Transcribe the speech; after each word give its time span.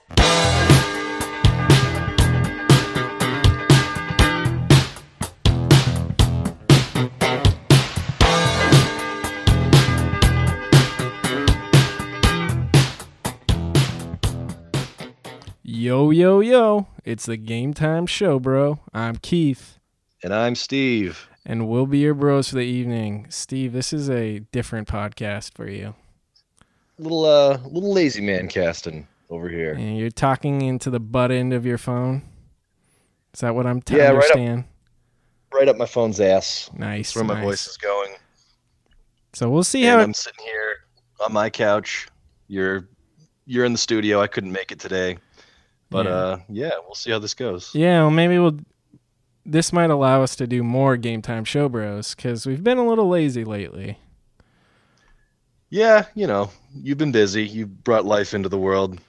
Podcast. 0.00 0.82
Yo, 15.64 16.10
yo, 16.10 16.40
yo. 16.40 16.86
It's 17.04 17.26
the 17.26 17.36
Game 17.36 17.74
Time 17.74 18.06
Show, 18.06 18.38
bro. 18.38 18.80
I'm 18.92 19.16
Keith, 19.16 19.78
And 20.22 20.32
I'm 20.34 20.54
Steve. 20.54 21.28
and 21.44 21.68
we'll 21.68 21.86
be 21.86 21.98
your 21.98 22.14
bros 22.14 22.48
for 22.50 22.56
the 22.56 22.62
evening. 22.62 23.26
Steve, 23.30 23.72
this 23.72 23.92
is 23.92 24.08
a 24.10 24.40
different 24.52 24.88
podcast 24.88 25.54
for 25.54 25.68
you. 25.68 25.94
Little 26.98 27.24
uh 27.24 27.58
little 27.64 27.92
lazy 27.92 28.20
man 28.20 28.48
casting 28.48 29.08
over 29.32 29.48
here. 29.48 29.72
And 29.72 29.96
you're 29.98 30.10
talking 30.10 30.62
into 30.62 30.90
the 30.90 31.00
butt 31.00 31.30
end 31.30 31.52
of 31.52 31.64
your 31.64 31.78
phone. 31.78 32.22
Is 33.34 33.40
that 33.40 33.54
what 33.54 33.66
I'm 33.66 33.80
to 33.82 33.96
Yeah, 33.96 34.02
right 34.04 34.08
up- 34.10 34.14
understand? 34.22 34.64
Right 35.54 35.68
up 35.68 35.76
my 35.76 35.86
phone's 35.86 36.20
ass. 36.20 36.70
Nice. 36.76 37.08
That's 37.08 37.16
where 37.16 37.24
my 37.36 37.40
voice 37.42 37.66
is 37.66 37.76
going. 37.76 38.14
So 39.32 39.48
we'll 39.50 39.64
see 39.64 39.84
And 39.86 39.98
how. 39.98 40.00
I'm 40.00 40.14
sitting 40.14 40.44
here 40.44 40.76
on 41.24 41.32
my 41.32 41.48
couch. 41.50 42.08
You're 42.48 42.88
you're 43.46 43.64
in 43.64 43.72
the 43.72 43.78
studio. 43.78 44.20
I 44.20 44.26
couldn't 44.28 44.52
make 44.52 44.70
it 44.72 44.78
today. 44.78 45.18
But 45.90 46.06
Yeah. 46.06 46.12
uh 46.12 46.38
yeah, 46.48 46.70
we'll 46.84 46.94
see 46.94 47.10
how 47.10 47.18
this 47.18 47.34
goes. 47.34 47.70
yeah, 47.74 48.00
well, 48.00 48.10
maybe 48.10 48.38
we'll. 48.38 48.58
This 49.44 49.72
might 49.72 49.90
allow 49.90 50.22
us 50.22 50.36
to 50.36 50.46
do 50.46 50.62
more 50.62 50.96
Game 50.96 51.20
Time 51.20 51.44
Show 51.44 51.68
Bros 51.68 52.14
because 52.14 52.46
we've 52.46 52.62
been 52.62 52.78
a 52.78 52.86
little 52.86 53.08
lazy 53.08 53.44
lately. 53.44 53.98
Yeah, 55.70 56.04
you 56.14 56.26
know, 56.26 56.50
you've 56.74 56.98
been 56.98 57.12
busy. 57.12 57.44
You 57.46 57.66
brought 57.66 58.04
life 58.04 58.34
into 58.34 58.48
the 58.48 58.58
world 58.58 59.00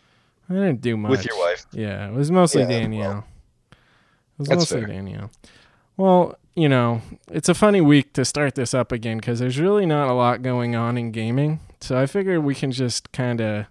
I 0.50 0.54
didn't 0.54 0.82
do 0.82 0.98
much. 0.98 1.12
with 1.12 1.26
your 1.26 1.38
wife. 1.38 1.66
Yeah, 1.72 2.08
it 2.08 2.14
was 2.14 2.30
mostly 2.32 2.62
Yeah, 2.62 2.68
well, 2.68 2.80
Danielle. 2.80 3.26
it 3.72 3.78
was 4.38 4.50
mostly 4.50 4.80
fair. 4.82 4.88
Danielle. 4.88 5.32
Well, 5.98 6.36
you 6.56 6.70
know, 6.70 7.02
it's 7.32 7.50
a 7.50 7.54
funny 7.54 7.82
week 7.82 8.14
to 8.14 8.26
start 8.26 8.56
this 8.56 8.74
up 8.74 8.92
again 8.92 9.18
because 9.18 9.40
there's 9.40 9.60
really 9.60 9.86
not 9.86 10.08
a 10.10 10.14
lot 10.14 10.42
going 10.42 10.76
on 10.76 10.98
in 10.98 11.12
gaming. 11.12 11.60
So 11.82 11.98
I 12.00 12.06
figured 12.06 12.44
we 12.44 12.56
can 12.56 12.72
just 12.72 13.12
kind 13.12 13.42
of 13.42 13.66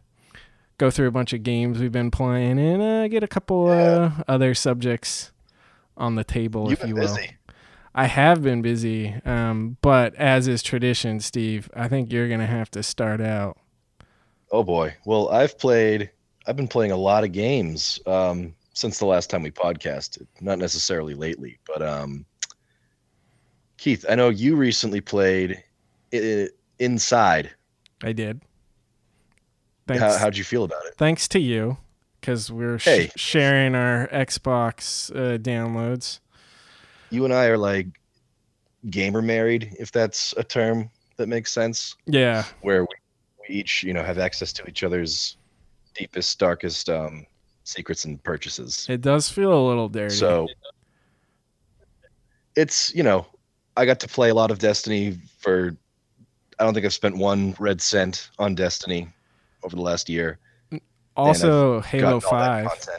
go 0.78 0.90
through 0.90 1.06
a 1.06 1.12
bunch 1.12 1.32
of 1.32 1.42
games 1.42 1.78
we've 1.78 1.92
been 1.92 2.10
playing 2.10 2.58
and 2.58 2.82
uh, 2.82 3.08
get 3.08 3.22
a 3.22 3.28
couple 3.28 3.68
uh, 3.70 4.10
other 4.26 4.54
subjects 4.54 5.30
on 5.96 6.14
the 6.16 6.24
table, 6.24 6.70
You've 6.70 6.80
if 6.82 6.88
you 6.88 6.94
will. 6.94 7.02
busy. 7.02 7.36
I 7.94 8.06
have 8.06 8.42
been 8.42 8.62
busy, 8.62 9.14
um, 9.26 9.76
but 9.82 10.14
as 10.14 10.48
is 10.48 10.62
tradition, 10.62 11.20
Steve, 11.20 11.68
I 11.76 11.88
think 11.88 12.10
you're 12.10 12.28
gonna 12.28 12.46
have 12.46 12.70
to 12.72 12.82
start 12.82 13.20
out. 13.20 13.58
Oh 14.50 14.64
boy. 14.64 14.96
Well, 15.04 15.28
I've 15.28 15.58
played 15.58 16.10
I've 16.46 16.56
been 16.56 16.68
playing 16.68 16.92
a 16.92 16.96
lot 16.96 17.24
of 17.24 17.32
games 17.32 18.00
um 18.06 18.54
since 18.74 18.98
the 18.98 19.04
last 19.06 19.28
time 19.30 19.42
we 19.42 19.50
podcasted. 19.50 20.26
Not 20.40 20.58
necessarily 20.58 21.14
lately, 21.14 21.58
but 21.66 21.82
um 21.82 22.24
Keith, 23.78 24.04
I 24.08 24.14
know 24.14 24.28
you 24.28 24.56
recently 24.56 25.00
played 25.00 25.62
I- 26.14 26.48
Inside. 26.78 27.50
I 28.02 28.12
did. 28.12 28.40
Thanks. 29.86 30.02
How, 30.02 30.16
how'd 30.18 30.36
you 30.36 30.44
feel 30.44 30.64
about 30.64 30.84
it? 30.86 30.94
thanks 30.96 31.28
to 31.28 31.38
you 31.38 31.76
because 32.20 32.50
we're 32.52 32.78
sh- 32.78 32.84
Hey. 32.84 33.10
sharing 33.16 33.74
our 33.74 34.08
xbox 34.08 35.10
uh, 35.14 35.38
downloads 35.38 36.20
You 37.10 37.24
and 37.24 37.34
I 37.34 37.46
are 37.46 37.58
like 37.58 37.86
gamer 38.90 39.22
married, 39.22 39.74
if 39.78 39.92
that's 39.92 40.34
a 40.36 40.42
term 40.44 40.90
that 41.16 41.28
makes 41.28 41.52
sense, 41.52 41.94
yeah 42.06 42.44
where 42.62 42.82
we, 42.82 42.88
we 43.48 43.54
each, 43.56 43.82
you 43.84 43.92
know, 43.92 44.02
have 44.02 44.18
access 44.18 44.52
to 44.54 44.68
each 44.68 44.82
other's 44.82 45.36
deepest, 45.94 46.38
darkest 46.38 46.88
um, 46.88 47.26
secrets 47.64 48.04
and 48.04 48.22
purchases. 48.22 48.86
it 48.88 49.00
does 49.00 49.28
feel 49.28 49.52
a 49.52 49.64
little 49.66 49.88
dirty 49.88 50.14
So 50.14 50.48
it's, 52.56 52.94
you 52.94 53.02
know, 53.02 53.26
I 53.76 53.86
got 53.86 54.00
to 54.00 54.08
play 54.08 54.30
a 54.30 54.34
lot 54.34 54.50
of 54.50 54.58
Destiny 54.58 55.18
for 55.38 55.76
I 56.58 56.64
don't 56.64 56.74
think 56.74 56.86
I've 56.86 56.92
spent 56.92 57.16
one 57.16 57.56
red 57.58 57.80
cent 57.80 58.30
on 58.38 58.54
Destiny 58.54 59.08
over 59.62 59.74
the 59.74 59.82
last 59.82 60.08
year. 60.08 60.38
also 61.16 61.80
halo 61.80 62.20
gotten 62.20 62.38
all 62.38 62.44
that 62.44 62.84
5. 62.84 62.98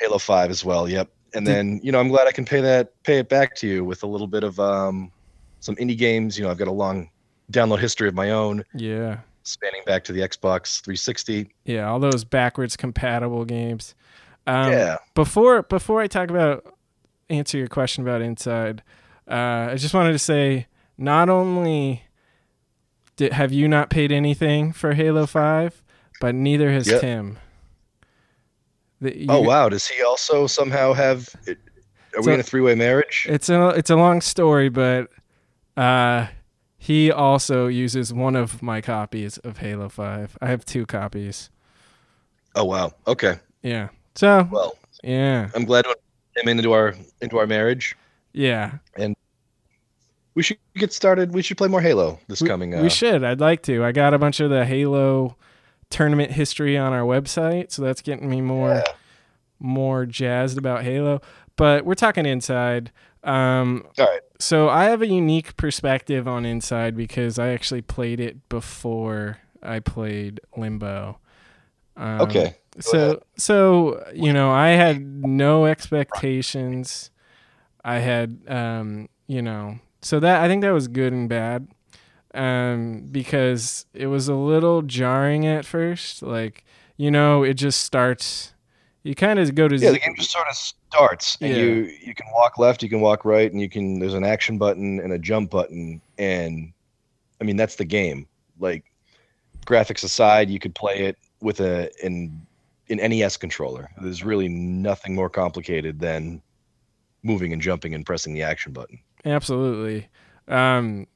Halo 0.00 0.18
5 0.18 0.50
as 0.50 0.64
well, 0.64 0.88
yep. 0.88 1.08
And 1.34 1.46
then, 1.46 1.80
you 1.82 1.90
know, 1.90 1.98
I'm 1.98 2.08
glad 2.08 2.28
I 2.28 2.32
can 2.32 2.44
pay 2.44 2.60
that 2.60 2.92
pay 3.02 3.18
it 3.18 3.28
back 3.28 3.56
to 3.56 3.66
you 3.66 3.84
with 3.84 4.02
a 4.02 4.06
little 4.06 4.26
bit 4.26 4.44
of 4.44 4.60
um 4.60 5.10
some 5.60 5.74
indie 5.76 5.96
games, 5.96 6.38
you 6.38 6.44
know, 6.44 6.50
I've 6.50 6.58
got 6.58 6.68
a 6.68 6.72
long 6.72 7.10
download 7.50 7.78
history 7.78 8.08
of 8.08 8.14
my 8.14 8.30
own 8.30 8.64
yeah 8.74 9.18
spanning 9.44 9.82
back 9.86 10.02
to 10.04 10.12
the 10.12 10.20
Xbox 10.20 10.80
360. 10.80 11.48
yeah 11.64 11.88
all 11.88 11.98
those 12.00 12.24
backwards 12.24 12.76
compatible 12.76 13.44
games 13.44 13.94
um, 14.46 14.72
yeah. 14.72 14.96
before 15.14 15.62
before 15.62 16.00
i 16.00 16.06
talk 16.06 16.30
about 16.30 16.64
answer 17.30 17.56
your 17.58 17.68
question 17.68 18.02
about 18.02 18.20
inside 18.22 18.82
uh, 19.30 19.68
i 19.70 19.74
just 19.76 19.94
wanted 19.94 20.12
to 20.12 20.18
say 20.18 20.66
not 20.98 21.28
only 21.28 22.04
did, 23.16 23.32
have 23.32 23.52
you 23.52 23.68
not 23.68 23.88
paid 23.90 24.10
anything 24.12 24.72
for 24.72 24.94
halo 24.94 25.26
5 25.26 25.82
but 26.20 26.34
neither 26.34 26.70
has 26.72 26.86
Yep. 26.90 27.00
tim 27.00 27.38
The- 29.00 29.18
you- 29.18 29.26
Oh 29.28 29.40
wow, 29.40 29.68
does 29.68 29.86
he 29.86 30.02
also 30.02 30.46
somehow 30.46 30.92
have 30.94 31.28
are 32.16 32.22
we 32.22 32.32
in 32.32 32.40
a 32.40 32.42
three-way 32.44 32.74
marriage? 32.76 33.26
It's 33.28 33.48
a 33.48 33.68
it's 33.70 33.90
a 33.90 33.96
long 33.96 34.20
story, 34.20 34.68
but 34.68 35.10
uh, 35.76 36.28
he 36.84 37.10
also 37.10 37.66
uses 37.66 38.12
one 38.12 38.36
of 38.36 38.62
my 38.62 38.82
copies 38.82 39.38
of 39.38 39.56
Halo 39.56 39.88
Five. 39.88 40.36
I 40.42 40.48
have 40.48 40.66
two 40.66 40.84
copies. 40.84 41.48
Oh 42.54 42.64
wow. 42.64 42.92
Okay. 43.06 43.38
Yeah. 43.62 43.88
So 44.14 44.46
Well, 44.52 44.76
yeah, 45.02 45.48
I'm 45.54 45.64
glad 45.64 45.86
to 45.86 45.96
him 46.36 46.46
into 46.46 46.72
our 46.72 46.94
into 47.22 47.38
our 47.38 47.46
marriage. 47.46 47.96
yeah. 48.34 48.72
And 48.98 49.16
we 50.34 50.42
should 50.42 50.58
get 50.76 50.92
started. 50.92 51.32
We 51.32 51.40
should 51.40 51.56
play 51.56 51.68
more 51.68 51.80
Halo 51.80 52.18
this 52.28 52.42
We, 52.42 52.48
coming. 52.48 52.74
Uh, 52.74 52.82
we 52.82 52.90
should. 52.90 53.24
I'd 53.24 53.40
like 53.40 53.62
to. 53.62 53.82
I 53.82 53.92
got 53.92 54.12
a 54.12 54.18
bunch 54.18 54.40
of 54.40 54.50
the 54.50 54.66
Halo 54.66 55.36
tournament 55.88 56.32
history 56.32 56.76
on 56.76 56.92
our 56.92 57.00
website, 57.00 57.72
so 57.72 57.80
that's 57.80 58.02
getting 58.02 58.28
me 58.28 58.42
more 58.42 58.74
yeah. 58.74 58.84
more 59.58 60.04
jazzed 60.04 60.58
about 60.58 60.82
Halo. 60.82 61.22
But 61.56 61.86
we're 61.86 61.94
talking 61.94 62.26
inside. 62.26 62.90
Um, 63.24 63.86
All 63.98 64.06
right. 64.06 64.20
so 64.38 64.68
I 64.68 64.84
have 64.84 65.02
a 65.02 65.06
unique 65.06 65.56
perspective 65.56 66.28
on 66.28 66.44
Inside 66.44 66.96
because 66.96 67.38
I 67.38 67.48
actually 67.50 67.82
played 67.82 68.20
it 68.20 68.48
before 68.48 69.38
I 69.62 69.80
played 69.80 70.40
Limbo. 70.56 71.18
Um, 71.96 72.20
Okay. 72.20 72.56
Go 72.84 72.90
So 72.90 72.98
ahead. 72.98 73.18
so 73.36 74.04
you 74.14 74.32
know 74.32 74.50
I 74.52 74.70
had 74.70 75.00
no 75.00 75.66
expectations. 75.66 77.10
I 77.84 77.98
had 77.98 78.40
um 78.48 79.08
you 79.26 79.42
know 79.42 79.78
so 80.02 80.20
that 80.20 80.42
I 80.42 80.48
think 80.48 80.62
that 80.62 80.72
was 80.72 80.88
good 80.88 81.12
and 81.12 81.28
bad. 81.28 81.68
Um 82.34 83.08
because 83.12 83.86
it 83.94 84.08
was 84.08 84.28
a 84.28 84.34
little 84.34 84.82
jarring 84.82 85.46
at 85.46 85.64
first 85.66 86.22
like 86.22 86.64
you 86.96 87.10
know 87.10 87.44
it 87.44 87.54
just 87.54 87.80
starts 87.82 88.53
you 89.04 89.14
kind 89.14 89.38
of 89.38 89.54
go 89.54 89.68
to 89.68 89.76
Yeah, 89.76 89.88
z- 89.90 89.94
the 89.94 89.98
game 90.00 90.14
just 90.16 90.32
sort 90.32 90.48
of 90.48 90.56
starts, 90.56 91.38
and 91.40 91.50
Yeah. 91.52 91.58
you 91.58 91.74
you 92.04 92.14
can 92.14 92.26
walk 92.34 92.58
left, 92.58 92.82
you 92.82 92.88
can 92.88 93.00
walk 93.00 93.24
right, 93.24 93.50
and 93.50 93.60
you 93.60 93.68
can. 93.68 94.00
There's 94.00 94.14
an 94.14 94.24
action 94.24 94.58
button 94.58 94.98
and 95.00 95.12
a 95.12 95.18
jump 95.18 95.50
button, 95.50 96.00
and 96.18 96.72
I 97.40 97.44
mean 97.44 97.56
that's 97.56 97.76
the 97.76 97.84
game. 97.84 98.26
Like 98.58 98.84
graphics 99.66 100.02
aside, 100.04 100.50
you 100.50 100.58
could 100.58 100.74
play 100.74 101.00
it 101.06 101.16
with 101.40 101.60
a 101.60 101.90
in 102.04 102.44
an 102.90 102.96
NES 102.98 103.36
controller. 103.36 103.88
There's 104.02 104.24
really 104.24 104.48
nothing 104.48 105.14
more 105.14 105.30
complicated 105.30 106.00
than 106.00 106.42
moving 107.22 107.52
and 107.52 107.62
jumping 107.62 107.94
and 107.94 108.04
pressing 108.04 108.34
the 108.34 108.42
action 108.42 108.72
button. 108.72 108.98
Absolutely. 109.24 110.06
Um, 110.48 111.06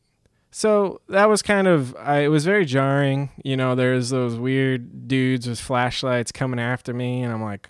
so 0.51 1.01
that 1.09 1.29
was 1.29 1.43
kind 1.43 1.67
of, 1.67 1.95
I, 1.97 2.21
it 2.21 2.29
was 2.29 2.45
very 2.45 2.65
jarring. 2.65 3.31
You 3.45 3.57
know, 3.57 3.75
there's 3.75 4.11
those 4.11 4.37
weird 4.37 5.07
dudes 5.09 5.47
with 5.49 5.61
flashlights 5.61 6.33
coming 6.33 6.59
after 6.61 6.93
me, 6.95 7.23
and 7.23 7.33
I'm 7.33 7.43
like, 7.43 7.69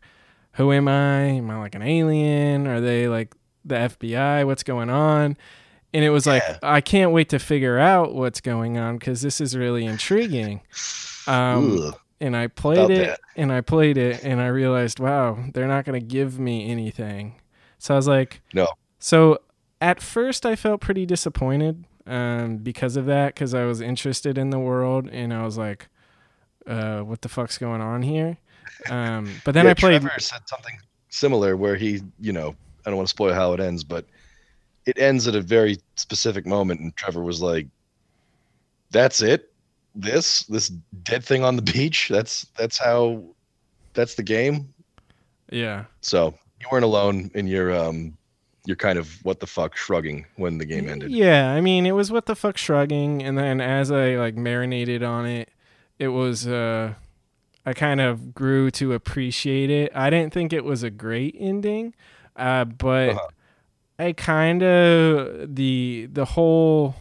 who 0.53 0.73
am 0.73 0.89
I? 0.89 1.21
Am 1.23 1.51
I 1.51 1.59
like 1.59 1.75
an 1.75 1.83
alien? 1.83 2.67
Are 2.67 2.81
they 2.81 3.09
like 3.09 3.35
the 3.65 3.75
FBI? 3.77 4.47
What's 4.47 4.63
going 4.63 4.91
on? 4.91 5.37
And 5.95 6.05
it 6.05 6.11
was 6.11 6.27
like, 6.27 6.43
I 6.63 6.81
can't 6.81 7.13
wait 7.13 7.31
to 7.31 7.39
figure 7.39 7.79
out 7.79 8.15
what's 8.15 8.41
going 8.41 8.77
on 8.77 8.99
because 8.99 9.23
this 9.23 9.41
is 9.41 9.57
really 9.57 9.85
intriguing. 9.87 10.61
Um, 11.27 11.95
and 12.21 12.37
I 12.37 12.49
played 12.49 12.79
About 12.79 12.91
it 12.91 13.07
that. 13.09 13.21
and 13.37 13.53
I 13.53 13.61
played 13.61 13.97
it 13.97 14.23
and 14.25 14.41
I 14.41 14.49
realized, 14.49 15.01
wow, 15.01 15.39
they're 15.55 15.69
not 15.69 15.85
going 15.85 15.99
to 15.99 16.05
give 16.07 16.39
me 16.39 16.69
anything. 16.71 17.41
So 17.79 17.95
I 17.95 17.97
was 17.97 18.09
like, 18.09 18.41
No. 18.53 18.67
So 18.99 19.39
at 19.81 20.03
first 20.03 20.45
I 20.45 20.57
felt 20.57 20.81
pretty 20.81 21.07
disappointed 21.07 21.85
um, 22.09 22.57
because 22.59 22.97
of 22.97 23.07
that 23.07 23.35
because 23.35 23.55
I 23.55 23.65
was 23.65 23.81
interested 23.81 24.39
in 24.39 24.51
the 24.51 24.59
world 24.59 25.09
and 25.09 25.33
I 25.33 25.45
was 25.45 25.59
like, 25.59 25.89
uh, 26.67 27.01
what 27.01 27.23
the 27.23 27.29
fuck's 27.29 27.59
going 27.59 27.81
on 27.81 28.03
here? 28.03 28.39
Um, 28.91 29.31
but 29.45 29.53
then 29.53 29.65
Yeah, 29.65 29.73
I 29.73 29.75
played. 29.75 30.03
Trevor 30.03 30.21
said 30.21 30.41
something 30.47 30.79
similar 31.11 31.57
where 31.57 31.77
he, 31.77 32.03
you 32.21 32.33
know, 32.33 32.55
I 32.85 32.91
don't 32.91 32.97
want 32.97 33.09
to 33.09 33.11
spoil 33.11 33.33
how 33.33 33.53
it 33.53 33.61
ends, 33.61 33.85
but 33.85 34.07
it 34.87 34.99
ends 34.99 35.29
at 35.29 35.35
a 35.35 35.41
very 35.41 35.79
specific 35.97 36.47
moment, 36.47 36.81
and 36.81 36.97
Trevor 36.97 37.23
was 37.23 37.43
like, 37.43 37.67
"That's 38.91 39.21
it. 39.21 39.53
This 39.95 40.45
this 40.45 40.69
dead 41.03 41.25
thing 41.25 41.45
on 41.45 41.57
the 41.57 41.63
beach. 41.63 42.09
That's 42.09 42.47
that's 42.57 42.79
how 42.79 43.23
that's 43.95 44.15
the 44.15 44.23
game. 44.23 44.73
Yeah. 45.51 45.85
So 46.01 46.35
you 46.61 46.67
weren't 46.71 46.85
alone 46.85 47.31
in 47.35 47.47
your 47.47 47.75
um 47.75 48.17
your 48.69 48.76
kind 48.76 48.99
of 48.99 49.25
what 49.25 49.41
the 49.41 49.47
fuck 49.47 49.75
shrugging 49.75 50.26
when 50.37 50.59
the 50.59 50.67
game 50.67 50.91
ended. 50.91 51.11
Yeah, 51.11 51.50
I 51.53 51.62
mean, 51.62 51.87
it 51.87 51.93
was 51.93 52.12
what 52.12 52.26
the 52.26 52.37
fuck 52.37 52.59
shrugging, 52.59 53.23
and 53.23 53.38
then 53.38 53.62
as 53.62 53.91
I 53.91 54.17
like 54.17 54.37
marinated 54.37 55.03
on 55.03 55.25
it, 55.25 55.49
it 55.99 56.09
was 56.09 56.47
uh, 56.47 56.93
I 57.65 57.73
kind 57.73 57.99
of 58.03 58.35
grew 58.35 58.70
to 58.73 58.93
appreciate 58.93 59.70
it. 59.70 59.91
I 59.94 60.11
didn't 60.11 60.35
think 60.35 60.53
it 60.53 60.65
was 60.65 60.82
a 60.82 60.91
great 60.91 61.35
ending, 61.38 61.94
uh, 62.37 62.67
but 62.67 63.09
Uh-huh. 63.09 63.29
I 63.99 64.12
kind 64.12 64.62
of 64.62 65.55
the 65.56 66.06
the 66.12 66.26
whole 66.26 66.94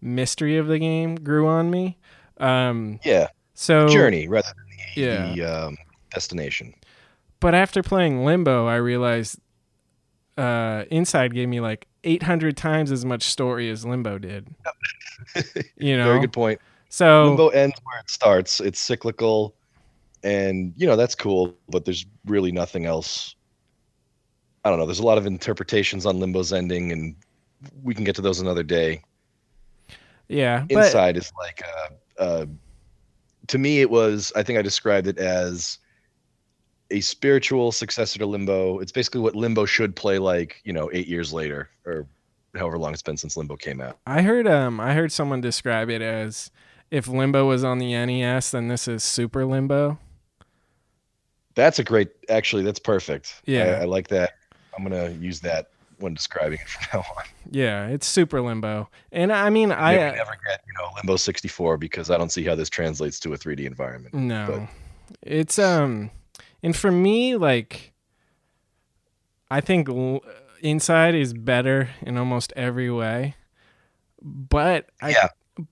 mystery 0.00 0.56
of 0.58 0.66
the 0.66 0.80
game 0.80 1.14
grew 1.14 1.46
on 1.46 1.70
me. 1.70 1.96
Um, 2.38 2.98
Yeah, 3.04 3.28
so 3.54 3.86
journey 3.88 4.26
rather 4.26 4.48
than 4.56 4.66
the, 4.96 5.00
Yeah. 5.00 5.34
the 5.34 5.42
um, 5.68 5.76
destination. 6.12 6.74
But 7.40 7.54
after 7.54 7.84
playing 7.84 8.24
Limbo, 8.24 8.66
I 8.66 8.76
realized 8.76 9.38
uh, 10.38 10.84
Inside 10.90 11.34
gave 11.34 11.48
me 11.48 11.60
like 11.60 11.86
800 12.04 12.56
times 12.56 12.92
as 12.92 13.04
much 13.04 13.24
story 13.24 13.68
as 13.70 13.84
Limbo 13.84 14.18
did. 14.18 14.48
You 15.76 15.96
know, 15.96 16.04
Very 16.04 16.20
good 16.20 16.32
point. 16.32 16.60
so 16.88 17.26
Limbo 17.26 17.48
ends 17.48 17.74
where 17.84 17.98
it 17.98 18.08
starts. 18.08 18.60
It's 18.60 18.80
cyclical, 18.80 19.54
and 20.22 20.72
you 20.76 20.86
know 20.86 20.96
that's 20.96 21.14
cool. 21.14 21.54
But 21.68 21.84
there's 21.84 22.06
really 22.24 22.50
nothing 22.52 22.86
else. 22.86 23.34
I 24.64 24.70
don't 24.70 24.78
know. 24.78 24.86
There's 24.86 25.00
a 25.00 25.06
lot 25.06 25.18
of 25.18 25.26
interpretations 25.26 26.06
on 26.06 26.18
Limbo's 26.18 26.52
ending, 26.52 26.92
and 26.92 27.14
we 27.82 27.94
can 27.94 28.04
get 28.04 28.14
to 28.16 28.22
those 28.22 28.40
another 28.40 28.62
day. 28.62 29.02
yeah, 30.28 30.64
but 30.70 30.86
Inside 30.86 31.16
is 31.16 31.32
like, 31.38 31.62
uh, 32.18 32.22
uh, 32.22 32.46
to 33.48 33.58
me, 33.58 33.80
it 33.80 33.90
was. 33.90 34.32
I 34.34 34.42
think 34.44 34.58
I 34.58 34.62
described 34.62 35.08
it 35.08 35.18
as 35.18 35.78
a 36.90 37.00
spiritual 37.00 37.72
successor 37.72 38.18
to 38.18 38.26
Limbo. 38.26 38.78
It's 38.78 38.92
basically 38.92 39.20
what 39.20 39.34
Limbo 39.36 39.66
should 39.66 39.94
play 39.94 40.18
like, 40.18 40.60
you 40.64 40.72
know, 40.72 40.90
eight 40.92 41.06
years 41.06 41.32
later, 41.32 41.68
or 41.84 42.06
however 42.54 42.78
long 42.78 42.92
it's 42.92 43.02
been 43.02 43.16
since 43.16 43.36
Limbo 43.36 43.56
came 43.56 43.80
out. 43.80 43.98
I 44.06 44.22
heard 44.22 44.46
um 44.46 44.80
I 44.80 44.94
heard 44.94 45.12
someone 45.12 45.40
describe 45.40 45.90
it 45.90 46.00
as 46.02 46.50
if 46.90 47.06
Limbo 47.06 47.46
was 47.46 47.64
on 47.64 47.78
the 47.78 47.92
NES, 47.92 48.50
then 48.52 48.68
this 48.68 48.88
is 48.88 49.04
Super 49.04 49.44
Limbo. 49.44 49.98
That's 51.54 51.78
a 51.78 51.84
great. 51.84 52.08
Actually, 52.28 52.62
that's 52.62 52.78
perfect. 52.78 53.42
Yeah. 53.44 53.78
I, 53.78 53.82
I 53.82 53.84
like 53.84 54.08
that. 54.08 54.34
I'm 54.76 54.82
gonna 54.84 55.10
use 55.10 55.40
that 55.40 55.70
when 55.98 56.14
describing 56.14 56.60
it 56.60 56.68
from 56.68 57.00
now 57.00 57.04
on. 57.16 57.24
Yeah, 57.50 57.88
it's 57.88 58.06
Super 58.06 58.40
Limbo, 58.40 58.88
and 59.12 59.32
I 59.32 59.50
mean 59.50 59.72
I 59.72 59.94
never 59.96 60.36
get 60.46 60.62
you 60.66 60.72
know 60.78 60.88
Limbo 60.96 61.16
64 61.16 61.76
because 61.78 62.10
I 62.10 62.16
don't 62.16 62.30
see 62.30 62.44
how 62.44 62.54
this 62.54 62.68
translates 62.70 63.18
to 63.20 63.32
a 63.32 63.36
3D 63.36 63.66
environment. 63.66 64.14
no, 64.14 64.46
but- 64.68 65.18
it's 65.22 65.58
um, 65.58 66.10
and 66.62 66.74
for 66.76 66.90
me 66.90 67.36
like, 67.36 67.92
I 69.50 69.60
think 69.60 69.88
L- 69.88 70.22
Inside 70.60 71.14
is 71.14 71.32
better 71.34 71.90
in 72.02 72.16
almost 72.18 72.52
every 72.56 72.90
way, 72.90 73.36
but 74.20 74.90
I 75.00 75.10
yeah, 75.10 75.28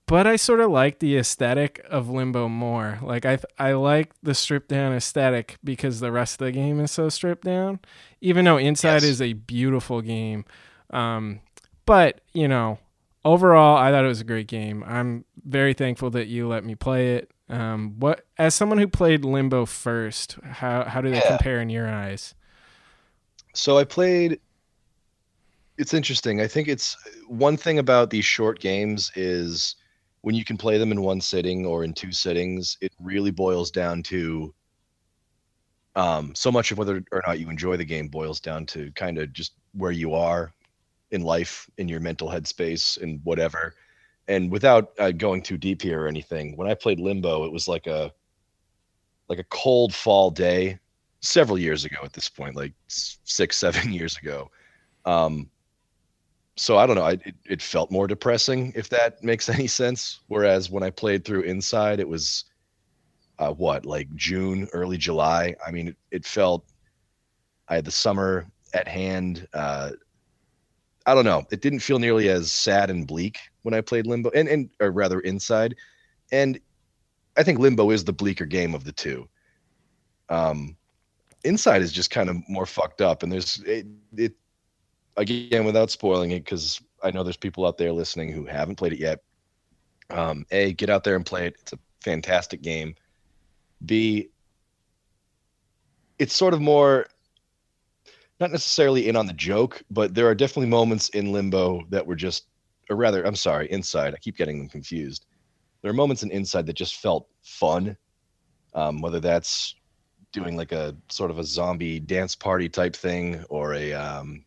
but 0.07 0.27
I 0.27 0.37
sort 0.37 0.61
of 0.61 0.71
like 0.71 1.01
the 1.01 1.17
aesthetic 1.17 1.85
of 1.91 2.09
Limbo 2.09 2.49
more. 2.49 2.99
Like 3.03 3.27
I 3.27 3.39
I 3.59 3.73
like 3.73 4.13
the 4.23 4.35
stripped 4.35 4.69
down 4.69 4.93
aesthetic 4.93 5.57
because 5.65 5.99
the 6.01 6.13
rest 6.13 6.41
of 6.41 6.47
the 6.47 6.53
game 6.53 6.79
is 6.81 6.93
so 6.93 7.09
stripped 7.09 7.45
down. 7.45 7.81
Even 8.21 8.45
though 8.45 8.57
Inside 8.59 9.03
Yes. 9.03 9.05
is 9.05 9.23
a 9.23 9.33
beautiful 9.33 10.01
game, 10.03 10.45
um, 10.91 11.41
but 11.85 12.21
you 12.33 12.47
know, 12.47 12.79
overall, 13.25 13.77
I 13.77 13.91
thought 13.91 14.05
it 14.05 14.09
was 14.09 14.21
a 14.21 14.25
great 14.25 14.47
game. 14.47 14.85
I'm 14.87 15.25
very 15.45 15.75
thankful 15.75 16.11
that 16.11 16.29
you 16.29 16.47
let 16.47 16.65
me 16.65 16.75
play 16.77 17.17
it. 17.17 17.31
Um, 17.49 17.95
what 17.99 18.27
as 18.39 18.55
someone 18.55 18.79
who 18.79 18.89
played 18.89 19.25
Limbo 19.25 19.67
first, 19.67 20.35
how 20.43 20.85
how 20.85 21.01
do 21.01 21.11
they 21.11 21.21
Yeah. 21.21 21.29
compare 21.29 21.61
in 21.61 21.71
your 21.71 21.89
eyes? 21.89 22.35
So 23.55 23.79
I 23.79 23.85
played. 23.85 24.41
It's 25.79 25.95
interesting. 25.95 26.41
I 26.41 26.47
think 26.49 26.69
it's 26.69 26.97
one 27.29 27.57
thing 27.57 27.79
about 27.79 28.11
these 28.11 28.25
short 28.25 28.61
games 28.61 29.11
is 29.15 29.77
when 30.23 30.35
you 30.35 30.45
can 30.45 30.57
play 30.57 30.79
them 30.79 30.91
in 30.91 31.03
one 31.03 31.21
sitting 31.21 31.67
or 31.67 31.85
in 31.85 31.93
two 31.93 32.13
sittings, 32.13 32.77
it 32.81 32.93
really 33.01 33.31
boils 33.31 33.71
down 33.71 34.03
to 34.05 34.55
um, 35.95 36.35
so 36.35 36.53
much 36.53 36.71
of 36.71 36.79
whether 36.79 37.03
or 37.13 37.23
not 37.27 37.39
you 37.41 37.49
enjoy 37.49 37.77
the 37.77 37.85
game 37.85 38.09
boils 38.09 38.41
down 38.41 38.67
to 38.67 38.93
kind 38.93 39.19
of 39.19 39.33
just 39.33 39.55
where 39.73 39.93
you 39.93 40.15
are 40.15 40.53
in 41.11 41.23
life, 41.23 41.69
in 41.79 41.89
your 41.89 42.01
mental 42.01 42.29
headspace, 42.29 43.01
and 43.01 43.21
whatever. 43.25 43.75
And 44.29 44.51
without 44.51 44.93
uh, 44.99 45.13
going 45.13 45.43
too 45.43 45.57
deep 45.57 45.83
here 45.83 46.03
or 46.03 46.09
anything, 46.09 46.57
when 46.57 46.69
I 46.69 46.75
played 46.75 46.99
Limbo, 46.99 47.45
it 47.45 47.53
was 47.53 47.69
like 47.69 47.87
a 47.87 48.13
like 49.29 49.39
a 49.39 49.45
cold 49.45 49.95
fall 49.95 50.31
day 50.31 50.79
several 51.21 51.59
years 51.59 51.85
ago 51.85 51.99
at 52.05 52.13
this 52.13 52.29
point, 52.29 52.57
like 52.57 52.73
six, 52.89 53.57
seven 53.59 53.93
years 53.93 54.17
ago. 54.17 54.51
Um, 55.05 55.51
so 56.57 56.79
I 56.79 56.87
don't 56.87 56.97
know. 56.97 57.05
I, 57.05 57.13
it, 57.13 57.35
it 57.45 57.63
felt 57.63 57.91
more 57.91 58.07
depressing, 58.07 58.73
if 58.75 58.89
that 58.91 59.23
makes 59.23 59.49
any 59.59 59.67
sense. 59.67 60.21
Whereas 60.29 60.71
when 60.71 60.83
I 60.83 60.91
played 60.91 61.25
through 61.25 61.43
Inside, 61.43 62.01
it 62.01 62.09
was 62.09 62.45
uh, 63.39 63.53
what, 63.53 63.85
like 63.85 64.13
June, 64.15 64.69
early 64.73 64.97
July. 64.97 65.55
I 65.67 65.71
mean, 65.71 65.89
it, 65.89 65.97
it 66.11 66.25
felt 66.25 66.65
I 67.69 67.75
had 67.75 67.85
the 67.85 67.91
summer 67.91 68.47
at 68.73 68.89
hand. 68.89 69.47
Uh, 69.53 69.91
I 71.05 71.15
don't 71.15 71.25
know. 71.25 71.45
It 71.51 71.61
didn't 71.61 71.81
feel 71.81 71.99
nearly 71.99 72.29
as 72.29 72.51
sad 72.51 72.91
and 72.91 73.07
bleak 73.07 73.39
when 73.67 73.75
I 73.75 73.81
played 73.81 74.07
Limbo, 74.07 74.31
and 74.31 74.49
and 74.49 74.71
or 74.81 74.93
rather 74.93 75.19
Inside. 75.21 75.75
And 76.31 76.61
I 77.37 77.43
think 77.43 77.59
Limbo 77.59 77.91
is 77.91 78.05
the 78.05 78.13
bleaker 78.13 78.47
game 78.47 78.75
of 78.77 78.85
the 78.85 78.93
two. 78.93 79.29
Um, 80.29 80.77
Inside 81.43 81.83
is 81.83 81.93
just 81.93 82.11
kind 82.11 82.31
of 82.31 82.37
more 82.49 82.65
fucked 82.65 83.01
up, 83.01 83.25
and 83.25 83.33
there's 83.33 83.61
it, 83.67 83.87
it 84.17 84.35
again 85.17 85.65
without 85.65 85.91
spoiling 85.91 86.31
it 86.31 86.45
because 86.45 86.81
I 87.03 87.11
know 87.11 87.25
there's 87.25 87.37
people 87.37 87.67
out 87.67 87.77
there 87.77 87.93
listening 87.93 88.31
who 88.31 88.47
haven't 88.47 88.77
played 88.77 88.93
it 88.93 89.01
yet. 89.01 89.21
Um, 90.11 90.47
a, 90.53 90.73
get 90.73 90.89
out 90.89 91.03
there 91.03 91.17
and 91.17 91.27
play 91.27 91.49
it. 91.49 91.57
It's 91.61 91.73
a 91.73 91.79
fantastic 92.03 92.63
game. 92.63 92.95
B, 93.85 94.29
it's 96.21 96.35
sort 96.35 96.55
of 96.55 96.61
more 96.61 97.07
not 98.39 98.53
necessarily 98.53 99.09
in 99.09 99.17
on 99.17 99.27
the 99.27 99.33
joke, 99.33 99.83
but 99.91 100.15
there 100.15 100.29
are 100.29 100.35
definitely 100.35 100.69
moments 100.69 101.09
in 101.11 101.33
Limbo 101.33 101.85
that 101.89 102.07
were 102.07 102.17
just, 102.17 102.47
or 102.91 102.97
rather, 102.97 103.27
I'm 103.27 103.37
sorry, 103.37 103.71
Inside. 103.71 104.15
I 104.15 104.19
keep 104.19 104.37
getting 104.37 104.59
them 104.59 104.69
confused. 104.69 105.27
There 105.83 105.91
are 105.91 105.95
moments 105.95 106.23
in 106.23 106.31
Inside 106.31 106.67
that 106.67 106.77
just 106.77 106.97
felt 106.97 107.29
fun, 107.43 107.97
um, 108.75 109.01
whether 109.01 109.21
that's 109.21 109.75
doing 110.33 110.57
like 110.57 110.73
a 110.73 110.95
sort 111.09 111.31
of 111.31 111.39
a 111.39 111.45
zombie 111.45 111.99
dance 112.01 112.35
party 112.35 112.69
type 112.69 112.95
thing 112.95 113.43
or 113.49 113.75
a 113.75 113.93
um, 113.93 114.45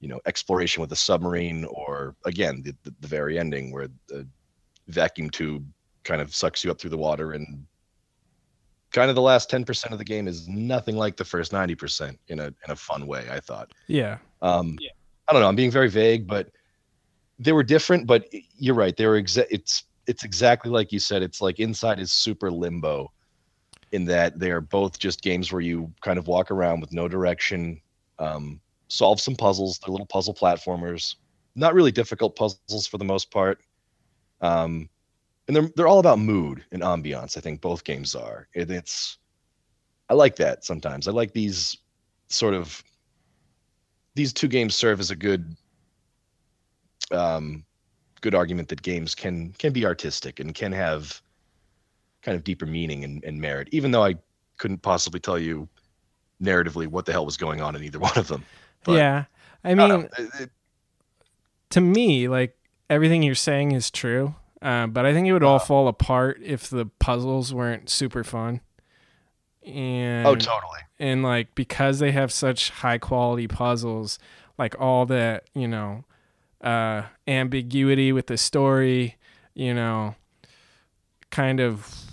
you 0.00 0.08
know 0.08 0.20
exploration 0.26 0.80
with 0.80 0.92
a 0.92 0.96
submarine 0.96 1.64
or 1.66 2.16
again 2.24 2.62
the, 2.62 2.74
the, 2.84 2.94
the 3.00 3.06
very 3.06 3.38
ending 3.38 3.72
where 3.72 3.88
the 4.08 4.26
vacuum 4.88 5.30
tube 5.30 5.66
kind 6.04 6.20
of 6.20 6.34
sucks 6.34 6.64
you 6.64 6.70
up 6.70 6.80
through 6.80 6.90
the 6.90 6.98
water 6.98 7.32
and 7.32 7.64
kind 8.92 9.08
of 9.08 9.14
the 9.14 9.22
last 9.22 9.48
10% 9.50 9.92
of 9.92 9.98
the 9.98 10.04
game 10.04 10.26
is 10.26 10.48
nothing 10.48 10.96
like 10.96 11.16
the 11.16 11.24
first 11.24 11.52
90% 11.52 12.16
in 12.28 12.40
a 12.40 12.46
in 12.46 12.70
a 12.70 12.76
fun 12.76 13.06
way 13.06 13.26
i 13.30 13.38
thought 13.38 13.70
Yeah, 13.86 14.18
um 14.42 14.76
i 15.28 15.32
don't 15.32 15.42
know 15.42 15.48
i'm 15.48 15.56
being 15.56 15.70
very 15.70 15.88
vague 15.90 16.26
but 16.26 16.50
they 17.40 17.52
were 17.52 17.62
different 17.62 18.06
but 18.06 18.28
you're 18.56 18.74
right 18.74 18.96
they 18.96 19.06
were 19.06 19.20
exa- 19.20 19.46
it's 19.50 19.84
it's 20.06 20.24
exactly 20.24 20.70
like 20.70 20.92
you 20.92 20.98
said 20.98 21.22
it's 21.22 21.40
like 21.40 21.58
inside 21.58 21.98
is 21.98 22.12
super 22.12 22.50
limbo 22.50 23.10
in 23.92 24.04
that 24.04 24.38
they 24.38 24.50
are 24.50 24.60
both 24.60 24.98
just 24.98 25.22
games 25.22 25.50
where 25.50 25.62
you 25.62 25.90
kind 26.02 26.18
of 26.18 26.28
walk 26.28 26.50
around 26.50 26.80
with 26.80 26.92
no 26.92 27.08
direction 27.08 27.80
um 28.18 28.60
solve 28.88 29.20
some 29.20 29.34
puzzles 29.34 29.78
they're 29.78 29.90
little 29.90 30.06
puzzle 30.06 30.34
platformers 30.34 31.16
not 31.56 31.74
really 31.74 31.90
difficult 31.90 32.36
puzzles 32.36 32.86
for 32.86 32.98
the 32.98 33.04
most 33.04 33.30
part 33.30 33.58
um 34.42 34.88
and 35.48 35.56
they're 35.56 35.70
they're 35.76 35.88
all 35.88 35.98
about 35.98 36.18
mood 36.18 36.64
and 36.72 36.82
ambiance 36.82 37.36
i 37.36 37.40
think 37.40 37.60
both 37.60 37.84
games 37.84 38.14
are 38.14 38.46
it's 38.52 39.18
i 40.10 40.14
like 40.14 40.36
that 40.36 40.64
sometimes 40.64 41.08
i 41.08 41.10
like 41.10 41.32
these 41.32 41.78
sort 42.28 42.54
of 42.54 42.84
these 44.14 44.32
two 44.32 44.48
games 44.48 44.74
serve 44.74 45.00
as 45.00 45.10
a 45.10 45.16
good 45.16 45.56
um 47.12 47.64
good 48.20 48.34
argument 48.34 48.68
that 48.68 48.82
games 48.82 49.14
can 49.14 49.52
can 49.58 49.72
be 49.72 49.84
artistic 49.86 50.40
and 50.40 50.54
can 50.54 50.72
have 50.72 51.20
kind 52.22 52.36
of 52.36 52.44
deeper 52.44 52.66
meaning 52.66 53.02
and, 53.04 53.24
and 53.24 53.40
merit 53.40 53.68
even 53.72 53.90
though 53.90 54.04
i 54.04 54.14
couldn't 54.58 54.82
possibly 54.82 55.18
tell 55.20 55.38
you 55.38 55.66
narratively 56.42 56.86
what 56.86 57.06
the 57.06 57.12
hell 57.12 57.24
was 57.24 57.36
going 57.36 57.60
on 57.60 57.74
in 57.76 57.82
either 57.82 57.98
one 58.10 58.16
of 58.16 58.28
them 58.28 58.44
But- 58.84 58.92
yeah. 58.92 59.24
I 59.64 59.70
I 59.70 59.74
mean, 59.74 59.88
don't 59.88 60.04
it- 60.18 60.30
it- 60.40 60.50
to 61.70 61.80
me, 61.80 62.26
like 62.28 62.56
everything 62.88 63.22
you're 63.22 63.34
saying 63.36 63.72
is 63.72 63.90
true, 63.92 64.34
uh, 64.60 64.86
but 64.88 65.06
I 65.06 65.12
think 65.12 65.28
it 65.28 65.32
would 65.32 65.44
all 65.44 65.56
Uh. 65.56 65.60
fall 65.60 65.86
apart 65.86 66.40
if 66.42 66.68
the 66.68 66.86
puzzles 66.86 67.54
weren't 67.54 67.88
super 67.90 68.24
fun. 68.24 68.60
And 69.64 70.26
oh 70.26 70.34
totally 70.34 70.80
and 70.98 71.22
like 71.22 71.54
because 71.54 71.98
they 71.98 72.12
have 72.12 72.32
such 72.32 72.70
high 72.70 72.96
quality 72.98 73.46
puzzles, 73.46 74.18
like 74.58 74.74
all 74.80 75.04
that 75.06 75.44
you 75.54 75.68
know, 75.68 76.04
uh, 76.60 77.02
ambiguity 77.26 78.12
with 78.12 78.26
the 78.26 78.36
story, 78.36 79.16
you 79.54 79.74
know, 79.74 80.14
kind 81.30 81.60
of 81.60 82.10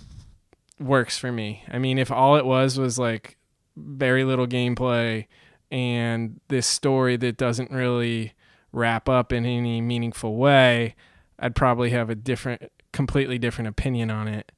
works 0.80 1.18
for 1.18 1.32
me. 1.32 1.64
I 1.68 1.78
mean, 1.78 1.98
if 1.98 2.10
all 2.10 2.36
it 2.36 2.46
was 2.46 2.78
was 2.78 2.98
like 2.98 3.36
very 3.76 4.24
little 4.24 4.46
gameplay 4.46 5.26
and 5.70 6.40
this 6.48 6.66
story 6.66 7.16
that 7.16 7.36
doesn't 7.36 7.70
really 7.70 8.32
wrap 8.72 9.08
up 9.08 9.32
in 9.32 9.44
any 9.44 9.80
meaningful 9.80 10.36
way, 10.36 10.94
I'd 11.38 11.54
probably 11.54 11.90
have 11.90 12.10
a 12.10 12.14
different, 12.14 12.70
completely 12.92 13.38
different 13.38 13.68
opinion 13.68 14.10
on 14.10 14.28
it. 14.28 14.50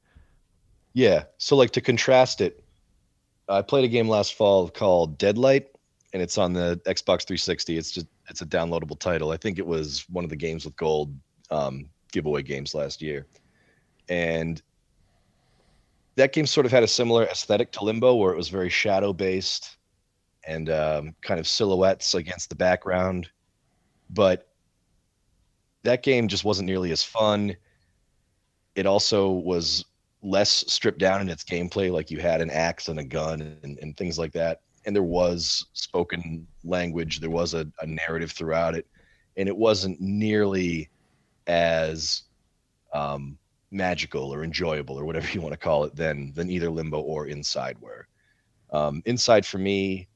Yeah. 0.93 1.23
So, 1.37 1.55
like 1.55 1.71
to 1.71 1.81
contrast 1.81 2.41
it, 2.41 2.63
I 3.47 3.61
played 3.61 3.85
a 3.85 3.87
game 3.87 4.09
last 4.09 4.33
fall 4.33 4.69
called 4.69 5.17
Deadlight, 5.17 5.67
and 6.13 6.21
it's 6.21 6.37
on 6.37 6.53
the 6.53 6.81
Xbox 6.85 7.25
360. 7.25 7.77
It's 7.77 7.91
just 7.91 8.07
it's 8.31 8.41
a 8.41 8.45
downloadable 8.45 8.97
title. 8.97 9.31
I 9.31 9.37
think 9.37 9.59
it 9.59 9.65
was 9.67 10.05
one 10.09 10.23
of 10.23 10.29
the 10.29 10.35
games 10.37 10.63
with 10.65 10.75
gold 10.77 11.13
um, 11.51 11.89
giveaway 12.11 12.41
games 12.41 12.73
last 12.73 13.01
year, 13.01 13.27
and 14.09 14.61
that 16.15 16.33
game 16.33 16.45
sort 16.45 16.65
of 16.65 16.71
had 16.71 16.81
a 16.81 16.87
similar 16.87 17.25
aesthetic 17.25 17.71
to 17.73 17.83
Limbo, 17.83 18.15
where 18.15 18.31
it 18.31 18.37
was 18.37 18.49
very 18.49 18.69
shadow 18.69 19.13
based 19.13 19.77
and 20.47 20.69
um, 20.69 21.13
kind 21.21 21.39
of 21.39 21.47
silhouettes 21.47 22.15
against 22.15 22.49
the 22.49 22.55
background. 22.55 23.29
But 24.09 24.47
that 25.83 26.01
game 26.01 26.27
just 26.27 26.43
wasn't 26.43 26.67
nearly 26.67 26.91
as 26.91 27.03
fun. 27.03 27.55
It 28.75 28.85
also 28.85 29.29
was 29.29 29.85
less 30.23 30.63
stripped 30.67 30.99
down 30.99 31.21
in 31.21 31.29
its 31.29 31.43
gameplay, 31.43 31.91
like 31.91 32.09
you 32.09 32.19
had 32.19 32.41
an 32.41 32.49
axe 32.49 32.87
and 32.87 32.99
a 32.99 33.03
gun 33.03 33.57
and, 33.63 33.77
and 33.79 33.97
things 33.97 34.17
like 34.17 34.31
that. 34.33 34.61
And 34.85 34.95
there 34.95 35.03
was 35.03 35.65
spoken 35.73 36.47
language, 36.63 37.19
there 37.19 37.29
was 37.29 37.53
a, 37.53 37.67
a 37.81 37.85
narrative 37.85 38.31
throughout 38.31 38.75
it, 38.75 38.87
and 39.37 39.47
it 39.47 39.55
wasn't 39.55 39.99
nearly 40.01 40.89
as 41.47 42.23
um, 42.93 43.37
magical 43.71 44.33
or 44.33 44.43
enjoyable 44.43 44.99
or 44.99 45.05
whatever 45.05 45.27
you 45.33 45.41
want 45.41 45.53
to 45.53 45.57
call 45.57 45.83
it 45.83 45.95
than 45.95 46.33
than 46.33 46.49
either 46.49 46.69
Limbo 46.69 46.99
or 46.99 47.27
Inside 47.27 47.77
were. 47.79 48.07
Um, 48.71 49.01
Inside 49.05 49.45
for 49.45 49.57
me 49.57 50.07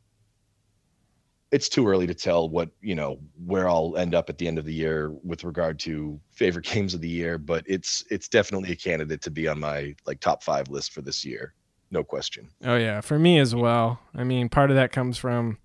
it's 1.55 1.69
too 1.69 1.88
early 1.88 2.05
to 2.05 2.13
tell 2.13 2.50
what 2.50 2.69
you 2.81 2.95
know 2.95 3.17
where 3.45 3.69
I'll 3.69 3.95
end 3.95 4.13
up 4.13 4.29
at 4.29 4.38
the 4.38 4.45
end 4.45 4.57
of 4.57 4.65
the 4.65 4.74
year 4.74 5.12
with 5.24 5.45
regard 5.45 5.79
to 5.79 6.19
favorite 6.31 6.65
games 6.74 6.93
of 6.93 7.00
the 7.00 7.07
year, 7.10 7.38
but 7.38 7.63
it's 7.65 8.03
it's 8.10 8.27
definitely 8.27 8.72
a 8.72 8.75
candidate 8.75 9.22
to 9.22 9.31
be 9.31 9.48
on 9.48 9.60
my 9.60 9.95
like 10.05 10.19
top 10.19 10.43
five 10.43 10.67
list 10.69 10.91
for 10.91 11.01
this 11.01 11.24
year, 11.24 11.53
no 11.95 12.03
question. 12.03 12.49
Oh 12.63 12.75
yeah, 12.75 13.01
for 13.01 13.17
me 13.17 13.39
as 13.39 13.55
well. 13.55 13.99
I 14.13 14.23
mean, 14.23 14.49
part 14.49 14.69
of 14.69 14.75
that 14.75 14.91
comes 14.91 15.17
from 15.17 15.57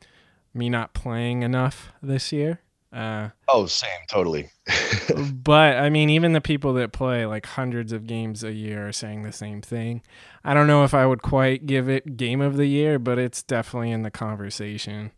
me 0.55 0.71
not 0.71 0.95
playing 0.95 1.43
enough 1.43 1.93
this 2.03 2.33
year. 2.33 2.61
Uh, 2.93 3.29
oh, 3.49 3.67
same, 3.67 3.91
totally. 4.09 4.49
but 5.33 5.77
I 5.77 5.91
mean, 5.91 6.09
even 6.09 6.33
the 6.33 6.41
people 6.41 6.73
that 6.75 6.93
play 6.93 7.27
like 7.27 7.47
hundreds 7.47 7.93
of 7.93 8.07
games 8.07 8.43
a 8.43 8.53
year 8.53 8.89
are 8.89 8.93
saying 8.93 9.23
the 9.23 9.33
same 9.33 9.61
thing. 9.61 10.03
I 10.45 10.55
don't 10.55 10.67
know 10.67 10.85
if 10.85 10.95
I 10.95 11.05
would 11.05 11.23
quite 11.23 11.67
give 11.67 11.89
it 11.89 12.17
game 12.17 12.41
of 12.41 12.57
the 12.57 12.67
year, 12.67 12.99
but 12.99 13.19
it's 13.19 13.43
definitely 13.43 13.91
in 13.91 14.03
the 14.03 14.11
conversation. 14.11 15.13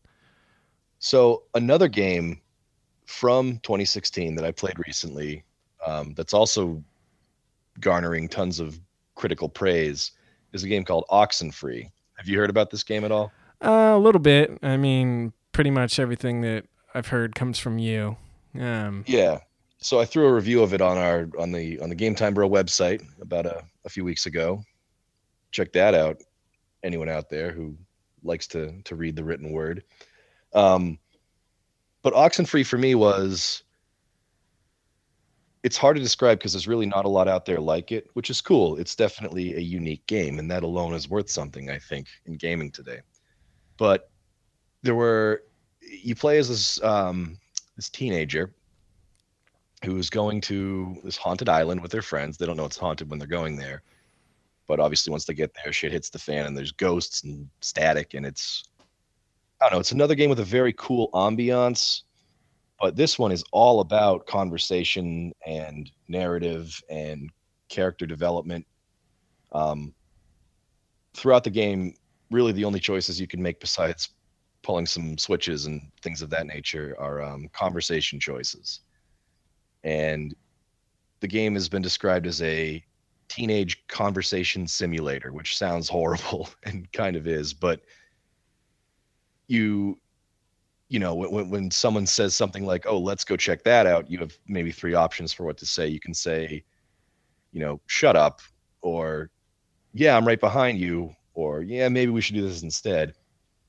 So 0.98 1.44
another 1.54 1.88
game 1.88 2.40
from 3.06 3.58
2016 3.62 4.34
that 4.36 4.44
I 4.44 4.52
played 4.52 4.78
recently, 4.86 5.44
um, 5.86 6.14
that's 6.14 6.34
also 6.34 6.82
garnering 7.80 8.28
tons 8.28 8.60
of 8.60 8.78
critical 9.14 9.48
praise, 9.48 10.12
is 10.52 10.62
a 10.62 10.68
game 10.68 10.84
called 10.84 11.04
Oxenfree. 11.10 11.90
Have 12.16 12.28
you 12.28 12.38
heard 12.38 12.50
about 12.50 12.70
this 12.70 12.82
game 12.82 13.04
at 13.04 13.12
all? 13.12 13.32
Uh, 13.64 13.92
a 13.94 13.98
little 13.98 14.20
bit. 14.20 14.58
I 14.62 14.76
mean, 14.76 15.32
pretty 15.52 15.70
much 15.70 15.98
everything 15.98 16.40
that 16.42 16.64
I've 16.94 17.08
heard 17.08 17.34
comes 17.34 17.58
from 17.58 17.78
you. 17.78 18.16
Um, 18.58 19.04
yeah. 19.06 19.38
So 19.78 20.00
I 20.00 20.04
threw 20.04 20.26
a 20.26 20.32
review 20.32 20.62
of 20.62 20.74
it 20.74 20.80
on 20.80 20.96
our 20.96 21.28
on 21.38 21.50
the 21.52 21.80
on 21.80 21.88
the 21.88 21.94
Game 21.94 22.14
Time 22.14 22.34
Bro 22.34 22.50
website 22.50 23.02
about 23.20 23.46
a, 23.46 23.64
a 23.84 23.88
few 23.88 24.04
weeks 24.04 24.26
ago. 24.26 24.62
Check 25.50 25.72
that 25.72 25.94
out. 25.94 26.22
Anyone 26.84 27.08
out 27.08 27.28
there 27.28 27.50
who 27.52 27.76
likes 28.22 28.46
to 28.48 28.80
to 28.82 28.94
read 28.94 29.16
the 29.16 29.24
written 29.24 29.50
word. 29.50 29.82
Um, 30.54 30.98
but 32.02 32.14
Oxenfree 32.14 32.66
for 32.66 32.78
me 32.78 32.94
was 32.94 33.64
it's 35.62 35.76
hard 35.76 35.96
to 35.96 36.02
describe 36.02 36.38
because 36.38 36.52
there's 36.52 36.66
really 36.66 36.86
not 36.86 37.04
a 37.04 37.08
lot 37.08 37.28
out 37.28 37.44
there 37.44 37.60
like 37.60 37.92
it, 37.92 38.08
which 38.14 38.30
is 38.30 38.40
cool. 38.40 38.76
It's 38.76 38.96
definitely 38.96 39.54
a 39.54 39.60
unique 39.60 40.04
game, 40.06 40.38
and 40.38 40.50
that 40.50 40.64
alone 40.64 40.92
is 40.92 41.08
worth 41.08 41.30
something, 41.30 41.70
I 41.70 41.78
think, 41.78 42.08
in 42.26 42.36
gaming 42.36 42.70
today. 42.70 43.00
But 43.78 44.10
there 44.82 44.94
were 44.94 45.44
you 45.80 46.14
play 46.14 46.38
as 46.38 46.48
this 46.48 46.82
um, 46.82 47.38
this 47.76 47.88
teenager 47.88 48.52
who's 49.84 50.10
going 50.10 50.40
to 50.40 50.96
this 51.04 51.16
haunted 51.16 51.48
island 51.48 51.80
with 51.80 51.90
their 51.90 52.02
friends. 52.02 52.36
They 52.36 52.46
don't 52.46 52.56
know 52.56 52.64
it's 52.64 52.76
haunted 52.76 53.08
when 53.08 53.18
they're 53.18 53.28
going 53.28 53.56
there, 53.56 53.82
but 54.66 54.80
obviously 54.80 55.10
once 55.12 55.24
they 55.24 55.34
get 55.34 55.54
there, 55.62 55.72
shit 55.72 55.92
hits 55.92 56.10
the 56.10 56.18
fan, 56.18 56.46
and 56.46 56.56
there's 56.56 56.72
ghosts 56.72 57.22
and 57.22 57.48
static, 57.60 58.14
and 58.14 58.26
it's 58.26 58.64
I 59.60 59.66
don't 59.66 59.74
know. 59.74 59.80
It's 59.80 59.92
another 59.92 60.16
game 60.16 60.30
with 60.30 60.40
a 60.40 60.44
very 60.44 60.72
cool 60.72 61.08
ambiance, 61.14 62.02
but 62.82 62.96
this 62.96 63.16
one 63.16 63.30
is 63.30 63.44
all 63.52 63.78
about 63.78 64.26
conversation 64.26 65.32
and 65.46 65.88
narrative 66.08 66.82
and 66.90 67.30
character 67.68 68.06
development. 68.06 68.66
Um, 69.52 69.94
throughout 71.14 71.44
the 71.44 71.50
game, 71.50 71.94
really 72.32 72.50
the 72.50 72.64
only 72.64 72.80
choices 72.80 73.20
you 73.20 73.28
can 73.28 73.40
make 73.40 73.60
besides 73.60 74.08
pulling 74.62 74.86
some 74.86 75.16
switches 75.16 75.66
and 75.66 75.80
things 76.02 76.22
of 76.22 76.30
that 76.30 76.48
nature 76.48 76.96
are 76.98 77.22
um, 77.22 77.48
conversation 77.52 78.18
choices. 78.18 78.80
And 79.84 80.34
the 81.20 81.28
game 81.28 81.54
has 81.54 81.68
been 81.68 81.82
described 81.82 82.26
as 82.26 82.42
a 82.42 82.84
teenage 83.28 83.86
conversation 83.86 84.66
simulator, 84.66 85.32
which 85.32 85.56
sounds 85.56 85.88
horrible 85.88 86.48
and 86.64 86.90
kind 86.90 87.14
of 87.14 87.28
is, 87.28 87.54
but 87.54 87.80
you 89.46 90.00
you 90.92 90.98
know 90.98 91.14
when 91.14 91.48
when 91.48 91.70
someone 91.70 92.04
says 92.04 92.36
something 92.36 92.66
like 92.66 92.84
oh 92.86 92.98
let's 92.98 93.24
go 93.24 93.34
check 93.34 93.64
that 93.64 93.86
out 93.86 94.10
you 94.10 94.18
have 94.18 94.36
maybe 94.46 94.70
three 94.70 94.92
options 94.92 95.32
for 95.32 95.44
what 95.44 95.56
to 95.56 95.64
say. 95.64 95.86
You 95.88 95.98
can 95.98 96.12
say 96.12 96.62
you 97.52 97.60
know 97.60 97.80
shut 97.86 98.14
up 98.14 98.42
or 98.82 99.30
yeah 99.94 100.16
i'm 100.16 100.26
right 100.26 100.40
behind 100.40 100.78
you 100.78 101.14
or 101.32 101.62
yeah 101.62 101.88
maybe 101.88 102.12
we 102.12 102.20
should 102.20 102.34
do 102.34 102.46
this 102.46 102.62
instead. 102.62 103.14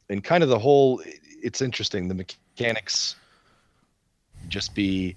And 0.10 0.22
kind 0.22 0.44
of 0.44 0.50
the 0.50 0.60
whole 0.60 1.02
it's 1.42 1.62
interesting 1.62 2.10
the 2.10 2.14
mechanics 2.14 3.16
just 4.50 4.76
be 4.76 5.16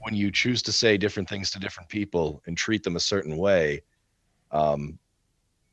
when 0.00 0.14
you 0.14 0.30
choose 0.30 0.62
to 0.62 0.72
say 0.72 0.96
different 0.96 1.28
things 1.28 1.50
to 1.50 1.58
different 1.58 1.90
people 1.90 2.42
and 2.46 2.56
treat 2.56 2.82
them 2.82 2.96
a 2.96 3.00
certain 3.00 3.36
way 3.36 3.82
um, 4.50 4.98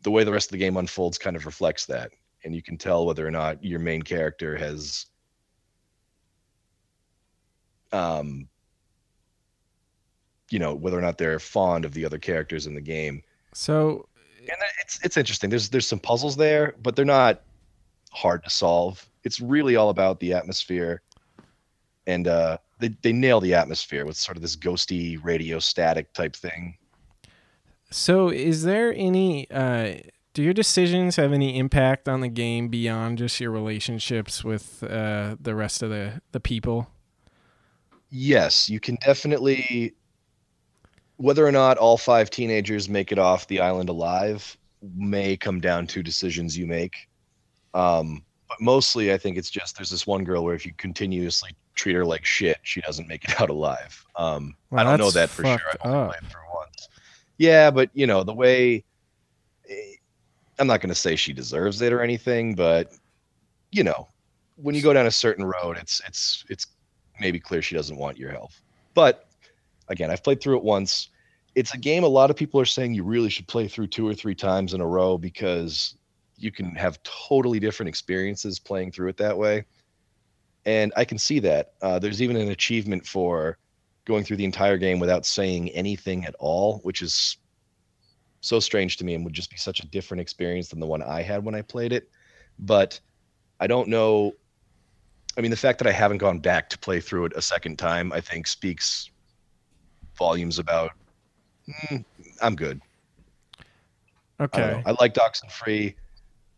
the 0.01 0.12
way 0.12 0.25
the 0.25 0.32
rest 0.32 0.48
of 0.48 0.51
the 0.51 0.58
game 0.58 0.75
unfolds 0.75 1.18
kind 1.18 1.36
of 1.38 1.46
reflects 1.46 1.86
that. 1.86 2.12
And 2.44 2.56
you 2.56 2.63
can 2.63 2.75
tell 2.75 3.06
whether 3.06 3.25
or 3.25 3.32
not 3.32 3.63
your 3.63 3.80
main 3.80 4.01
character 4.01 4.58
has 4.58 5.11
um 7.93 8.48
you 10.50 10.60
know 10.60 10.74
whether 10.74 10.98
or 10.98 11.01
not 11.01 11.17
they're 11.17 11.39
fond 11.39 11.86
of 11.86 11.93
the 11.93 12.05
other 12.05 12.17
characters 12.17 12.67
in 12.67 12.75
the 12.75 12.81
game. 12.81 13.24
So 13.53 14.07
and 14.39 14.57
it's 14.81 15.00
it's 15.03 15.17
interesting. 15.17 15.50
There's 15.50 15.69
there's 15.69 15.88
some 15.88 16.00
puzzles 16.00 16.36
there 16.36 16.75
but 16.81 16.95
they're 16.95 17.05
not 17.05 17.41
hard 18.12 18.43
to 18.43 18.50
solve. 18.50 19.07
It's 19.24 19.39
really 19.39 19.75
all 19.75 19.89
about 19.89 20.19
the 20.19 20.33
atmosphere. 20.33 21.01
And 22.07 22.27
uh 22.27 22.57
they, 22.79 22.89
they 23.01 23.13
nail 23.13 23.39
the 23.39 23.53
atmosphere 23.53 24.05
with 24.05 24.17
sort 24.17 24.38
of 24.38 24.41
this 24.41 24.55
ghosty 24.55 25.24
radio 25.24 25.60
static 25.60 26.13
type 26.13 26.36
thing. 26.36 26.77
So 27.91 28.29
is 28.29 28.63
there 28.63 28.93
any 28.95 29.50
uh 29.51 29.95
do 30.33 30.43
your 30.43 30.53
decisions 30.53 31.17
have 31.17 31.33
any 31.33 31.57
impact 31.57 32.07
on 32.07 32.21
the 32.21 32.29
game 32.29 32.69
beyond 32.69 33.17
just 33.17 33.39
your 33.39 33.51
relationships 33.51 34.43
with 34.43 34.83
uh, 34.83 35.36
the 35.39 35.55
rest 35.55 35.83
of 35.83 35.89
the, 35.89 36.21
the 36.31 36.39
people? 36.39 36.88
Yes, 38.12 38.70
you 38.70 38.80
can 38.80 38.98
definitely. 39.03 39.96
Whether 41.18 41.46
or 41.46 41.51
not 41.51 41.77
all 41.77 41.98
five 41.98 42.30
teenagers 42.30 42.89
make 42.89 43.12
it 43.12 43.20
off 43.20 43.48
the 43.48 43.60
island 43.60 43.89
alive 43.89 44.58
may 44.96 45.38
come 45.38 45.60
down 45.60 45.86
to 45.88 46.01
decisions 46.01 46.58
you 46.58 46.65
make. 46.65 47.08
Um, 47.75 48.24
but 48.50 48.60
mostly, 48.60 49.13
I 49.13 49.18
think 49.18 49.38
it's 49.38 49.51
just 49.51 49.77
there's 49.77 49.91
this 49.91 50.08
one 50.08 50.24
girl 50.24 50.44
where 50.44 50.56
if 50.56 50.65
you 50.65 50.74
continuously 50.77 51.51
treat 51.75 51.96
her 51.96 52.06
like 52.06 52.25
shit, 52.25 52.58
she 52.63 52.82
doesn't 52.82 53.08
make 53.08 53.24
it 53.24 53.39
out 53.41 53.50
alive. 53.50 54.03
Um, 54.15 54.56
well, 54.72 54.86
I 54.86 54.89
don't 54.89 55.00
know 55.00 55.12
that 55.12 55.30
for 55.30 55.44
sure. 55.44 55.53
I've 55.53 55.91
only 55.91 56.10
played 56.10 56.32
through 56.32 56.41
once. 56.53 56.89
Yeah, 57.38 57.72
but 57.72 57.89
you 57.94 58.08
know 58.08 58.24
the 58.24 58.34
way 58.34 58.84
I'm 60.60 60.68
not 60.68 60.80
going 60.80 60.89
to 60.89 60.96
say 60.96 61.15
she 61.15 61.34
deserves 61.34 61.82
it 61.82 61.91
or 61.91 62.01
anything, 62.01 62.53
but 62.53 62.91
you 63.72 63.84
know, 63.84 64.08
when 64.58 64.75
you 64.75 64.82
go 64.82 64.94
down 64.94 65.08
a 65.08 65.12
certain 65.12 65.44
road, 65.44 65.77
it's 65.77 66.01
it's 66.06 66.46
it's 66.50 66.68
maybe 67.22 67.40
clear 67.40 67.62
she 67.62 67.75
doesn't 67.75 67.96
want 67.96 68.18
your 68.18 68.32
help. 68.32 68.51
But 68.94 69.30
again, 69.88 70.12
I've 70.12 70.24
played 70.24 70.42
through 70.42 70.58
it 70.58 70.63
once. 70.63 71.10
It's 71.56 71.74
a 71.74 71.78
game 71.78 72.04
a 72.04 72.08
lot 72.08 72.30
of 72.30 72.36
people 72.36 72.60
are 72.60 72.66
saying 72.66 72.94
you 72.94 73.04
really 73.04 73.30
should 73.30 73.48
play 73.48 73.68
through 73.68 73.88
two 73.88 74.08
or 74.08 74.13
three 74.13 74.36
times 74.36 74.74
in 74.74 74.82
a 74.82 74.88
row 74.88 75.18
because 75.18 75.96
you 76.38 76.51
can 76.51 76.75
have 76.75 77.01
totally 77.04 77.60
different 77.60 77.88
experiences 77.88 78.60
playing 78.60 78.92
through 78.92 79.10
it 79.10 79.18
that 79.18 79.38
way. 79.38 79.63
And 80.66 80.92
I 80.96 81.06
can 81.06 81.18
see 81.18 81.40
that. 81.40 81.74
Uh, 81.82 82.00
there's 82.00 82.22
even 82.22 82.36
an 82.36 82.50
achievement 82.50 83.06
for 83.06 83.58
going 84.06 84.24
through 84.24 84.38
the 84.38 84.46
entire 84.46 84.78
game 84.78 85.00
without 85.00 85.25
saying 85.25 85.70
anything 85.70 86.25
at 86.25 86.36
all, 86.40 86.80
which 86.80 87.01
is 87.01 87.38
so 88.42 88.60
strange 88.60 88.98
to 88.98 89.06
me 89.06 89.13
and 89.13 89.24
would 89.24 89.34
just 89.34 89.51
be 89.51 89.58
such 89.58 89.80
a 89.82 89.88
different 89.88 90.22
experience 90.22 90.70
than 90.70 90.80
the 90.80 90.86
one 90.86 91.04
I 91.04 91.22
had 91.22 91.44
when 91.46 91.54
I 91.54 91.62
played 91.62 91.94
it. 91.94 92.10
But 92.58 93.00
I 93.60 93.68
don't 93.68 93.90
know. 93.90 94.34
I 95.38 95.41
mean, 95.41 95.51
the 95.51 95.57
fact 95.57 95.79
that 95.79 95.88
I 95.88 95.91
haven't 95.91 96.17
gone 96.17 96.39
back 96.39 96.69
to 96.69 96.77
play 96.77 97.00
through 97.00 97.25
it 97.25 97.33
a 97.35 97.41
second 97.41 97.77
time, 97.77 98.11
I 98.11 98.21
think 98.21 98.47
speaks 98.47 99.09
volumes 100.15 100.59
about. 100.59 100.91
Mm, 101.89 102.03
I'm 102.41 102.55
good. 102.55 102.81
Okay. 104.39 104.81
I, 104.85 104.89
I 104.89 104.95
like 105.00 105.13
Oxenfree. 105.13 105.95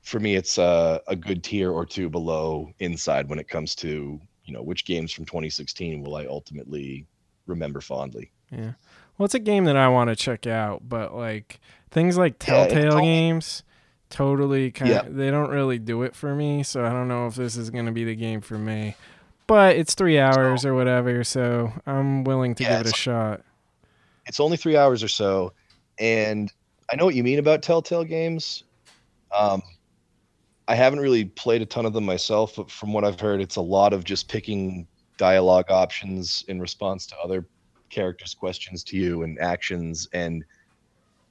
For 0.02 0.20
me, 0.20 0.36
it's 0.36 0.58
uh, 0.58 1.00
a 1.08 1.16
good 1.16 1.44
tier 1.44 1.72
or 1.72 1.86
two 1.86 2.10
below 2.10 2.70
Inside 2.80 3.30
when 3.30 3.40
it 3.40 3.48
comes 3.48 3.76
to 3.76 4.20
you 4.46 4.54
know 4.54 4.62
which 4.62 4.86
games 4.86 5.12
from 5.12 5.26
2016 5.26 6.04
will 6.04 6.16
I 6.16 6.26
ultimately 6.26 7.06
remember 7.48 7.80
fondly. 7.82 8.32
Yeah. 8.52 8.74
Well, 9.18 9.26
it's 9.26 9.36
a 9.36 9.40
game 9.40 9.66
that 9.66 9.78
I 9.78 9.88
want 9.88 10.10
to 10.10 10.16
check 10.16 10.48
out, 10.48 10.88
but 10.90 11.16
like 11.16 11.60
things 11.92 12.18
like 12.18 12.40
Telltale 12.40 12.94
only- 12.94 13.06
games 13.06 13.64
totally 14.14 14.72
kind 14.72 14.92
Yeah. 14.92 15.00
of 15.00 15.16
they 15.16 15.32
don't 15.32 15.50
really 15.50 15.80
do 15.80 16.04
it 16.04 16.16
for 16.16 16.36
me, 16.36 16.62
so 16.64 16.86
I 16.86 16.90
don't 16.90 17.08
know 17.08 17.26
if 17.28 17.36
this 17.36 17.58
is 17.58 17.70
going 17.72 17.88
to 17.88 17.92
be 17.92 18.04
the 18.04 18.16
game 18.16 18.42
for 18.42 18.58
me. 18.58 18.96
But 19.48 19.76
it's 19.76 19.96
3 19.96 20.20
hours 20.20 20.66
or 20.66 20.74
whatever, 20.76 21.24
so 21.24 21.74
I'm 21.86 22.24
willing 22.24 22.56
to 22.56 22.64
Yeah, 22.64 22.70
give 22.78 22.82
it 22.82 22.88
a 22.88 22.94
shot. 22.94 23.42
it's 24.26 24.40
only 24.40 24.56
three 24.58 24.78
hours 24.78 25.04
or 25.04 25.08
so, 25.08 25.54
and 26.00 26.52
I 26.92 26.96
know 26.96 27.06
what 27.06 27.16
you 27.16 27.24
mean 27.24 27.40
about 27.40 27.62
Telltale 27.64 28.04
games. 28.06 28.64
Um, 29.38 29.62
I 30.68 30.76
haven't 30.76 31.00
really 31.00 31.26
played 31.26 31.62
a 31.62 31.66
ton 31.66 31.86
of 31.86 31.94
them 31.94 32.06
myself, 32.06 32.54
but 32.56 32.72
from 32.72 32.94
what 32.94 33.04
I've 33.04 33.20
heard, 33.20 33.42
it's 33.42 33.58
a 33.58 33.62
lot 33.62 33.92
of 33.94 34.04
just 34.06 34.30
picking 34.30 34.88
dialogue 35.18 35.70
options 35.72 36.46
in 36.48 36.60
response 36.62 37.06
to 37.08 37.18
other 37.18 37.48
characters' 37.90 38.34
questions 38.34 38.84
to 38.86 38.98
you 38.98 39.24
and 39.24 39.40
actions, 39.40 40.08
and 40.14 40.46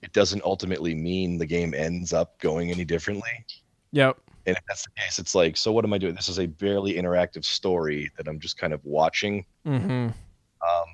it 0.02 0.12
doesn't 0.12 0.42
ultimately 0.44 0.94
mean 0.94 1.38
the 1.38 1.46
game 1.46 1.74
ends 1.74 2.12
up 2.12 2.38
going 2.40 2.70
any 2.70 2.84
differently. 2.84 3.44
Yep. 3.92 4.18
And 4.46 4.56
if 4.56 4.62
that's 4.66 4.84
the 4.84 4.90
case, 5.00 5.18
it's 5.18 5.34
like, 5.34 5.56
so 5.56 5.70
what 5.70 5.84
am 5.84 5.92
I 5.92 5.98
doing? 5.98 6.14
This 6.14 6.28
is 6.28 6.40
a 6.40 6.46
barely 6.46 6.94
interactive 6.94 7.44
story 7.44 8.10
that 8.16 8.26
I'm 8.26 8.40
just 8.40 8.58
kind 8.58 8.72
of 8.72 8.84
watching 8.84 9.44
Mm-hmm. 9.66 10.08
um, 10.08 10.88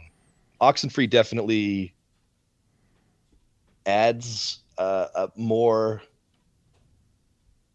Oxenfree 0.60 1.08
definitely 1.08 1.94
adds 3.86 4.58
uh, 4.76 5.06
a 5.14 5.30
more 5.36 6.02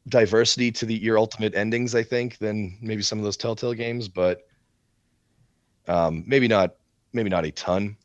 diversity 0.09 0.71
to 0.71 0.85
the 0.85 0.93
your 0.93 1.17
ultimate 1.17 1.55
endings, 1.55 1.95
I 1.95 2.03
think, 2.03 2.37
than 2.37 2.77
maybe 2.81 3.01
some 3.01 3.17
of 3.17 3.23
those 3.23 3.37
Telltale 3.37 3.73
games, 3.73 4.07
but 4.07 4.45
um, 5.87 6.23
maybe 6.27 6.47
not 6.47 6.75
maybe 7.13 7.29
not 7.29 7.45
a 7.45 7.51
ton. 7.51 7.95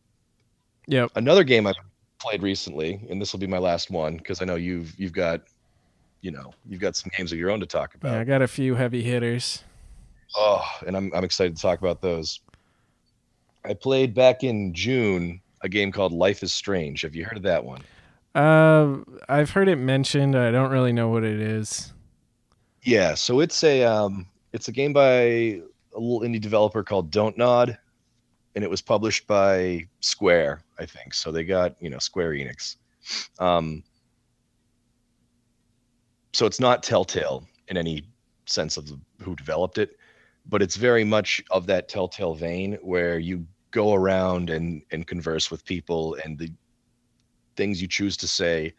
Yeah. 0.86 1.08
Another 1.16 1.44
game 1.44 1.66
I've 1.66 1.74
played 2.18 2.42
recently, 2.42 3.00
and 3.08 3.20
this 3.20 3.32
will 3.32 3.40
be 3.40 3.46
my 3.46 3.58
last 3.58 3.90
one 3.90 4.16
because 4.16 4.42
I 4.42 4.44
know 4.44 4.56
you've 4.56 4.98
you've 4.98 5.12
got 5.12 5.42
you 6.20 6.30
know 6.30 6.52
you've 6.68 6.80
got 6.80 6.96
some 6.96 7.10
games 7.16 7.32
of 7.32 7.38
your 7.38 7.50
own 7.50 7.60
to 7.60 7.66
talk 7.66 7.94
about. 7.94 8.12
Yeah, 8.12 8.20
I 8.20 8.24
got 8.24 8.42
a 8.42 8.48
few 8.48 8.74
heavy 8.74 9.02
hitters. 9.02 9.64
Oh, 10.36 10.64
and 10.86 10.96
I'm 10.96 11.12
I'm 11.14 11.24
excited 11.24 11.56
to 11.56 11.62
talk 11.62 11.78
about 11.78 12.00
those. 12.00 12.40
I 13.64 13.74
played 13.74 14.14
back 14.14 14.44
in 14.44 14.72
June 14.72 15.40
a 15.62 15.68
game 15.68 15.92
called 15.92 16.12
Life 16.12 16.42
is 16.42 16.52
Strange. 16.52 17.02
Have 17.02 17.14
you 17.14 17.24
heard 17.24 17.36
of 17.36 17.42
that 17.42 17.64
one? 17.64 17.82
Uh, 18.34 18.98
I've 19.28 19.50
heard 19.50 19.68
it 19.68 19.76
mentioned. 19.76 20.36
I 20.36 20.50
don't 20.50 20.70
really 20.70 20.92
know 20.92 21.08
what 21.08 21.24
it 21.24 21.40
is. 21.40 21.92
Yeah, 22.82 23.14
so 23.14 23.40
it's 23.40 23.62
a 23.64 23.84
um 23.84 24.26
it's 24.52 24.68
a 24.68 24.72
game 24.72 24.92
by 24.92 25.10
a 25.10 25.62
little 25.94 26.20
indie 26.20 26.40
developer 26.40 26.82
called 26.82 27.10
Don't 27.10 27.36
Nod, 27.36 27.78
and 28.58 28.64
it 28.64 28.70
was 28.70 28.82
published 28.82 29.28
by 29.28 29.86
Square, 30.00 30.64
I 30.80 30.84
think. 30.84 31.14
So 31.14 31.30
they 31.30 31.44
got, 31.44 31.80
you 31.80 31.90
know, 31.90 32.00
Square 32.00 32.32
Enix. 32.32 32.74
Um 33.38 33.84
so 36.32 36.44
it's 36.44 36.58
not 36.58 36.82
Telltale 36.82 37.46
in 37.68 37.76
any 37.76 38.02
sense 38.46 38.76
of 38.76 38.90
who 39.22 39.36
developed 39.36 39.78
it, 39.78 39.96
but 40.44 40.60
it's 40.60 40.74
very 40.74 41.04
much 41.04 41.40
of 41.52 41.66
that 41.66 41.88
Telltale 41.88 42.34
vein 42.34 42.76
where 42.82 43.20
you 43.20 43.46
go 43.70 43.94
around 43.94 44.50
and 44.50 44.82
and 44.90 45.06
converse 45.06 45.52
with 45.52 45.64
people 45.64 46.16
and 46.24 46.36
the 46.36 46.50
things 47.54 47.80
you 47.80 47.86
choose 47.86 48.16
to 48.16 48.26
say 48.26 48.74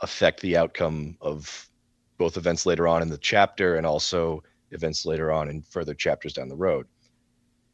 affect 0.00 0.40
the 0.40 0.56
outcome 0.56 1.18
of 1.20 1.68
both 2.16 2.38
events 2.38 2.64
later 2.64 2.88
on 2.88 3.02
in 3.02 3.10
the 3.10 3.18
chapter 3.18 3.76
and 3.76 3.84
also 3.86 4.42
events 4.70 5.04
later 5.04 5.30
on 5.30 5.50
in 5.50 5.60
further 5.60 5.92
chapters 5.92 6.32
down 6.32 6.48
the 6.48 6.56
road. 6.56 6.86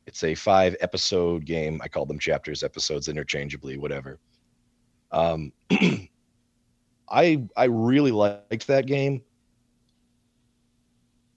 It's 0.08 0.24
a 0.24 0.34
five 0.34 0.74
episode 0.80 1.44
game. 1.44 1.82
I 1.84 1.88
call 1.88 2.06
them 2.06 2.18
chapters, 2.18 2.62
episodes 2.62 3.08
interchangeably, 3.08 3.76
whatever. 3.76 4.18
Um, 5.12 5.52
I 7.10 7.46
I 7.54 7.64
really 7.64 8.10
liked 8.10 8.66
that 8.68 8.86
game. 8.86 9.20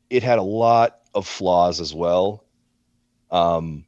It 0.09 0.23
had 0.23 0.39
a 0.39 0.43
lot 0.43 1.01
of 1.13 1.27
flaws 1.27 1.81
as 1.81 1.93
well. 1.93 2.45
Um, 3.29 3.83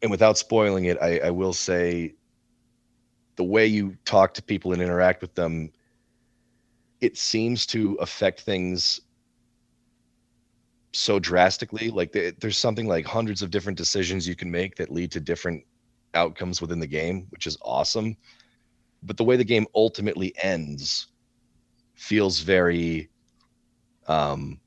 and 0.00 0.10
without 0.10 0.38
spoiling 0.38 0.86
it, 0.86 0.96
I, 1.02 1.18
I 1.18 1.30
will 1.32 1.52
say 1.52 2.14
the 3.36 3.44
way 3.44 3.66
you 3.66 3.94
talk 4.06 4.32
to 4.34 4.42
people 4.42 4.72
and 4.72 4.80
interact 4.80 5.20
with 5.20 5.34
them 5.34 5.70
it 7.02 7.18
seems 7.18 7.66
to 7.66 7.96
affect 7.96 8.40
things 8.40 9.02
so 10.94 11.18
drastically 11.18 11.90
like 11.90 12.12
there- 12.12 12.32
there's 12.40 12.56
something 12.56 12.86
like 12.86 13.04
hundreds 13.04 13.42
of 13.42 13.50
different 13.50 13.76
decisions 13.76 14.28
you 14.28 14.36
can 14.36 14.50
make 14.50 14.76
that 14.76 14.90
lead 14.92 15.10
to 15.10 15.20
different 15.20 15.64
outcomes 16.14 16.60
within 16.60 16.78
the 16.78 16.86
game 16.86 17.26
which 17.30 17.46
is 17.46 17.58
awesome 17.62 18.16
but 19.02 19.16
the 19.16 19.24
way 19.24 19.36
the 19.36 19.44
game 19.44 19.66
ultimately 19.74 20.32
ends 20.42 21.08
feels 21.94 22.40
very 22.40 23.10
um 24.06 24.60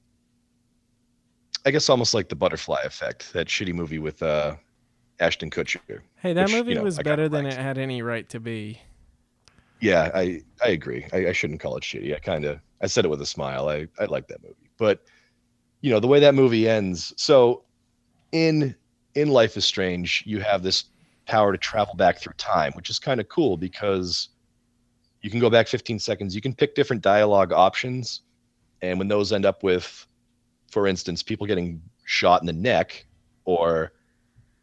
i 1.65 1.71
guess 1.71 1.89
almost 1.89 2.13
like 2.13 2.27
the 2.27 2.35
butterfly 2.35 2.79
effect 2.83 3.31
that 3.33 3.47
shitty 3.47 3.73
movie 3.73 3.99
with 3.99 4.21
uh 4.21 4.55
ashton 5.19 5.49
kutcher 5.49 5.79
Hey, 6.19 6.33
that 6.33 6.45
Which, 6.45 6.51
you 6.53 6.57
movie 6.59 6.73
know, 6.75 6.83
was 6.83 6.99
I 6.99 7.03
better 7.03 7.29
than 7.29 7.45
liked. 7.45 7.57
it 7.57 7.61
had 7.61 7.77
any 7.77 8.01
right 8.01 8.27
to 8.29 8.39
be. 8.39 8.81
Yeah, 9.79 10.09
I 10.15 10.41
I 10.65 10.69
agree. 10.69 11.05
I, 11.13 11.27
I 11.27 11.31
shouldn't 11.31 11.59
call 11.59 11.77
it 11.77 11.83
shitty. 11.83 12.15
I 12.15 12.19
kind 12.19 12.43
of 12.43 12.59
I 12.81 12.87
said 12.87 13.05
it 13.05 13.09
with 13.09 13.21
a 13.21 13.25
smile. 13.25 13.69
I 13.69 13.87
I 13.99 14.05
like 14.05 14.27
that 14.29 14.41
movie, 14.41 14.71
but 14.77 15.03
you 15.87 15.93
know 15.93 16.01
the 16.01 16.07
way 16.07 16.19
that 16.19 16.35
movie 16.35 16.67
ends. 16.67 17.13
So 17.15 17.63
in 18.33 18.75
in 19.15 19.29
Life 19.29 19.55
is 19.55 19.63
Strange, 19.63 20.21
you 20.27 20.41
have 20.41 20.61
this 20.61 20.83
power 21.25 21.53
to 21.53 21.57
travel 21.57 21.95
back 21.95 22.17
through 22.17 22.33
time, 22.33 22.73
which 22.73 22.89
is 22.89 22.99
kind 22.99 23.21
of 23.21 23.29
cool 23.29 23.55
because 23.55 24.27
you 25.21 25.29
can 25.29 25.39
go 25.39 25.49
back 25.49 25.65
15 25.69 25.97
seconds. 25.97 26.35
You 26.35 26.41
can 26.41 26.53
pick 26.53 26.75
different 26.75 27.01
dialogue 27.01 27.53
options, 27.53 28.23
and 28.81 28.99
when 28.99 29.07
those 29.07 29.31
end 29.31 29.45
up 29.45 29.63
with, 29.63 30.05
for 30.69 30.87
instance, 30.87 31.23
people 31.23 31.47
getting 31.47 31.81
shot 32.03 32.41
in 32.41 32.47
the 32.47 32.51
neck, 32.51 33.05
or 33.45 33.93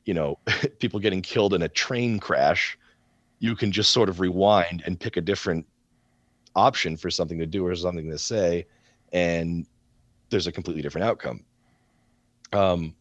you 0.04 0.12
know 0.12 0.38
people 0.78 1.00
getting 1.00 1.22
killed 1.22 1.54
in 1.54 1.62
a 1.62 1.68
train 1.68 2.18
crash 2.20 2.78
you 3.38 3.56
can 3.56 3.72
just 3.72 3.92
sort 3.92 4.10
of 4.10 4.20
rewind 4.20 4.82
and 4.84 5.00
pick 5.00 5.16
a 5.16 5.22
different 5.22 5.66
option 6.54 6.98
for 6.98 7.10
something 7.10 7.38
to 7.38 7.46
do 7.46 7.66
or 7.66 7.74
something 7.74 8.10
to 8.10 8.18
say 8.18 8.66
and 9.14 9.66
there's 10.30 10.46
a 10.46 10.52
completely 10.52 10.82
different 10.82 11.06
outcome. 11.06 11.44
Um 12.52 12.94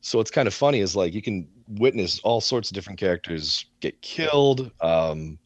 so 0.00 0.20
it's 0.20 0.30
kind 0.30 0.46
of 0.46 0.52
funny 0.52 0.80
is 0.80 0.94
like 0.94 1.14
you 1.14 1.22
can 1.22 1.48
witness 1.66 2.20
all 2.20 2.40
sorts 2.40 2.70
of 2.70 2.74
different 2.74 2.98
characters 2.98 3.64
get 3.80 4.00
killed 4.02 4.70
um 4.80 5.38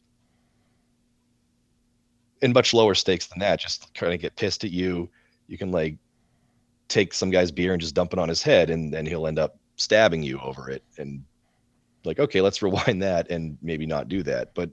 in 2.41 2.53
much 2.53 2.73
lower 2.73 2.93
stakes 2.93 3.27
than 3.27 3.39
that 3.39 3.59
just 3.59 3.93
kind 3.93 4.13
of 4.13 4.19
get 4.19 4.35
pissed 4.35 4.63
at 4.63 4.71
you. 4.71 5.09
You 5.47 5.57
can 5.57 5.71
like 5.71 5.97
take 6.87 7.13
some 7.13 7.29
guy's 7.29 7.51
beer 7.51 7.73
and 7.73 7.81
just 7.81 7.95
dump 7.95 8.13
it 8.13 8.19
on 8.19 8.29
his 8.29 8.41
head 8.41 8.69
and 8.69 8.93
then 8.93 9.05
he'll 9.05 9.27
end 9.27 9.39
up 9.39 9.57
stabbing 9.75 10.23
you 10.23 10.39
over 10.39 10.69
it 10.69 10.83
and 10.97 11.23
like 12.03 12.19
okay 12.19 12.41
let's 12.41 12.61
rewind 12.61 13.01
that 13.01 13.29
and 13.29 13.57
maybe 13.61 13.85
not 13.85 14.09
do 14.09 14.23
that. 14.23 14.53
But 14.53 14.69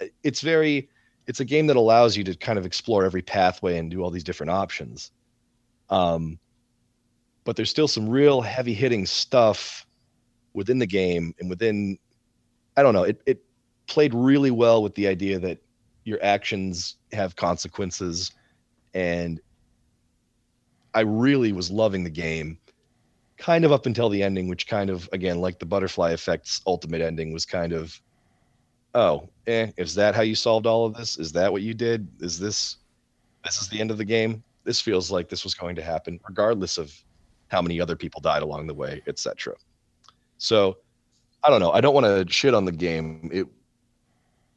uh, 0.00 0.06
it's 0.22 0.40
very 0.40 0.88
it's 1.26 1.40
a 1.40 1.44
game 1.44 1.66
that 1.68 1.76
allows 1.76 2.16
you 2.16 2.24
to 2.24 2.34
kind 2.34 2.58
of 2.58 2.66
explore 2.66 3.04
every 3.04 3.22
pathway 3.22 3.78
and 3.78 3.90
do 3.90 4.02
all 4.02 4.10
these 4.10 4.24
different 4.24 4.50
options. 4.50 5.10
Um 5.90 6.38
but 7.44 7.56
there's 7.56 7.70
still 7.70 7.88
some 7.88 8.08
real 8.08 8.40
heavy 8.40 8.72
hitting 8.72 9.04
stuff 9.04 9.86
within 10.54 10.78
the 10.78 10.86
game 10.86 11.34
and 11.40 11.50
within 11.50 11.98
i 12.76 12.82
don't 12.82 12.94
know 12.94 13.02
it, 13.02 13.20
it 13.26 13.44
played 13.86 14.14
really 14.14 14.50
well 14.50 14.82
with 14.82 14.94
the 14.94 15.06
idea 15.06 15.38
that 15.38 15.58
your 16.04 16.18
actions 16.22 16.96
have 17.12 17.36
consequences. 17.36 18.32
And 18.94 19.40
i 20.94 21.00
really 21.00 21.52
was 21.52 21.70
loving 21.70 22.04
the 22.04 22.10
game 22.10 22.58
kind 23.36 23.64
of 23.64 23.72
up 23.72 23.86
until 23.86 24.08
the 24.08 24.22
ending, 24.22 24.46
which 24.48 24.68
kind 24.68 24.90
of 24.90 25.08
again, 25.12 25.40
like 25.40 25.58
the 25.58 25.66
butterfly 25.66 26.12
effect's 26.12 26.60
ultimate 26.66 27.00
ending, 27.00 27.32
was 27.32 27.44
kind 27.44 27.72
of, 27.72 28.00
oh, 28.94 29.28
eh, 29.46 29.70
is 29.76 29.94
that 29.94 30.14
how 30.14 30.22
you 30.22 30.34
solved 30.34 30.66
all 30.66 30.86
of 30.86 30.94
this? 30.94 31.18
Is 31.18 31.32
that 31.32 31.52
what 31.52 31.62
you 31.62 31.74
did? 31.74 32.08
Is 32.20 32.38
this 32.38 32.76
this 33.44 33.60
is 33.60 33.68
the 33.68 33.80
end 33.80 33.90
of 33.90 33.98
the 33.98 34.04
game? 34.04 34.42
This 34.64 34.80
feels 34.80 35.10
like 35.10 35.28
this 35.28 35.44
was 35.44 35.54
going 35.54 35.76
to 35.76 35.82
happen, 35.82 36.18
regardless 36.26 36.78
of 36.78 36.94
how 37.48 37.60
many 37.60 37.80
other 37.80 37.96
people 37.96 38.20
died 38.20 38.42
along 38.42 38.66
the 38.66 38.74
way, 38.74 39.02
etc. 39.06 39.54
So 40.38 40.78
I 41.42 41.50
don't 41.50 41.60
know. 41.60 41.72
I 41.72 41.80
don't 41.80 41.94
want 41.94 42.06
to 42.06 42.32
shit 42.32 42.54
on 42.54 42.64
the 42.64 42.72
game. 42.72 43.30
It 43.32 43.46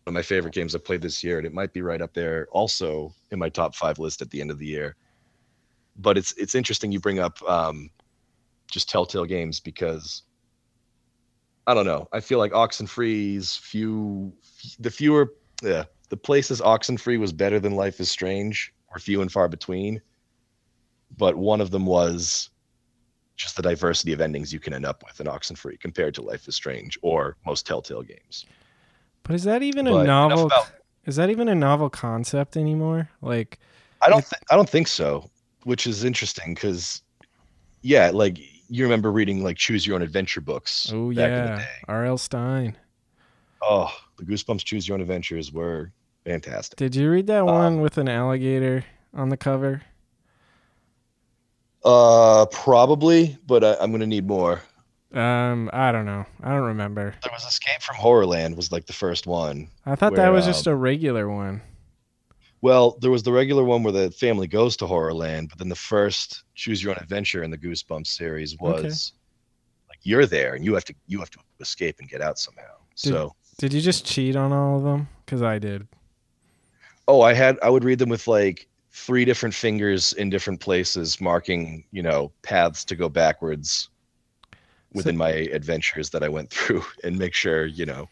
one 0.07 0.11
of 0.11 0.13
my 0.13 0.21
favorite 0.21 0.53
games 0.53 0.73
I 0.73 0.79
played 0.79 1.01
this 1.01 1.21
year, 1.21 1.37
and 1.37 1.45
it 1.45 1.53
might 1.53 1.73
be 1.73 1.81
right 1.81 2.01
up 2.01 2.13
there 2.13 2.47
also 2.51 3.13
in 3.31 3.39
my 3.39 3.49
top 3.49 3.75
five 3.75 3.99
list 3.99 4.21
at 4.21 4.29
the 4.29 4.39
end 4.39 4.51
of 4.51 4.57
the 4.57 4.65
year. 4.65 4.95
But 5.97 6.17
it's 6.17 6.31
it's 6.37 6.55
interesting 6.55 6.93
you 6.93 6.99
bring 7.01 7.19
up 7.19 7.41
um, 7.43 7.89
just 8.71 8.89
Telltale 8.89 9.25
games 9.25 9.59
because 9.59 10.23
I 11.67 11.73
don't 11.73 11.85
know. 11.85 12.07
I 12.13 12.21
feel 12.21 12.39
like 12.39 12.53
Oxenfree's 12.53 13.57
few 13.57 14.33
the 14.79 14.89
fewer 14.89 15.33
yeah 15.61 15.83
the 16.09 16.17
places 16.17 16.61
Oxenfree 16.61 17.19
was 17.19 17.33
better 17.33 17.59
than 17.59 17.75
Life 17.75 17.99
is 17.99 18.09
Strange 18.09 18.73
were 18.93 18.99
few 18.99 19.21
and 19.21 19.31
far 19.31 19.47
between. 19.49 20.01
But 21.17 21.35
one 21.35 21.61
of 21.61 21.71
them 21.71 21.85
was 21.85 22.49
just 23.35 23.55
the 23.55 23.61
diversity 23.61 24.13
of 24.13 24.21
endings 24.21 24.51
you 24.51 24.59
can 24.59 24.73
end 24.73 24.85
up 24.85 25.03
with 25.05 25.19
in 25.19 25.27
Oxenfree 25.27 25.79
compared 25.79 26.15
to 26.15 26.21
Life 26.21 26.47
is 26.47 26.55
Strange 26.55 26.97
or 27.01 27.35
most 27.45 27.67
Telltale 27.67 28.01
games. 28.01 28.45
But 29.23 29.35
is 29.35 29.43
that 29.43 29.61
even 29.61 29.85
But 29.85 30.01
a 30.01 30.03
novel? 30.05 30.45
about- 30.45 30.71
is 31.05 31.15
that 31.17 31.29
even 31.29 31.47
a 31.47 31.55
novel 31.55 31.89
concept 31.89 32.57
anymore? 32.57 33.09
Like, 33.21 33.59
I 34.01 34.09
don't. 34.09 34.21
Th- 34.25 34.41
I 34.51 34.55
don't 34.55 34.69
think 34.69 34.87
so. 34.87 35.29
Which 35.63 35.87
is 35.87 36.03
interesting 36.03 36.53
because, 36.53 37.01
yeah, 37.81 38.09
like 38.13 38.39
you 38.69 38.83
remember 38.83 39.11
reading 39.11 39.43
like 39.43 39.57
choose 39.57 39.85
your 39.85 39.95
own 39.95 40.01
adventure 40.01 40.41
books 40.41 40.91
oh 40.93 41.13
back 41.13 41.31
in 41.31 41.45
the 41.45 41.61
yeah. 41.61 41.65
R.L. 41.87 42.17
Stine. 42.17 42.77
Oh, 43.61 43.91
the 44.17 44.23
Goosebumps 44.23 44.63
choose 44.63 44.87
your 44.87 44.95
own 44.95 45.01
adventures 45.01 45.51
were 45.51 45.91
fantastic. 46.25 46.77
Did 46.77 46.95
you 46.95 47.09
read 47.09 47.27
that 47.27 47.41
Um, 47.41 47.45
one 47.45 47.81
with 47.81 47.97
an 47.97 48.07
alligator 48.07 48.85
on 49.13 49.29
the 49.29 49.37
cover? 49.37 49.81
Uh, 51.83 52.45
probably, 52.47 53.37
but 53.47 53.63
I, 53.63 53.75
I'm 53.79 53.91
gonna 53.91 54.07
need 54.07 54.27
more. 54.27 54.61
Um, 55.13 55.69
I 55.71 55.91
don't 55.91 56.05
know. 56.05 56.25
I 56.43 56.49
don't 56.51 56.65
remember. 56.65 57.15
There 57.23 57.31
was 57.31 57.45
Escape 57.45 57.81
from 57.81 57.95
Horrorland 57.95 58.55
was 58.57 58.71
like 58.71 58.85
the 58.85 58.93
first 58.93 59.25
one. 59.25 59.69
I 59.85 59.95
thought 59.95 60.15
that 60.15 60.23
Where, 60.23 60.33
was 60.33 60.45
just 60.45 60.67
um, 60.67 60.73
a 60.73 60.75
regular 60.75 61.29
one. 61.29 61.61
Well, 62.61 62.97
there 63.01 63.11
was 63.11 63.23
the 63.23 63.31
regular 63.31 63.63
one 63.63 63.83
where 63.83 63.93
the 63.93 64.09
family 64.11 64.47
goes 64.47 64.75
to 64.77 64.85
Horrorland, 64.85 65.49
but 65.49 65.59
then 65.59 65.69
the 65.69 65.75
first 65.75 66.43
choose 66.55 66.81
your 66.83 66.91
own 66.91 66.97
adventure 67.01 67.43
in 67.43 67.51
the 67.51 67.57
Goosebumps 67.57 68.07
series 68.07 68.57
was 68.59 68.79
Okay. 68.79 69.89
like 69.89 69.99
you're 70.03 70.25
there 70.25 70.55
and 70.55 70.65
you 70.65 70.73
have 70.73 70.85
to 70.85 70.95
you 71.05 71.19
have 71.19 71.29
to 71.31 71.39
escape 71.59 71.97
and 71.99 72.09
get 72.09 72.21
out 72.21 72.39
somehow. 72.39 72.63
Did- 73.01 73.09
so 73.13 73.35
Did 73.59 73.73
you 73.73 73.81
just 73.81 74.05
cheat 74.05 74.35
on 74.35 74.51
all 74.51 74.77
of 74.77 74.83
them? 74.83 75.07
Because 75.25 75.41
I 75.43 75.59
did. 75.59 75.87
Oh, 77.07 77.21
I 77.21 77.33
had 77.33 77.57
I 77.61 77.69
would 77.69 77.83
read 77.83 77.99
them 77.99 78.09
with 78.09 78.27
like 78.27 78.67
three 78.91 79.23
different 79.23 79.53
fingers 79.53 80.13
in 80.13 80.29
different 80.31 80.59
places, 80.59 81.21
marking 81.21 81.83
you 81.91 82.01
know 82.01 82.31
paths 82.41 82.83
to 82.85 82.95
go 82.95 83.07
backwards 83.07 83.89
within 84.93 85.15
my 85.15 85.29
adventures 85.29 86.09
that 86.09 86.23
I 86.23 86.27
went 86.29 86.49
through, 86.53 86.83
and 87.03 87.17
make 87.19 87.33
sure 87.35 87.67
you 87.67 87.85
know. 87.85 88.09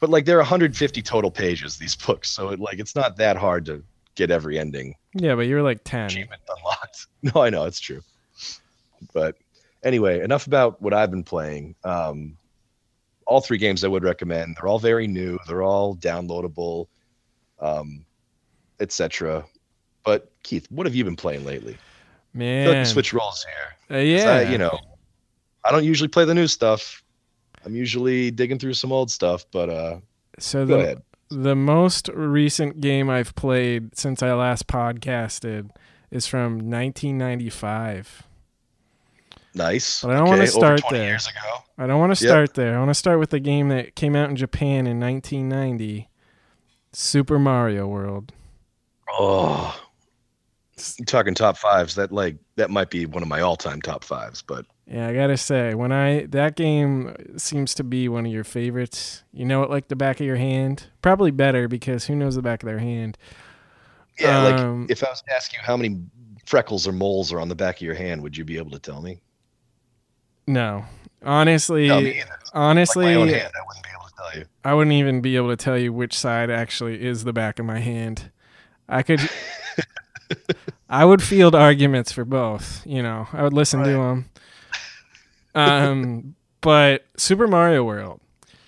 But 0.00 0.10
like 0.10 0.24
there 0.24 0.36
are 0.36 0.40
150 0.40 1.02
total 1.02 1.30
pages 1.30 1.78
these 1.78 1.96
books, 1.96 2.30
so 2.30 2.50
it, 2.50 2.60
like 2.60 2.78
it's 2.78 2.94
not 2.94 3.16
that 3.16 3.36
hard 3.36 3.64
to 3.66 3.82
get 4.14 4.30
every 4.30 4.58
ending 4.58 4.94
Yeah, 5.14 5.34
but 5.34 5.42
you're 5.46 5.62
like 5.62 5.80
ten. 5.84 6.06
achievement 6.06 6.42
unlocked. 6.56 7.06
No, 7.34 7.42
I 7.42 7.50
know 7.50 7.64
it's 7.64 7.80
true. 7.80 8.02
But 9.12 9.36
anyway, 9.82 10.20
enough 10.20 10.46
about 10.46 10.80
what 10.82 10.92
I've 10.92 11.10
been 11.10 11.24
playing. 11.24 11.74
Um, 11.84 12.36
all 13.26 13.40
three 13.40 13.58
games 13.58 13.82
I 13.84 13.88
would 13.88 14.04
recommend. 14.04 14.56
They're 14.56 14.68
all 14.68 14.78
very 14.78 15.06
new. 15.06 15.38
They're 15.46 15.62
all 15.62 15.96
downloadable, 15.96 16.88
um, 17.60 18.04
etc. 18.80 19.44
But 20.04 20.30
Keith, 20.42 20.66
what 20.70 20.86
have 20.86 20.94
you 20.94 21.04
been 21.04 21.16
playing 21.16 21.44
lately? 21.44 21.78
I 22.34 22.38
feel 22.38 22.58
like 22.58 22.66
Man. 22.66 22.78
we 22.80 22.84
switch 22.84 23.12
roles 23.14 23.44
here. 23.88 23.96
Uh, 23.96 24.00
yeah. 24.00 24.30
I, 24.30 24.50
you 24.50 24.58
know, 24.58 24.78
I 25.64 25.70
don't 25.72 25.84
usually 25.84 26.08
play 26.08 26.24
the 26.24 26.34
new 26.34 26.46
stuff. 26.46 27.02
I'm 27.64 27.74
usually 27.74 28.30
digging 28.30 28.58
through 28.58 28.74
some 28.74 28.92
old 28.92 29.10
stuff, 29.10 29.44
but 29.50 29.70
uh, 29.70 29.98
so 30.38 30.66
go 30.66 30.76
the 30.78 30.82
ahead. 30.84 31.02
the 31.30 31.54
most 31.56 32.08
recent 32.08 32.80
game 32.80 33.08
I've 33.08 33.34
played 33.34 33.96
since 33.96 34.22
I 34.22 34.32
last 34.34 34.66
podcasted 34.66 35.70
is 36.10 36.26
from 36.26 36.54
1995. 36.70 38.24
Nice. 39.54 40.02
But 40.02 40.10
I 40.10 40.14
don't 40.18 40.28
wanna 40.28 40.46
start 40.46 40.82
there. 40.90 41.04
Years 41.08 41.26
ago. 41.26 41.62
I 41.78 41.86
don't 41.86 41.98
want 42.00 42.14
to 42.16 42.24
Yep. 42.24 42.30
start 42.30 42.54
there. 42.54 42.74
I 42.76 42.78
want 42.78 42.90
to 42.90 42.94
start 42.94 43.18
with 43.18 43.30
the 43.30 43.40
game 43.40 43.68
that 43.68 43.94
came 43.96 44.14
out 44.14 44.28
in 44.30 44.36
Japan 44.36 44.86
in 44.86 44.98
1990, 45.00 46.08
Super 46.92 47.38
Mario 47.38 47.86
World. 47.88 48.32
Oh, 49.10 49.76
you 50.98 51.04
talking 51.04 51.34
top 51.34 51.56
fives? 51.56 51.94
That 51.96 52.12
like 52.12 52.36
that 52.56 52.70
might 52.70 52.90
be 52.90 53.06
one 53.06 53.22
of 53.22 53.28
my 53.28 53.40
all-time 53.40 53.80
top 53.80 54.02
fives. 54.04 54.42
But 54.42 54.66
Yeah, 54.86 55.08
I 55.08 55.14
gotta 55.14 55.36
say, 55.38 55.74
when 55.74 55.92
I 55.92 56.26
that 56.26 56.56
game 56.56 57.14
seems 57.38 57.74
to 57.76 57.84
be 57.84 58.08
one 58.08 58.26
of 58.26 58.32
your 58.32 58.44
favorites. 58.44 59.24
You 59.32 59.44
know 59.46 59.62
it 59.62 59.70
like 59.70 59.88
the 59.88 59.96
back 59.96 60.20
of 60.20 60.26
your 60.26 60.36
hand. 60.36 60.88
Probably 61.00 61.30
better 61.30 61.68
because 61.68 62.04
who 62.04 62.14
knows 62.14 62.34
the 62.34 62.42
back 62.42 62.62
of 62.62 62.66
their 62.66 62.78
hand. 62.80 63.16
yeah, 64.18 64.44
Um, 64.46 64.82
like 64.82 64.90
if 64.90 65.02
I 65.02 65.08
was 65.08 65.22
to 65.22 65.34
ask 65.34 65.52
you 65.54 65.58
how 65.62 65.76
many 65.78 66.02
freckles 66.44 66.86
or 66.86 66.92
moles 66.92 67.32
are 67.32 67.40
on 67.40 67.48
the 67.48 67.54
back 67.54 67.76
of 67.76 67.82
your 67.82 67.94
hand, 67.94 68.22
would 68.22 68.36
you 68.36 68.44
be 68.44 68.58
able 68.58 68.72
to 68.72 68.78
tell 68.78 69.00
me? 69.00 69.20
No, 70.46 70.84
honestly, 71.24 71.88
No, 71.88 72.12
honestly, 72.52 73.16
like 73.16 73.30
hand, 73.30 73.52
I 73.58 73.66
wouldn't 73.66 73.84
be 73.84 73.90
able 73.98 74.08
to 74.08 74.14
tell 74.18 74.38
you. 74.40 74.46
I 74.64 74.74
wouldn't 74.74 74.92
even 74.94 75.22
be 75.22 75.36
able 75.36 75.48
to 75.48 75.56
tell 75.56 75.78
you 75.78 75.94
which 75.94 76.12
side 76.16 76.50
actually 76.50 77.02
is 77.02 77.24
the 77.24 77.32
back 77.32 77.58
of 77.58 77.64
my 77.64 77.78
hand. 77.80 78.30
I 78.86 79.02
could, 79.02 79.20
I 80.90 81.06
would 81.06 81.22
field 81.22 81.54
arguments 81.54 82.12
for 82.12 82.26
both. 82.26 82.86
You 82.86 83.02
know, 83.02 83.26
I 83.32 83.42
would 83.42 83.54
listen 83.54 83.80
'em. 83.80 83.86
to 83.86 83.92
them. 83.92 84.30
Um, 85.54 86.34
but 86.60 87.04
Super 87.16 87.46
Mario 87.46 87.84
World. 87.84 88.20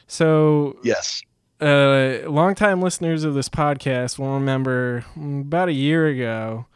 So, 0.07 0.77
Yes. 0.85 1.21
uh, 1.61 2.19
longtime 2.29 2.81
listeners 2.81 3.25
of 3.25 3.35
this 3.35 3.49
podcast 3.49 4.19
will 4.19 4.35
remember 4.35 5.05
about 5.17 5.69
a 5.69 5.73
year 5.73 6.07
ago, 6.07 6.67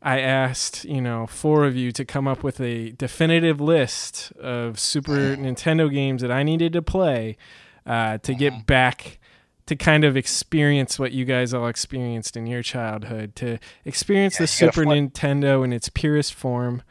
I 0.00 0.20
asked, 0.20 0.84
you 0.84 1.00
know, 1.00 1.26
four 1.26 1.64
of 1.64 1.74
you 1.74 1.90
to 1.92 2.04
come 2.04 2.28
up 2.28 2.44
with 2.44 2.60
a 2.60 2.90
definitive 2.92 3.60
list 3.60 4.30
of 4.40 4.78
Super 4.78 5.34
Nintendo 5.36 5.92
games 5.92 6.22
that 6.22 6.30
I 6.30 6.44
needed 6.44 6.72
to 6.74 6.82
play 6.82 7.36
uh, 7.84 8.18
to 8.18 8.34
get 8.34 8.64
back 8.66 9.18
to 9.66 9.74
kind 9.74 10.04
of 10.04 10.16
experience 10.16 10.98
what 10.98 11.10
you 11.12 11.24
guys 11.24 11.52
all 11.52 11.66
experienced 11.66 12.36
in 12.36 12.46
your 12.46 12.62
childhood, 12.62 13.34
to 13.36 13.58
experience 13.84 14.34
Yeah, 14.34 14.44
the 14.44 14.46
Super 14.46 14.84
Nintendo 14.84 15.64
in 15.64 15.72
its 15.72 15.88
purest 15.88 16.32
form. 16.32 16.82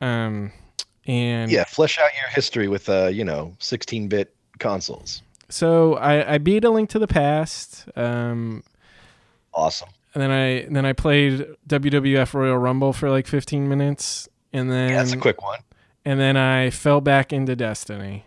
Um, 0.00 0.52
and 1.10 1.50
Yeah, 1.50 1.64
flesh 1.64 1.98
out 1.98 2.10
your 2.20 2.28
history 2.30 2.68
with 2.68 2.88
uh, 2.88 3.06
you 3.08 3.24
know, 3.24 3.54
16-bit 3.58 4.32
consoles. 4.58 5.22
so 5.48 5.94
I, 5.96 6.34
I 6.34 6.38
beat 6.38 6.64
A 6.64 6.70
Link 6.70 6.88
to 6.90 6.98
the 6.98 7.08
Past. 7.08 7.86
Um, 7.96 8.62
Awesome. 9.52 9.88
and 10.14 10.22
then 10.22 10.30
I 10.30 10.66
then 10.70 10.86
I 10.86 10.92
played 10.92 11.46
WWF 11.68 12.34
Royal 12.34 12.56
Rumble 12.56 12.92
for 12.92 13.10
like 13.10 13.26
15 13.26 13.68
minutes, 13.68 14.28
and 14.52 14.70
then 14.70 14.90
Yeah, 14.90 14.98
that's 14.98 15.12
a 15.12 15.16
quick 15.16 15.42
one. 15.42 15.58
and 16.04 16.20
then 16.20 16.36
I 16.36 16.70
fell 16.70 17.00
back 17.00 17.32
into 17.32 17.56
Destiny. 17.56 18.24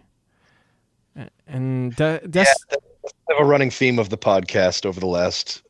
And 1.48 1.96
De- 1.96 2.20
Des- 2.28 2.40
yeah, 2.40 2.54
that's 2.70 3.40
a 3.40 3.46
running 3.46 3.70
theme 3.70 4.00
of 4.00 4.10
the 4.10 4.18
podcast 4.18 4.86
over 4.86 5.00
the 5.00 5.06
last 5.08 5.62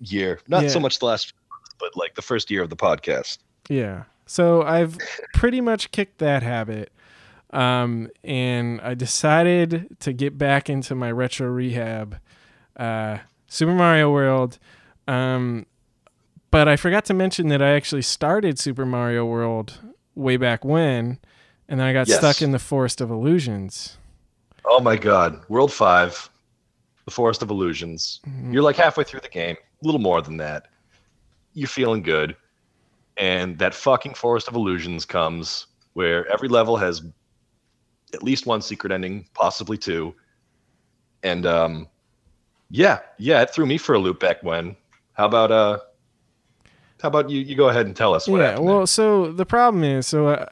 year. 0.00 0.40
Not 0.48 0.62
Yeah. 0.62 0.68
so 0.70 0.80
much 0.80 0.98
the 1.00 1.06
last, 1.06 1.34
but 1.78 1.96
like 1.96 2.14
the 2.14 2.22
first 2.22 2.50
year 2.50 2.62
of 2.62 2.70
the 2.70 2.76
podcast. 2.76 3.38
yeah. 3.68 4.04
So 4.28 4.62
I've 4.62 4.98
pretty 5.34 5.60
much 5.60 5.90
kicked 5.90 6.18
that 6.18 6.42
habit. 6.42 6.92
Um, 7.50 8.10
and 8.22 8.78
I 8.82 8.92
decided 8.92 9.96
to 10.00 10.12
get 10.12 10.36
back 10.36 10.68
into 10.68 10.94
my 10.94 11.10
retro 11.10 11.48
rehab, 11.48 12.18
uh, 12.76 13.18
Super 13.46 13.72
Mario 13.72 14.12
World. 14.12 14.58
Um, 15.08 15.64
but 16.50 16.68
I 16.68 16.76
forgot 16.76 17.06
to 17.06 17.14
mention 17.14 17.48
that 17.48 17.62
I 17.62 17.70
actually 17.70 18.02
started 18.02 18.58
Super 18.58 18.84
Mario 18.84 19.24
World 19.24 19.78
way 20.14 20.36
back 20.36 20.62
when, 20.62 21.18
and 21.68 21.80
then 21.80 21.86
I 21.86 21.94
got 21.94 22.06
Yes. 22.06 22.18
stuck 22.18 22.42
in 22.42 22.52
the 22.52 22.58
Forest 22.58 23.00
of 23.00 23.10
Illusions. 23.10 23.96
Oh 24.66 24.80
my 24.80 24.96
God, 24.96 25.40
World 25.48 25.72
Five, 25.72 26.28
the 27.06 27.10
Forest 27.10 27.40
of 27.42 27.48
Illusions. 27.48 28.20
Mhm. 28.28 28.52
You're 28.52 28.62
like 28.62 28.76
halfway 28.76 29.04
through 29.04 29.20
the 29.20 29.28
game, 29.30 29.56
a 29.82 29.86
little 29.86 30.00
more 30.00 30.20
than 30.20 30.36
that. 30.36 30.66
You're 31.54 31.68
feeling 31.68 32.02
good, 32.02 32.36
and 33.18 33.58
that 33.58 33.74
fucking 33.74 34.14
Forest 34.14 34.48
of 34.48 34.54
Illusions 34.54 35.04
comes 35.04 35.66
where 35.94 36.30
every 36.32 36.48
level 36.48 36.76
has 36.76 37.02
at 38.14 38.22
least 38.22 38.46
one 38.46 38.62
secret 38.62 38.92
ending, 38.92 39.26
possibly 39.34 39.76
two. 39.76 40.14
And 41.22 41.44
um, 41.44 41.88
yeah, 42.70 43.00
yeah, 43.18 43.42
it 43.42 43.50
threw 43.50 43.66
me 43.66 43.78
for 43.78 43.94
a 43.94 43.98
loop 43.98 44.20
back 44.20 44.42
when. 44.42 44.76
How 45.14 45.26
about 45.26 45.50
uh, 45.50 45.78
how 47.02 47.08
about 47.08 47.28
you? 47.30 47.40
You 47.40 47.56
go 47.56 47.68
ahead 47.68 47.86
and 47.86 47.96
tell 47.96 48.14
us 48.14 48.28
what 48.28 48.38
yeah 48.40 48.58
well 48.58 48.86
so 48.86 49.32
the 49.32 49.46
problem 49.46 49.82
is 49.84 50.06
so 50.06 50.28
uh, 50.28 50.46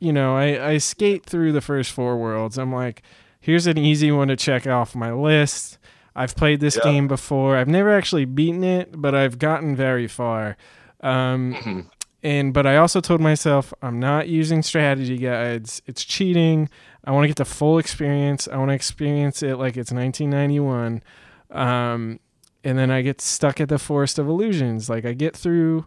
you 0.00 0.12
know 0.12 0.36
I, 0.36 0.70
I 0.72 0.78
skate 0.78 1.24
through 1.24 1.52
the 1.52 1.60
first 1.60 1.90
four 1.92 2.16
worlds 2.16 2.58
i'm 2.58 2.72
like 2.72 3.02
here's 3.40 3.66
an 3.66 3.78
easy 3.78 4.10
one 4.12 4.28
to 4.28 4.36
check 4.36 4.66
off 4.66 4.94
my 4.94 5.12
list 5.12 5.78
i've 6.14 6.34
played 6.36 6.60
this 6.60 6.76
Yeah. 6.76 6.84
game 6.92 7.08
before 7.08 7.56
i've 7.56 7.68
never 7.68 7.90
actually 7.92 8.24
beaten 8.24 8.62
it 8.62 9.00
but 9.00 9.14
i've 9.14 9.38
gotten 9.38 9.74
very 9.74 10.06
far 10.06 10.56
um. 11.00 11.54
Mhm. 11.54 11.86
and 12.22 12.52
but 12.52 12.66
i 12.66 12.76
also 12.76 13.00
told 13.00 13.20
myself 13.20 13.72
i'm 13.82 14.00
not 14.00 14.28
using 14.28 14.62
strategy 14.62 15.16
guides 15.18 15.80
it's 15.86 16.04
cheating 16.04 16.68
I 17.04 17.10
want 17.12 17.24
to 17.24 17.28
get 17.28 17.36
the 17.36 17.46
full 17.46 17.78
experience. 17.78 18.48
I 18.48 18.58
want 18.58 18.68
to 18.68 18.74
experience 18.74 19.42
it 19.42 19.56
like 19.56 19.78
it's 19.78 19.90
1991. 19.90 21.02
Um, 21.50 22.20
and 22.62 22.76
then 22.78 22.90
I 22.90 23.00
get 23.00 23.22
stuck 23.22 23.62
at 23.62 23.70
the 23.70 23.78
Forest 23.78 24.18
of 24.18 24.28
Illusions. 24.28 24.90
Like 24.90 25.06
I 25.06 25.14
get 25.14 25.34
through, 25.34 25.86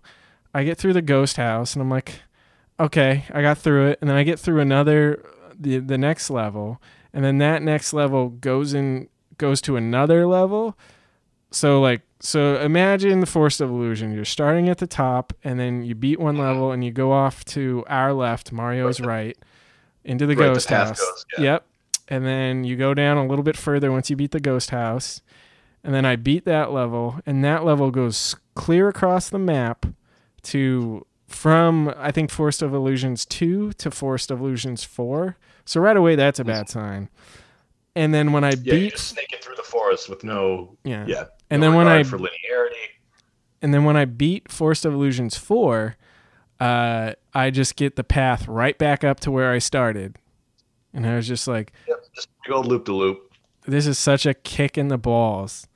I 0.55 0.63
get 0.63 0.79
through 0.79 0.93
the 0.93 1.01
ghost 1.03 1.37
house, 1.37 1.75
and 1.75 1.81
I'm 1.83 1.91
like, 1.91 2.21
okay, 2.79 3.25
I 3.31 3.43
got 3.43 3.59
through 3.59 3.89
it. 3.89 3.99
And 4.01 4.09
then 4.09 4.17
I 4.17 4.23
get 4.23 4.39
through 4.39 4.61
another, 4.61 5.23
the 5.59 5.77
the 5.77 5.97
next 5.97 6.31
level, 6.31 6.81
and 7.13 7.23
then 7.23 7.37
that 7.37 7.61
next 7.61 7.93
level 7.93 8.29
goes 8.29 8.73
in 8.73 9.07
goes 9.37 9.61
to 9.61 9.75
another 9.75 10.25
level. 10.25 10.75
So 11.51 11.81
like 11.81 12.01
so 12.19 12.59
imagine 12.61 13.19
the 13.19 13.25
Forest 13.25 13.61
of 13.61 13.69
Illusion. 13.69 14.13
You're 14.13 14.25
starting 14.25 14.69
at 14.69 14.77
the 14.77 14.87
top, 14.87 15.33
and 15.43 15.59
then 15.59 15.83
you 15.83 15.95
beat 15.95 16.19
one 16.19 16.35
mm-hmm. 16.35 16.43
level, 16.43 16.71
and 16.71 16.83
you 16.83 16.91
go 16.91 17.11
off 17.11 17.43
to 17.45 17.83
our 17.87 18.13
left, 18.13 18.51
Mario's 18.51 19.01
right, 19.01 19.37
into 20.03 20.25
the 20.25 20.35
Right, 20.35 20.53
ghost 20.53 20.67
path 20.67 20.89
house. 20.89 20.99
goes, 20.99 21.25
yeah. 21.37 21.43
Yep. 21.43 21.65
And 22.09 22.25
then 22.25 22.63
you 22.63 22.75
go 22.75 22.93
down 22.93 23.17
a 23.17 23.25
little 23.25 23.43
bit 23.43 23.57
further 23.57 23.91
once 23.91 24.09
you 24.09 24.15
beat 24.15 24.31
the 24.31 24.39
ghost 24.39 24.69
house. 24.69 25.21
And 25.83 25.95
then 25.95 26.05
I 26.05 26.15
beat 26.15 26.45
that 26.45 26.71
level, 26.71 27.19
and 27.25 27.43
that 27.43 27.65
level 27.65 27.89
goes 27.89 28.35
clear 28.53 28.87
across 28.87 29.29
the 29.29 29.39
map 29.39 29.85
to 30.43 31.05
from 31.27 31.93
I 31.97 32.11
think 32.11 32.29
Forest 32.29 32.61
of 32.61 32.73
Illusions 32.73 33.25
2 33.25 33.73
to 33.73 33.89
Forest 33.89 34.29
of 34.29 34.41
Illusions 34.41 34.83
4. 34.83 35.37
So 35.65 35.81
right 35.81 35.97
away 35.97 36.15
that's 36.15 36.39
a 36.39 36.43
bad 36.43 36.69
sign. 36.69 37.09
And 37.95 38.13
then 38.13 38.31
when 38.31 38.43
I 38.43 38.51
Yeah, 38.51 38.61
you're 38.63 38.75
beat 38.75 38.91
just 38.91 39.07
sneaking 39.09 39.39
through 39.41 39.55
the 39.55 39.63
forest 39.63 40.09
with 40.09 40.23
no, 40.23 40.77
yeah. 40.83 41.05
yeah. 41.07 41.25
And 41.51 41.61
no 41.61 41.67
then 41.67 41.77
when 41.77 41.87
I 41.87 42.03
for 42.03 42.17
linearity, 42.17 42.87
and 43.61 43.73
then 43.73 43.83
when 43.83 43.95
I 43.97 44.05
beat 44.05 44.47
of 44.85 44.85
Illusions 44.93 45.37
4, 45.37 45.95
uh, 46.59 47.13
I 47.33 47.49
just 47.51 47.75
get 47.75 47.95
the 47.95 48.03
path 48.03 48.47
right 48.47 48.77
back 48.77 49.03
up 49.03 49.19
to 49.21 49.31
where 49.31 49.51
I 49.51 49.59
started. 49.59 50.17
And 50.93 51.05
I 51.05 51.15
was 51.15 51.27
just 51.27 51.47
like, 51.47 51.71
yep, 51.87 51.97
just 52.15 52.29
big 52.45 52.53
old 52.53 52.65
loop 52.67 52.85
to 52.85 52.93
loop. 52.93 53.31
this 53.67 53.85
is 53.87 53.99
such 53.99 54.25
a 54.25 54.33
kick 54.33 54.77
in 54.77 54.87
the 54.87 54.97
balls. 54.97 55.67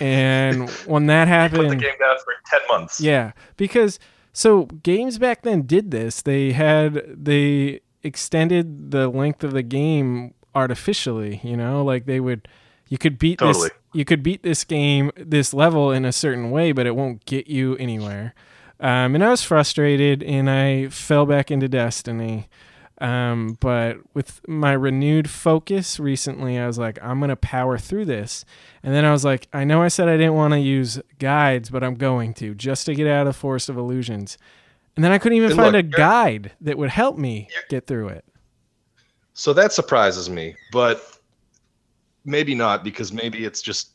And 0.00 0.68
when 0.86 1.06
that 1.06 1.28
happened, 1.38 1.62
Put 1.62 1.68
the 1.70 1.76
game 1.76 1.98
down 2.00 2.16
for 2.24 2.34
ten 2.46 2.60
months. 2.68 3.00
yeah, 3.00 3.32
because 3.56 3.98
so 4.32 4.64
games 4.82 5.18
back 5.18 5.42
then 5.42 5.62
did 5.62 5.90
this. 5.90 6.20
They 6.22 6.52
had 6.52 7.02
they 7.24 7.80
extended 8.02 8.90
the 8.90 9.08
length 9.08 9.44
of 9.44 9.52
the 9.52 9.62
game 9.62 10.34
artificially, 10.54 11.40
you 11.42 11.56
know, 11.56 11.84
like 11.84 12.06
they 12.06 12.20
would 12.20 12.48
you 12.88 12.98
could 12.98 13.18
beat 13.18 13.38
Totally. 13.38 13.68
this 13.68 13.76
you 13.94 14.04
could 14.04 14.22
beat 14.22 14.42
this 14.42 14.64
game 14.64 15.10
this 15.16 15.54
level 15.54 15.90
in 15.90 16.04
a 16.04 16.12
certain 16.12 16.50
way, 16.50 16.72
but 16.72 16.86
it 16.86 16.96
won't 16.96 17.24
get 17.24 17.46
you 17.46 17.76
anywhere. 17.76 18.34
Um, 18.80 19.14
and 19.14 19.24
I 19.24 19.30
was 19.30 19.42
frustrated 19.42 20.22
and 20.22 20.50
I 20.50 20.88
fell 20.88 21.24
back 21.24 21.50
into 21.50 21.68
Destiny. 21.68 22.48
Um, 22.98 23.56
but 23.60 23.98
with 24.12 24.40
my 24.48 24.72
renewed 24.72 25.28
focus 25.28 25.98
recently, 25.98 26.58
I 26.58 26.66
was 26.66 26.78
like, 26.78 26.98
I'm 27.02 27.18
going 27.18 27.30
to 27.30 27.36
power 27.36 27.78
through 27.78 28.04
this. 28.04 28.44
And 28.82 28.94
then 28.94 29.04
I 29.04 29.12
was 29.12 29.24
like, 29.24 29.48
I 29.52 29.64
know 29.64 29.82
I 29.82 29.88
said 29.88 30.08
I 30.08 30.16
didn't 30.16 30.34
want 30.34 30.52
to 30.52 30.60
use 30.60 31.00
guides, 31.18 31.70
but 31.70 31.82
I'm 31.82 31.94
going 31.94 32.34
to 32.34 32.54
just 32.54 32.86
to 32.86 32.94
get 32.94 33.06
out 33.06 33.26
of 33.26 33.36
Forest 33.36 33.68
of 33.68 33.76
Illusions. 33.76 34.38
And 34.96 35.04
then 35.04 35.12
I 35.12 35.18
couldn't 35.18 35.36
even 35.38 35.50
And 35.50 35.56
find 35.56 35.72
look, 35.72 35.86
a 35.86 35.88
guide 35.88 36.52
that 36.60 36.78
would 36.78 36.90
help 36.90 37.18
me 37.18 37.48
get 37.68 37.86
through 37.86 38.08
it. 38.08 38.24
So 39.32 39.52
that 39.52 39.72
surprises 39.72 40.30
me, 40.30 40.54
but 40.70 41.13
maybe 42.24 42.54
not 42.54 42.84
because 42.84 43.12
maybe 43.12 43.44
it's 43.44 43.62
just. 43.62 43.90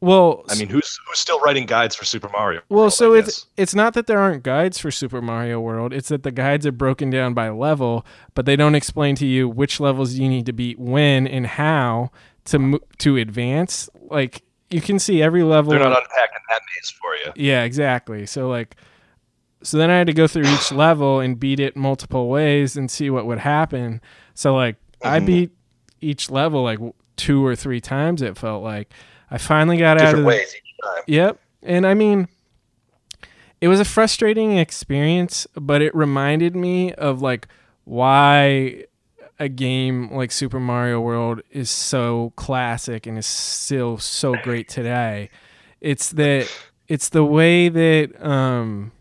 Well, 0.00 0.44
I 0.50 0.54
mean, 0.56 0.68
who's 0.68 0.98
who's 1.08 1.18
still 1.18 1.40
writing 1.40 1.64
guides 1.64 1.96
for 1.96 2.04
Super 2.04 2.28
Mario? 2.28 2.60
Well, 2.68 2.80
World, 2.82 2.92
so 2.92 3.14
it's 3.14 3.46
it's 3.56 3.74
not 3.74 3.94
that 3.94 4.06
there 4.06 4.18
aren't 4.18 4.42
guides 4.42 4.78
for 4.78 4.90
Super 4.90 5.22
Mario 5.22 5.58
World. 5.58 5.94
It's 5.94 6.08
that 6.10 6.22
the 6.22 6.30
guides 6.30 6.66
are 6.66 6.72
broken 6.72 7.08
down 7.08 7.32
by 7.32 7.48
level, 7.48 8.04
but 8.34 8.44
they 8.44 8.56
don't 8.56 8.74
explain 8.74 9.14
to 9.16 9.26
you 9.26 9.48
which 9.48 9.80
levels 9.80 10.14
you 10.14 10.28
need 10.28 10.44
to 10.46 10.52
beat 10.52 10.78
when 10.78 11.26
and 11.26 11.46
how 11.46 12.10
to 12.44 12.78
to 12.98 13.16
advance. 13.16 13.88
Like 14.02 14.42
you 14.68 14.82
can 14.82 14.98
see 14.98 15.22
every 15.22 15.42
level. 15.42 15.70
they're 15.70 15.78
not 15.80 15.96
unpacking 15.96 16.38
that 16.50 16.60
maze 16.76 16.90
for 16.90 17.14
you. 17.24 17.32
yeah, 17.34 17.62
exactly. 17.64 18.26
So 18.26 18.50
like, 18.50 18.76
so 19.62 19.78
then 19.78 19.90
I 19.90 19.96
had 19.96 20.08
to 20.08 20.12
go 20.12 20.26
through 20.26 20.44
each 20.46 20.70
level 20.72 21.20
and 21.20 21.40
beat 21.40 21.58
it 21.58 21.74
multiple 21.74 22.28
ways 22.28 22.76
and 22.76 22.90
see 22.90 23.08
what 23.08 23.24
would 23.26 23.38
happen. 23.38 24.02
So 24.34 24.54
like, 24.54 24.76
I 25.02 25.20
Mhm. 25.20 25.26
beat 25.26 25.50
each 26.02 26.30
level 26.30 26.62
like 26.62 26.78
two 27.16 27.44
or 27.44 27.56
three 27.56 27.80
times. 27.80 28.22
It 28.22 28.36
felt 28.36 28.62
like 28.62 28.92
I 29.30 29.38
finally 29.38 29.76
got 29.78 30.00
out 30.00 30.14
of 30.14 30.24
Different 30.24 30.26
the. 30.26 31.02
Yep. 31.06 31.40
And 31.62 31.86
I 31.86 31.94
mean, 31.94 32.28
it 33.60 33.68
was 33.68 33.80
a 33.80 33.84
frustrating 33.84 34.58
experience, 34.58 35.46
but 35.54 35.82
it 35.82 35.94
reminded 35.94 36.54
me 36.54 36.92
of 36.92 37.22
like 37.22 37.48
why 37.84 38.84
a 39.38 39.48
game 39.48 40.10
like 40.12 40.32
Super 40.32 40.60
Mario 40.60 41.00
World 41.00 41.42
is 41.50 41.70
so 41.70 42.32
classic 42.36 43.06
and 43.06 43.18
is 43.18 43.26
still 43.26 43.98
so 43.98 44.34
great 44.42 44.68
today. 44.68 45.30
It's 45.80 46.10
that 46.10 46.50
it's 46.88 47.08
the 47.08 47.24
way 47.24 47.68
that 47.68 48.24
um 48.24 48.92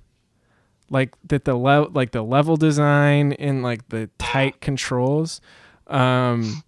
like 0.89 1.15
that 1.27 1.45
the 1.45 1.55
level 1.55 1.91
like 1.93 2.11
the 2.11 2.21
level 2.21 2.57
design 2.57 3.33
and 3.33 3.63
like 3.63 3.87
the 3.89 4.09
tight 4.17 4.61
controls 4.61 5.41
um 5.87 6.63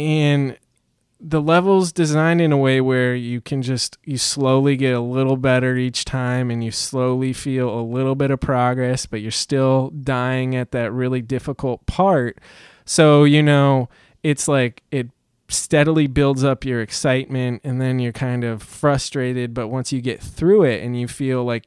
and 0.00 0.56
the 1.20 1.40
levels 1.40 1.92
designed 1.92 2.40
in 2.40 2.50
a 2.50 2.56
way 2.56 2.80
where 2.80 3.14
you 3.14 3.42
can 3.42 3.60
just 3.60 3.98
you 4.04 4.16
slowly 4.16 4.74
get 4.76 4.94
a 4.94 5.00
little 5.00 5.36
better 5.36 5.76
each 5.76 6.06
time 6.06 6.50
and 6.50 6.64
you 6.64 6.70
slowly 6.70 7.34
feel 7.34 7.68
a 7.78 7.82
little 7.82 8.14
bit 8.14 8.30
of 8.30 8.40
progress 8.40 9.04
but 9.04 9.20
you're 9.20 9.30
still 9.30 9.90
dying 9.90 10.56
at 10.56 10.72
that 10.72 10.90
really 10.92 11.20
difficult 11.20 11.84
part. 11.86 12.38
So 12.86 13.24
you 13.24 13.42
know 13.42 13.90
it's 14.22 14.48
like 14.48 14.82
it 14.90 15.10
steadily 15.48 16.06
builds 16.06 16.42
up 16.42 16.64
your 16.64 16.80
excitement 16.80 17.60
and 17.64 17.80
then 17.80 17.98
you're 17.98 18.12
kind 18.12 18.42
of 18.42 18.62
frustrated 18.62 19.52
but 19.52 19.68
once 19.68 19.92
you 19.92 20.00
get 20.00 20.22
through 20.22 20.62
it 20.62 20.82
and 20.82 20.98
you 20.98 21.06
feel 21.06 21.44
like 21.44 21.64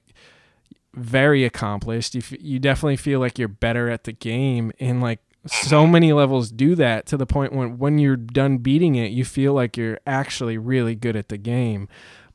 very 0.95 1.43
accomplished 1.43 2.15
you, 2.15 2.19
f- 2.19 2.39
you 2.39 2.59
definitely 2.59 2.95
feel 2.95 3.19
like 3.19 3.37
you're 3.37 3.47
better 3.47 3.89
at 3.89 4.05
the 4.05 4.13
game 4.13 4.71
and 4.79 5.01
like 5.01 5.19
so 5.45 5.85
many 5.85 6.13
levels 6.13 6.51
do 6.51 6.75
that 6.75 7.05
to 7.07 7.17
the 7.17 7.25
point 7.25 7.53
when 7.53 7.77
when 7.77 7.97
you're 7.97 8.15
done 8.15 8.57
beating 8.57 8.95
it 8.95 9.11
you 9.11 9.25
feel 9.25 9.53
like 9.53 9.75
you're 9.75 9.99
actually 10.07 10.57
really 10.57 10.95
good 10.95 11.15
at 11.15 11.29
the 11.29 11.37
game. 11.37 11.87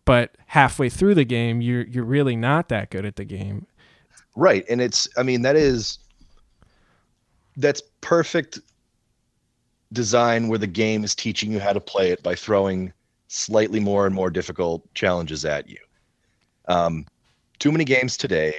But 0.04 0.36
halfway 0.46 0.88
through 0.88 1.14
the 1.14 1.24
game 1.24 1.60
you're 1.60 1.86
you're 1.86 2.04
really 2.04 2.36
not 2.36 2.68
that 2.68 2.90
good 2.90 3.04
at 3.04 3.16
the 3.16 3.24
game. 3.24 3.66
Right, 4.36 4.64
and 4.68 4.80
it's 4.80 5.08
I 5.16 5.22
mean 5.22 5.42
that 5.42 5.56
is 5.56 5.98
that's 7.56 7.82
perfect 8.00 8.60
design 9.92 10.48
where 10.48 10.58
the 10.58 10.66
game 10.66 11.02
is 11.02 11.14
teaching 11.14 11.50
you 11.50 11.60
how 11.60 11.72
to 11.72 11.80
play 11.80 12.10
it 12.10 12.22
by 12.22 12.34
throwing 12.34 12.92
slightly 13.28 13.80
more 13.80 14.06
and 14.06 14.14
more 14.14 14.30
difficult 14.30 14.82
challenges 14.94 15.44
at 15.44 15.68
you. 15.68 15.78
Um, 16.68 17.06
too 17.58 17.72
many 17.72 17.84
games 17.84 18.16
today 18.16 18.54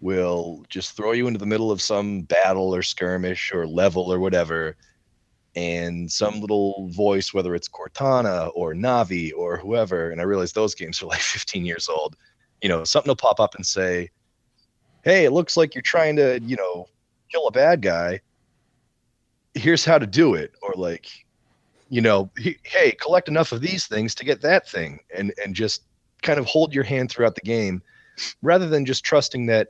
will 0.00 0.64
just 0.68 0.96
throw 0.96 1.12
you 1.12 1.26
into 1.26 1.38
the 1.38 1.46
middle 1.46 1.70
of 1.70 1.80
some 1.80 2.22
battle 2.22 2.74
or 2.74 2.82
skirmish 2.82 3.52
or 3.52 3.66
level 3.66 4.12
or 4.12 4.18
whatever, 4.18 4.76
and 5.54 6.10
some 6.10 6.40
little 6.40 6.88
voice, 6.90 7.32
whether 7.32 7.54
it's 7.54 7.68
Cortana 7.68 8.50
or 8.54 8.74
Navi 8.74 9.32
or 9.34 9.56
whoever, 9.56 10.10
and 10.10 10.20
I 10.20 10.24
realize 10.24 10.52
those 10.52 10.74
games 10.74 11.02
are 11.02 11.06
like 11.06 11.20
15 11.20 11.64
years 11.64 11.88
old. 11.88 12.16
You 12.62 12.68
know, 12.68 12.84
something 12.84 13.10
will 13.10 13.16
pop 13.16 13.40
up 13.40 13.54
and 13.54 13.66
say, 13.66 14.10
hey, 15.02 15.24
it 15.24 15.32
looks 15.32 15.56
like 15.56 15.74
you're 15.74 15.82
trying 15.82 16.16
to, 16.16 16.40
you 16.42 16.56
know, 16.56 16.88
kill 17.30 17.46
a 17.46 17.52
bad 17.52 17.80
guy. 17.80 18.20
Here's 19.54 19.84
how 19.84 19.98
to 19.98 20.06
do 20.06 20.34
it. 20.34 20.52
Or 20.62 20.74
like, 20.76 21.06
you 21.88 22.00
know, 22.00 22.30
he, 22.36 22.58
hey, 22.64 22.92
collect 22.92 23.28
enough 23.28 23.52
of 23.52 23.60
these 23.60 23.86
things 23.86 24.14
to 24.16 24.24
get 24.24 24.42
that 24.42 24.68
thing 24.68 25.00
and 25.14 25.32
and 25.42 25.54
just 25.54 25.84
kind 26.22 26.38
of 26.38 26.46
hold 26.46 26.74
your 26.74 26.84
hand 26.84 27.10
throughout 27.10 27.34
the 27.34 27.40
game 27.42 27.82
rather 28.42 28.68
than 28.68 28.84
just 28.84 29.04
trusting 29.04 29.46
that 29.46 29.68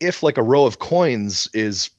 if 0.00 0.22
like 0.22 0.38
a 0.38 0.42
row 0.42 0.66
of 0.66 0.78
coins 0.78 1.48
is 1.54 1.90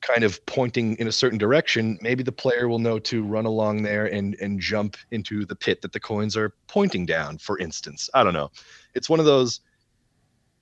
kind 0.00 0.24
of 0.24 0.44
pointing 0.46 0.96
in 0.96 1.08
a 1.08 1.12
certain 1.12 1.38
direction, 1.38 1.98
maybe 2.00 2.22
the 2.22 2.32
player 2.32 2.68
will 2.68 2.78
know 2.78 2.98
to 2.98 3.22
run 3.22 3.46
along 3.46 3.82
there 3.82 4.06
and 4.06 4.34
and 4.40 4.60
jump 4.60 4.96
into 5.10 5.44
the 5.44 5.56
pit 5.56 5.82
that 5.82 5.92
the 5.92 6.00
coins 6.00 6.36
are 6.36 6.54
pointing 6.66 7.06
down, 7.06 7.38
for 7.38 7.58
instance. 7.58 8.08
I 8.14 8.24
don't 8.24 8.32
know. 8.32 8.50
It's 8.94 9.08
one 9.08 9.20
of 9.20 9.26
those 9.26 9.60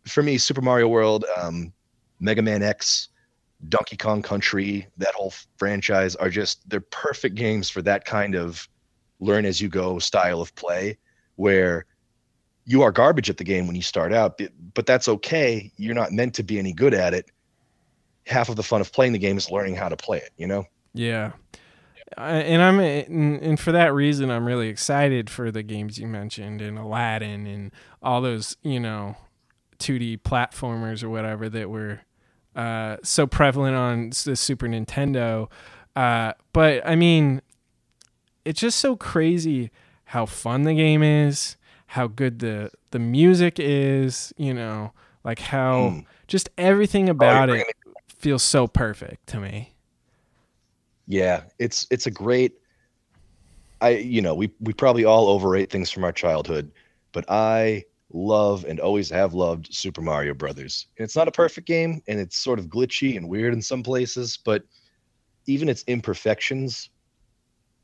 for 0.07 0.23
me, 0.23 0.39
Super 0.39 0.63
Mario 0.63 0.89
World, 0.89 1.25
um, 1.37 1.73
Mega 2.19 2.43
Man 2.43 2.63
X, 2.63 3.09
Donkey 3.69 3.97
Kong 3.97 4.23
Country, 4.23 4.87
that 4.97 5.15
whole 5.15 5.33
franchise 5.57 6.17
are 6.17 6.31
just 6.31 6.69
they're 6.69 6.81
perfect 6.81 7.35
games 7.35 7.71
for 7.71 7.83
that 7.83 8.05
kind 8.05 8.35
of 8.35 8.69
learn 9.21 9.45
as 9.45 9.61
you 9.61 9.69
go 9.69 9.99
style 9.99 10.41
of 10.41 10.55
play 10.55 10.97
where 11.37 11.87
you 12.69 12.83
are 12.83 12.93
garbage 12.93 13.31
at 13.31 13.39
the 13.39 13.45
game 13.45 13.67
when 13.67 13.75
you 13.75 13.83
start 13.83 14.13
out, 14.13 14.39
but- 14.75 14.87
that's 14.87 15.09
okay. 15.09 15.73
You're 15.77 15.95
not 15.95 16.13
meant 16.13 16.35
to 16.35 16.43
be 16.45 16.59
any 16.59 16.73
good 16.73 16.95
at 16.95 17.15
it. 17.15 17.31
Half 18.27 18.49
of 18.49 18.57
the 18.57 18.63
fun 18.63 18.81
of 18.81 18.93
playing 18.93 19.13
the 19.13 19.19
game 19.19 19.37
is 19.37 19.51
learning 19.51 19.75
how 19.75 19.89
to 19.89 19.97
play 19.97 20.19
it, 20.19 20.31
you 20.37 20.47
know? 20.47 20.65
Yeah. 20.95 21.33
And 22.17 22.63
I'm 22.63 22.79
and, 22.79 23.43
and 23.43 23.61
for 23.61 23.73
that 23.73 23.93
reason 23.93 24.31
I'm 24.31 24.47
really 24.47 24.69
excited 24.69 25.29
for 25.29 25.51
the 25.51 25.63
games 25.63 25.99
you 25.99 26.07
mentioned 26.07 26.63
and 26.63 26.79
Aladdin 26.79 27.47
and 27.47 27.73
all 28.03 28.21
those, 28.21 28.57
you 28.63 28.81
know, 28.81 29.17
2D 29.79 30.23
platformers 30.23 31.03
or 31.03 31.11
whatever 31.11 31.49
that 31.49 31.69
were 31.69 32.01
uh, 32.55 32.97
so 33.03 33.27
prevalent 33.27 33.77
on 33.77 34.11
the 34.25 34.37
Super 34.37 34.67
Nintendo. 34.67 35.51
Uh, 35.97 36.33
but 36.53 36.87
I 36.87 36.97
mean, 36.97 37.43
it's 38.45 38.61
just 38.61 38.79
so 38.79 38.97
crazy 38.97 39.71
how 40.05 40.25
fun 40.25 40.63
the 40.63 40.75
game 40.75 41.03
is, 41.03 41.58
how 41.89 42.07
good 42.07 42.39
the 42.41 42.71
the 42.91 42.99
music 42.99 43.59
is, 43.59 44.33
you 44.37 44.55
know, 44.55 44.93
like 45.25 45.39
how 45.41 45.75
Mm. 45.91 46.07
just 46.27 46.49
everything 46.59 47.09
Oh, 47.09 47.13
about 47.13 47.49
you're 47.49 47.59
it 47.59 47.67
feels 48.09 48.43
so 48.43 48.67
perfect 48.67 49.27
to 49.29 49.41
me. 49.41 49.75
Yeah, 51.07 51.45
it's 51.59 51.87
it's 51.91 52.07
a 52.07 52.11
great. 52.11 52.55
I 53.81 53.91
you 53.91 54.21
know 54.21 54.35
we 54.35 54.51
we 54.61 54.73
probably 54.73 55.05
all 55.05 55.29
overrate 55.29 55.71
things 55.71 55.91
from 55.91 56.05
our 56.05 56.13
childhood, 56.13 56.73
but 57.13 57.25
I 57.29 57.85
love 58.13 58.65
and 58.65 58.81
always 58.81 59.11
have 59.11 59.35
loved 59.35 59.73
Super 59.75 60.01
Mario 60.01 60.35
Brothers. 60.35 60.87
And 60.99 61.05
it's 61.05 61.17
not 61.17 61.29
a 61.29 61.33
perfect 61.33 61.67
game, 61.67 62.03
and 62.09 62.19
it's 62.21 62.37
sort 62.37 62.59
of 62.59 62.67
glitchy 62.67 63.17
and 63.17 63.29
weird 63.29 63.53
in 63.55 63.63
some 63.63 63.83
places, 63.83 64.39
but 64.45 64.65
even 65.47 65.69
its 65.69 65.85
imperfections 65.87 66.91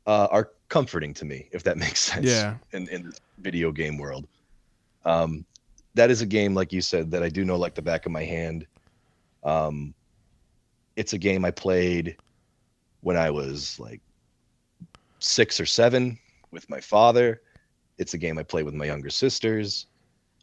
uh, 0.07 0.27
are 0.31 0.51
comforting 0.69 1.13
to 1.15 1.25
me, 1.25 1.49
if 1.51 1.63
that 1.63 1.77
makes 1.85 1.99
sense. 1.99 2.25
Yeah. 2.25 2.55
In 2.73 2.87
in 2.89 3.03
this 3.03 3.19
video 3.39 3.71
game 3.71 3.97
world, 3.97 4.27
um, 5.03 5.45
that 5.93 6.11
is 6.11 6.21
a 6.21 6.25
game 6.25 6.53
like 6.53 6.71
you 6.73 6.81
said 6.81 7.11
that 7.11 7.23
I 7.23 7.29
do 7.29 7.45
know 7.45 7.57
like 7.57 7.75
the 7.75 7.81
back 7.81 8.05
of 8.05 8.11
my 8.11 8.23
hand. 8.23 8.67
Um, 9.43 9.93
it's 10.95 11.13
a 11.13 11.17
game 11.17 11.45
I 11.45 11.51
played 11.51 12.17
when 13.01 13.17
I 13.17 13.29
was 13.29 13.79
like 13.79 14.01
six 15.19 15.59
or 15.59 15.65
seven 15.65 16.17
with 16.51 16.69
my 16.69 16.79
father. 16.79 17.41
It's 17.97 18.13
a 18.13 18.17
game 18.17 18.37
I 18.37 18.43
played 18.43 18.65
with 18.65 18.73
my 18.73 18.85
younger 18.85 19.09
sisters. 19.09 19.87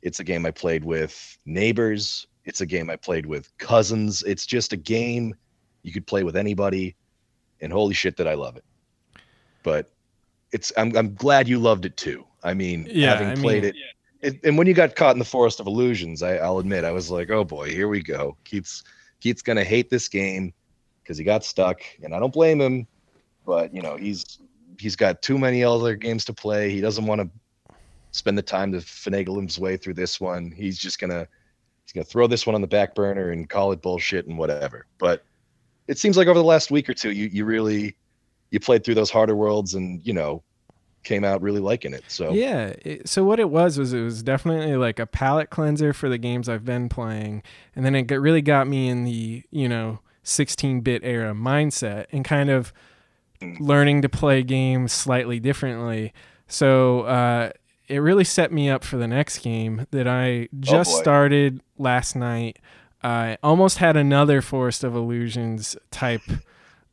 It's 0.02 0.20
a 0.20 0.24
game 0.24 0.46
I 0.46 0.50
played 0.50 0.84
with 0.84 1.38
neighbors. 1.46 2.26
It's 2.44 2.60
a 2.60 2.66
game 2.66 2.90
I 2.90 2.96
played 2.96 3.26
with 3.26 3.56
cousins. 3.58 4.22
It's 4.24 4.46
just 4.46 4.72
a 4.72 4.76
game 4.76 5.34
you 5.82 5.92
could 5.92 6.06
play 6.06 6.24
with 6.24 6.36
anybody. 6.36 6.96
And 7.60 7.72
holy 7.72 7.94
shit, 7.94 8.16
that 8.16 8.26
I 8.26 8.34
love 8.34 8.56
it. 8.56 8.64
But 9.62 9.90
it's 10.52 10.72
I'm 10.76 10.96
I'm 10.96 11.14
glad 11.14 11.48
you 11.48 11.58
loved 11.58 11.84
it 11.84 11.96
too. 11.96 12.24
I 12.42 12.54
mean, 12.54 12.86
Yeah, 12.90 13.10
having 13.10 13.28
I 13.28 13.34
played 13.36 13.62
mean- 13.64 13.74
it, 14.20 14.34
it, 14.34 14.40
and 14.44 14.56
when 14.58 14.66
you 14.66 14.74
got 14.74 14.94
caught 14.96 15.14
in 15.14 15.18
the 15.18 15.24
forest 15.24 15.60
of 15.60 15.66
illusions, 15.66 16.22
I, 16.22 16.36
I'll 16.36 16.58
admit 16.58 16.84
I 16.84 16.92
was 16.92 17.10
like, 17.10 17.30
oh 17.30 17.44
boy, 17.44 17.70
here 17.70 17.88
we 17.88 18.02
go. 18.02 18.36
Keith's 18.44 18.84
Keith's 19.20 19.42
gonna 19.42 19.64
hate 19.64 19.90
this 19.90 20.08
game 20.08 20.52
because 21.02 21.18
he 21.18 21.24
got 21.24 21.44
stuck, 21.44 21.80
and 22.02 22.14
I 22.14 22.20
don't 22.20 22.32
blame 22.32 22.60
him. 22.60 22.86
But 23.46 23.74
you 23.74 23.82
know, 23.82 23.96
he's 23.96 24.38
he's 24.78 24.96
got 24.96 25.22
too 25.22 25.38
many 25.38 25.64
other 25.64 25.94
games 25.96 26.24
to 26.26 26.32
play. 26.32 26.70
He 26.70 26.80
doesn't 26.80 27.06
want 27.06 27.20
to 27.20 27.28
spend 28.12 28.36
the 28.36 28.42
time 28.42 28.72
to 28.72 28.78
finagle 28.78 29.42
his 29.42 29.58
way 29.58 29.76
through 29.76 29.94
this 29.94 30.20
one. 30.20 30.50
He's 30.50 30.78
just 30.78 31.00
gonna 31.00 31.26
he's 31.84 31.92
gonna 31.92 32.04
throw 32.04 32.26
this 32.26 32.46
one 32.46 32.54
on 32.54 32.60
the 32.60 32.66
back 32.66 32.94
burner 32.94 33.30
and 33.30 33.48
call 33.48 33.72
it 33.72 33.82
bullshit 33.82 34.26
and 34.26 34.38
whatever. 34.38 34.86
But 34.98 35.24
it 35.88 35.98
seems 35.98 36.16
like 36.16 36.28
over 36.28 36.38
the 36.38 36.44
last 36.44 36.70
week 36.70 36.88
or 36.88 36.94
two, 36.94 37.10
you 37.10 37.26
you 37.26 37.44
really 37.44 37.96
you 38.52 38.60
played 38.60 38.84
through 38.84 38.94
those 38.94 39.10
harder 39.10 39.34
worlds 39.34 39.74
and 39.74 40.00
you 40.06 40.12
know 40.12 40.42
came 41.02 41.24
out 41.24 41.42
really 41.42 41.60
liking 41.60 41.92
it. 41.94 42.04
So 42.06 42.32
Yeah. 42.32 42.74
It, 42.84 43.08
so 43.08 43.24
what 43.24 43.40
it 43.40 43.50
was 43.50 43.76
was 43.76 43.92
it 43.92 44.02
was 44.02 44.22
definitely 44.22 44.76
like 44.76 45.00
a 45.00 45.06
palate 45.06 45.50
cleanser 45.50 45.92
for 45.92 46.08
the 46.08 46.18
games 46.18 46.48
I've 46.48 46.64
been 46.64 46.88
playing, 46.88 47.42
and 47.74 47.84
then 47.84 47.96
it 47.96 48.02
got, 48.02 48.20
really 48.20 48.42
got 48.42 48.68
me 48.68 48.88
in 48.88 49.02
the 49.04 49.42
you 49.50 49.68
know 49.68 49.98
16-bit 50.24 51.02
era 51.02 51.32
mindset 51.34 52.06
and 52.12 52.24
kind 52.24 52.50
of 52.50 52.72
learning 53.58 54.02
to 54.02 54.08
play 54.08 54.42
games 54.44 54.92
slightly 54.92 55.40
differently. 55.40 56.12
So 56.46 57.00
uh, 57.00 57.50
it 57.88 57.98
really 57.98 58.24
set 58.24 58.52
me 58.52 58.70
up 58.70 58.84
for 58.84 58.98
the 58.98 59.08
next 59.08 59.38
game 59.38 59.86
that 59.90 60.06
I 60.06 60.48
just 60.60 60.92
boy. 60.92 61.00
started 61.00 61.60
last 61.78 62.14
night. 62.14 62.58
I 63.02 63.38
almost 63.42 63.78
had 63.78 63.96
another 63.96 64.40
Forest 64.40 64.84
of 64.84 64.94
Illusions 64.94 65.76
type 65.90 66.22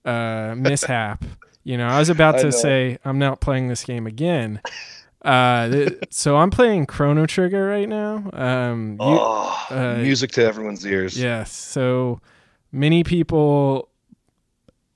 uh, 0.04 0.56
mishap. 0.58 1.24
You 1.64 1.78
know, 1.78 1.88
I 1.88 2.00
was 2.00 2.10
about 2.10 2.36
I 2.36 2.40
to 2.40 2.44
know. 2.46 2.50
say 2.52 2.98
I'm 3.06 3.20
not 3.20 3.42
playing 3.42 3.68
this 3.68 3.84
game 3.84 4.08
again. 4.08 4.62
Uh, 5.24 5.70
th- 5.70 5.94
so 6.10 6.38
I'm 6.38 6.50
playing 6.50 6.86
Chrono 6.86 7.26
Trigger 7.26 7.66
right 7.68 7.88
now. 7.88 8.30
Um, 8.34 8.92
you- 8.94 8.98
oh, 9.02 9.68
uh, 9.70 9.98
music 10.02 10.32
to 10.34 10.44
everyone's 10.46 10.86
ears. 10.86 11.20
Yes. 11.20 11.52
So 11.52 12.22
many 12.72 13.04
people, 13.04 13.90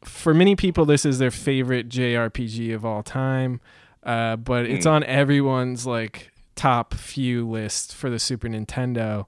for 0.03 0.33
many 0.33 0.55
people, 0.55 0.85
this 0.85 1.05
is 1.05 1.19
their 1.19 1.31
favorite 1.31 1.89
JRPG 1.89 2.73
of 2.73 2.85
all 2.85 3.03
time. 3.03 3.59
Uh, 4.03 4.35
but 4.35 4.65
it's 4.65 4.85
Hmm. 4.85 4.91
on 4.91 5.03
everyone's 5.05 5.85
like 5.85 6.31
top 6.55 6.93
few 6.93 7.47
list 7.49 7.95
for 7.95 8.09
the 8.09 8.19
Super 8.19 8.47
Nintendo. 8.47 9.25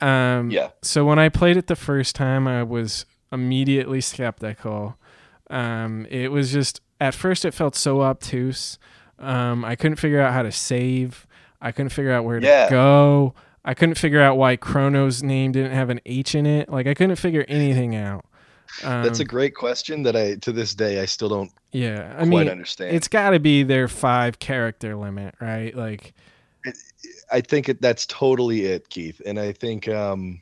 Um, 0.00 0.50
Yeah. 0.50 0.70
So 0.82 1.04
when 1.04 1.18
I 1.18 1.28
played 1.28 1.56
it 1.56 1.66
the 1.68 1.76
first 1.76 2.14
time, 2.16 2.46
I 2.46 2.62
was 2.62 3.06
immediately 3.32 4.00
skeptical. 4.00 4.96
Um, 5.50 6.06
it 6.10 6.30
was 6.30 6.52
just 6.52 6.80
at 7.00 7.14
first 7.14 7.44
it 7.44 7.54
felt 7.54 7.74
so 7.76 8.02
obtuse. 8.02 8.78
Um, 9.18 9.64
I 9.64 9.76
couldn't 9.76 9.96
figure 9.96 10.20
out 10.20 10.32
how 10.32 10.42
to 10.42 10.52
save. 10.52 11.26
I 11.60 11.72
couldn't 11.72 11.90
figure 11.90 12.12
out 12.12 12.24
where 12.24 12.38
Yeah. 12.38 12.66
to 12.66 12.70
go. 12.70 13.34
I 13.64 13.74
couldn't 13.74 13.96
figure 13.96 14.20
out 14.20 14.36
why 14.36 14.56
Chrono's 14.56 15.22
name 15.22 15.52
didn't 15.52 15.72
have 15.72 15.90
an 15.90 16.00
H 16.06 16.34
in 16.34 16.46
it. 16.46 16.68
Like 16.68 16.86
I 16.86 16.94
couldn't 16.94 17.16
figure 17.16 17.44
anything 17.48 17.96
out. 17.96 18.24
Um, 18.84 19.02
That's 19.04 19.20
a 19.20 19.24
great 19.24 19.54
question 19.54 20.02
that 20.04 20.16
I 20.16 20.34
to 20.36 20.52
this 20.52 20.74
day 20.74 21.00
I 21.00 21.06
still 21.06 21.28
don't 21.28 21.50
yeah. 21.72 22.12
I 22.14 22.18
quite 22.18 22.28
mean, 22.28 22.48
understand. 22.48 22.94
it's 22.94 23.08
got 23.08 23.30
to 23.30 23.40
be 23.40 23.62
their 23.62 23.88
five 23.88 24.38
character 24.38 24.96
limit, 24.96 25.34
right? 25.40 25.74
Like 25.74 26.14
I 27.30 27.40
think 27.40 27.68
it, 27.68 27.80
that's 27.80 28.06
totally 28.06 28.66
it, 28.66 28.88
Keith. 28.88 29.20
And 29.24 29.38
I 29.38 29.52
think 29.52 29.88
um 29.88 30.40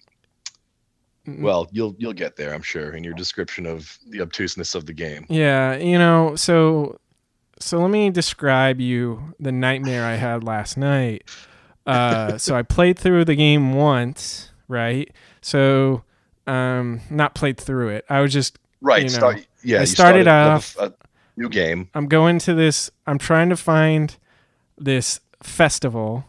Mm. 1.26 1.40
well, 1.40 1.68
you'll 1.72 1.94
you'll 1.98 2.12
get 2.12 2.36
there, 2.36 2.52
I'm 2.54 2.62
sure, 2.62 2.92
in 2.94 3.02
your 3.02 3.14
description 3.14 3.64
of 3.66 3.98
the 4.08 4.20
obtuseness 4.20 4.74
of 4.74 4.84
the 4.86 4.92
game. 4.92 5.24
Yeah, 5.30 5.76
you 5.76 5.98
know, 5.98 6.36
so 6.36 6.98
so 7.58 7.78
let 7.80 7.90
me 7.90 8.10
describe 8.10 8.80
you 8.80 9.34
the 9.40 9.52
nightmare 9.52 10.04
I 10.04 10.16
had 10.16 10.44
last 10.44 10.76
night. 10.76 11.24
Uh, 11.86 12.36
so 12.38 12.54
I 12.56 12.62
played 12.62 12.98
through 12.98 13.24
the 13.26 13.34
game 13.36 13.72
once, 13.74 14.50
right? 14.68 15.10
So 15.40 16.02
um, 16.46 17.00
not 17.10 17.34
played 17.34 17.58
through 17.58 17.88
it. 17.90 18.04
I 18.10 18.20
was 18.20 18.32
just 18.32 18.58
Right. 18.80 18.98
You 19.04 19.08
know, 19.08 19.14
start, 19.14 19.46
yeah. 19.62 19.78
I 19.78 19.80
you 19.80 19.86
started 19.86 20.26
level 20.26 20.56
off- 20.56 20.76
a 20.78 20.92
new 21.38 21.48
game. 21.48 21.88
I'm 21.94 22.06
going 22.06 22.38
to 22.40 22.52
this. 22.54 22.90
I'm 23.06 23.16
trying 23.18 23.48
to 23.48 23.56
find 23.56 24.14
this 24.76 25.20
festival, 25.42 26.24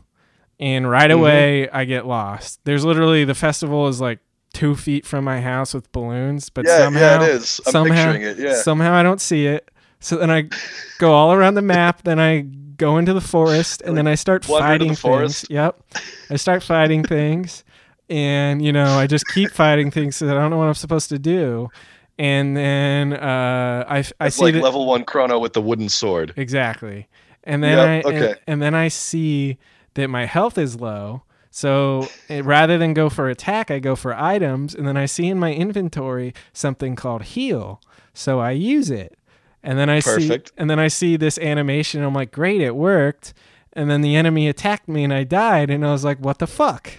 and 0.59 0.89
right 0.89 1.09
Mhm. 1.09 1.15
away 1.15 1.69
I 1.69 1.83
get 1.83 2.05
lost. 2.05 2.61
There's 2.63 2.85
literally 2.85 3.25
the 3.25 3.35
festival 3.35 3.87
is 3.89 3.99
like 3.99 4.19
two 4.55 4.75
feet 4.75 5.05
from 5.05 5.23
my 5.23 5.39
house 5.41 5.73
with 5.73 5.91
balloons, 5.91 6.49
but 6.49 6.65
yeah, 6.65 6.77
somehow 6.79 6.99
yeah, 6.99 7.23
it 7.23 7.29
is. 7.29 7.61
I'm 7.67 7.71
somehow- 7.71 8.11
it. 8.13 8.39
Yeah. 8.39 8.55
Somehow 8.55 8.93
I 8.93 9.03
don't 9.03 9.21
see 9.21 9.45
it. 9.45 9.69
So 9.99 10.17
then 10.17 10.31
I 10.31 10.49
go 10.97 11.13
all 11.13 11.33
around 11.33 11.53
the 11.55 11.61
map. 11.61 12.03
Then 12.03 12.19
I 12.19 12.41
go 12.77 12.97
into 12.97 13.13
the 13.13 13.21
forest, 13.21 13.81
and 13.81 13.95
then 13.97 14.07
I 14.07 14.15
start 14.15 14.43
fighting 14.45 14.89
things. 14.89 14.99
forest? 14.99 15.49
Yep, 15.49 15.81
I 16.29 16.35
start 16.37 16.63
fighting 16.63 17.03
things, 17.03 17.63
and 18.09 18.63
you 18.63 18.71
know 18.71 18.97
I 18.97 19.07
just 19.07 19.25
keep 19.27 19.51
fighting 19.51 19.91
things 19.91 20.19
because 20.19 20.31
I 20.31 20.35
don't 20.35 20.49
know 20.51 20.57
what 20.57 20.67
I'm 20.67 20.73
supposed 20.73 21.09
to 21.09 21.19
do. 21.19 21.69
And 22.17 22.55
then 22.55 23.13
uh, 23.13 23.83
I 23.87 23.97
I 24.19 24.27
it's 24.27 24.37
see 24.37 24.43
like 24.43 24.53
that 24.53 24.63
level 24.63 24.85
one 24.85 25.03
chrono 25.03 25.37
with 25.39 25.53
the 25.53 25.61
wooden 25.61 25.89
sword. 25.89 26.33
exactly, 26.37 27.07
and 27.43 27.61
then 27.63 27.77
Yep, 27.77 28.05
I 28.05 28.09
and- 28.09 28.39
and, 28.47 28.61
then 28.61 28.73
I 28.75 28.87
see 28.89 29.57
that 29.95 30.07
my 30.09 30.25
health 30.25 30.57
is 30.57 30.79
low. 30.79 31.23
So 31.55 32.09
it, 32.27 32.43
rather 32.43 32.77
than 32.77 32.93
go 32.93 33.07
for 33.09 33.29
attack, 33.29 33.71
I 33.71 33.79
go 33.79 33.95
for 33.95 34.13
items, 34.13 34.75
and 34.75 34.85
then 34.85 34.97
I 34.97 35.05
see 35.05 35.27
in 35.29 35.39
my 35.39 35.53
inventory 35.53 36.33
something 36.51 36.97
called 36.97 37.23
heal. 37.23 37.81
So 38.13 38.41
I 38.41 38.51
use 38.51 38.89
it, 38.89 39.17
and 39.63 39.79
then 39.79 39.89
I 39.89 40.01
Perfect. 40.01 40.49
see 40.49 40.53
and 40.57 40.69
then 40.69 40.79
I 40.81 40.89
see 40.89 41.15
this 41.15 41.37
animation. 41.37 42.03
I'm 42.03 42.13
like, 42.13 42.33
great, 42.33 42.59
it 42.59 42.75
worked. 42.75 43.33
And 43.71 43.89
then 43.89 44.01
the 44.01 44.17
enemy 44.17 44.49
attacked 44.49 44.89
me, 44.89 45.05
and 45.05 45.13
I 45.13 45.23
died, 45.23 45.69
and 45.69 45.85
I 45.87 45.93
was 45.93 46.03
like, 46.03 46.19
what 46.19 46.39
the 46.39 46.47
fuck? 46.47 46.89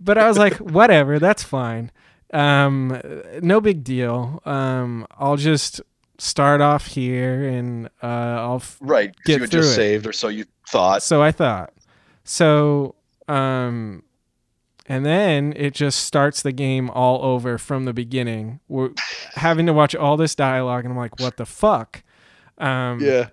But 0.00 0.16
I 0.16 0.26
was 0.26 0.38
like, 0.38 0.54
whatever, 0.78 1.18
that's 1.18 1.42
fine. 1.42 1.90
Um, 2.32 2.98
no 3.42 3.60
big 3.60 3.84
deal. 3.84 4.40
Um, 4.46 5.06
I'll 5.18 5.36
just 5.36 5.82
start 6.16 6.62
off 6.62 6.86
here, 6.86 7.46
and 7.46 7.88
uh, 8.02 8.06
I'll 8.06 8.56
f- 8.56 8.78
Right. 8.80 9.14
Get 9.26 9.34
you 9.34 9.40
had 9.42 9.50
just 9.50 9.72
it. 9.72 9.74
saved, 9.74 10.06
or 10.06 10.14
so 10.14 10.28
you 10.28 10.46
thought. 10.70 11.02
so 11.02 11.20
I 11.22 11.30
thought. 11.30 11.74
So, 12.24 12.94
um, 13.32 14.02
and 14.86 15.06
then 15.06 15.52
it 15.56 15.74
just 15.74 16.00
starts 16.04 16.42
the 16.42 16.52
game 16.52 16.90
all 16.90 17.24
over 17.24 17.56
from 17.56 17.84
the 17.84 17.92
beginning. 17.92 18.60
We're 18.68 18.90
having 19.34 19.66
to 19.66 19.72
watch 19.72 19.94
all 19.94 20.16
this 20.16 20.34
dialogue, 20.34 20.84
and 20.84 20.92
I'm 20.92 20.98
like, 20.98 21.18
what 21.20 21.36
the 21.36 21.46
fuck? 21.46 22.02
Um, 22.58 23.00
Yeah. 23.00 23.28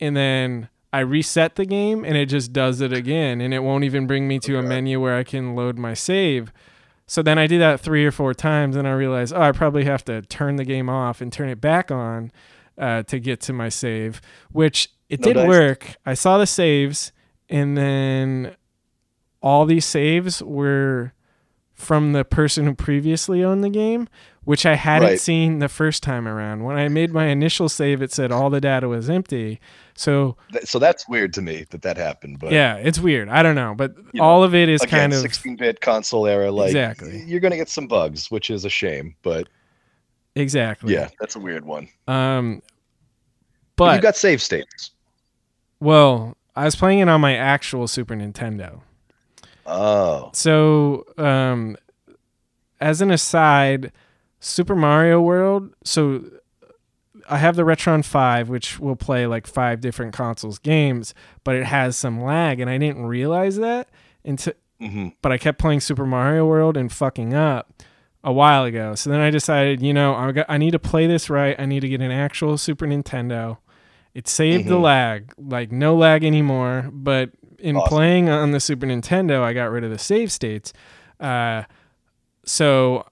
And 0.00 0.16
then 0.16 0.68
I 0.92 1.00
reset 1.00 1.54
the 1.56 1.64
game, 1.66 2.04
and 2.04 2.16
it 2.16 2.26
just 2.26 2.52
does 2.52 2.80
it 2.80 2.92
again, 2.92 3.40
and 3.40 3.54
it 3.54 3.60
won't 3.60 3.84
even 3.84 4.06
bring 4.06 4.26
me 4.26 4.38
to 4.40 4.58
a 4.58 4.62
menu 4.62 5.00
where 5.00 5.16
I 5.16 5.22
can 5.24 5.54
load 5.54 5.78
my 5.78 5.94
save. 5.94 6.52
So 7.06 7.22
then 7.22 7.38
I 7.38 7.46
do 7.46 7.58
that 7.58 7.80
three 7.80 8.04
or 8.06 8.10
four 8.10 8.34
times, 8.34 8.76
and 8.76 8.88
I 8.88 8.92
realize, 8.92 9.32
oh, 9.32 9.40
I 9.40 9.52
probably 9.52 9.84
have 9.84 10.04
to 10.06 10.22
turn 10.22 10.56
the 10.56 10.64
game 10.64 10.88
off 10.88 11.20
and 11.20 11.32
turn 11.32 11.48
it 11.48 11.60
back 11.60 11.90
on 11.90 12.32
uh, 12.78 13.02
to 13.04 13.20
get 13.20 13.40
to 13.42 13.52
my 13.52 13.68
save, 13.68 14.20
which 14.52 14.88
it 15.08 15.20
No 15.20 15.24
did 15.24 15.34
dice. 15.34 15.48
work. 15.48 15.96
I 16.06 16.14
saw 16.14 16.38
the 16.38 16.46
saves, 16.46 17.12
and 17.48 17.76
then 17.76 18.56
all 19.42 19.64
these 19.66 19.84
saves 19.84 20.42
were 20.42 21.12
from 21.74 22.12
the 22.12 22.24
person 22.24 22.66
who 22.66 22.74
previously 22.74 23.42
owned 23.42 23.64
the 23.64 23.70
game, 23.70 24.06
which 24.44 24.66
I 24.66 24.74
hadn't 24.74 25.08
Right. 25.08 25.20
seen 25.20 25.60
the 25.60 25.68
first 25.68 26.02
time 26.02 26.28
around. 26.28 26.62
When 26.64 26.76
I 26.76 26.88
made 26.88 27.10
my 27.10 27.26
initial 27.28 27.70
save, 27.70 28.02
it 28.02 28.12
said 28.12 28.30
all 28.30 28.50
the 28.50 28.60
data 28.60 28.86
was 28.86 29.08
empty. 29.08 29.58
So 29.94 30.36
So 30.64 30.78
that's 30.78 31.08
weird 31.08 31.32
to 31.34 31.42
me 31.42 31.64
that 31.70 31.80
that 31.82 31.96
happened. 31.96 32.38
But 32.38 32.52
yeah, 32.52 32.74
it's 32.76 32.98
weird. 32.98 33.30
I 33.30 33.42
don't 33.42 33.54
know, 33.54 33.74
but 33.74 33.96
You 34.12 34.20
know, 34.20 34.24
all 34.24 34.44
of 34.44 34.54
it 34.54 34.68
is 34.68 34.82
again, 34.82 35.10
kind 35.10 35.12
of 35.14 35.22
16-bit 35.22 35.80
console 35.80 36.26
era. 36.26 36.50
Like 36.52 36.66
Exactly. 36.68 37.22
you're 37.26 37.40
gonna 37.40 37.56
get 37.56 37.70
some 37.70 37.86
bugs, 37.86 38.30
which 38.30 38.50
is 38.50 38.66
a 38.66 38.70
shame. 38.70 39.14
But 39.22 39.48
exactly. 40.36 40.92
yeah, 40.92 41.08
that's 41.18 41.36
a 41.36 41.40
weird 41.40 41.64
one. 41.64 41.88
Um, 42.06 42.60
But, 43.76 43.86
but 43.86 43.96
you 43.96 44.02
got 44.02 44.16
save 44.16 44.42
states. 44.42 44.90
well, 45.80 46.36
I 46.54 46.64
was 46.66 46.76
playing 46.76 46.98
it 46.98 47.08
on 47.08 47.22
my 47.22 47.34
actual 47.36 47.88
Super 47.88 48.14
Nintendo. 48.14 48.82
Oh, 49.70 50.30
So, 50.34 51.04
um, 51.16 51.76
as 52.80 53.00
an 53.00 53.10
aside, 53.10 53.92
Super 54.40 54.74
Mario 54.74 55.20
World. 55.20 55.72
So, 55.84 56.24
I 57.28 57.36
have 57.38 57.54
the 57.56 57.62
Retron 57.62 58.04
5, 58.04 58.48
which 58.48 58.80
will 58.80 58.96
play 58.96 59.26
like 59.26 59.46
five 59.46 59.80
different 59.80 60.12
consoles 60.12 60.58
games, 60.58 61.14
but 61.44 61.54
it 61.54 61.64
has 61.66 61.96
some 61.96 62.22
lag, 62.22 62.58
and 62.60 62.68
I 62.68 62.78
didn't 62.78 63.06
realize 63.06 63.56
that 63.56 63.88
until. 64.24 64.54
hmm 64.80 65.08
But 65.22 65.30
I 65.32 65.38
kept 65.38 65.58
playing 65.58 65.80
Super 65.80 66.06
Mario 66.06 66.46
World 66.46 66.76
and 66.76 66.90
fucking 66.90 67.34
up 67.34 67.72
a 68.24 68.32
while 68.32 68.64
ago. 68.64 68.94
So 68.94 69.10
then 69.10 69.20
I 69.20 69.30
decided, 69.30 69.80
you 69.82 69.94
know, 69.94 70.14
I 70.14 70.32
got, 70.32 70.46
I 70.48 70.58
need 70.58 70.72
to 70.72 70.78
play 70.78 71.06
this 71.06 71.30
right. 71.30 71.54
I 71.58 71.66
need 71.66 71.80
to 71.80 71.88
get 71.88 72.00
an 72.00 72.10
actual 72.10 72.58
Super 72.58 72.86
Nintendo. 72.86 73.58
It 74.14 74.26
saved 74.26 74.66
the 74.66 74.74
Mhm. 74.76 74.82
lag, 74.82 75.32
like 75.38 75.70
no 75.70 75.94
lag 75.94 76.24
anymore. 76.24 76.88
But 76.92 77.30
in 77.60 77.76
Awesome. 77.76 77.88
playing 77.88 78.28
on 78.28 78.50
the 78.52 78.60
Super 78.60 78.86
Nintendo, 78.86 79.42
I 79.42 79.52
got 79.52 79.70
rid 79.70 79.84
of 79.84 79.90
the 79.90 79.98
save 79.98 80.32
states. 80.32 80.72
Uh, 81.18 81.64
so 82.44 83.06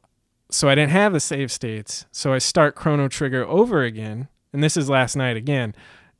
so 0.50 0.68
I 0.68 0.74
didn't 0.74 0.92
have 0.92 1.12
the 1.12 1.20
save 1.20 1.52
states. 1.52 2.06
So 2.10 2.32
I 2.32 2.38
start 2.38 2.74
Chrono 2.74 3.08
Trigger 3.08 3.44
over 3.46 3.82
again, 3.82 4.28
and 4.52 4.62
this 4.64 4.76
is 4.76 4.88
last 4.88 5.14
night 5.16 5.36
again, 5.36 5.74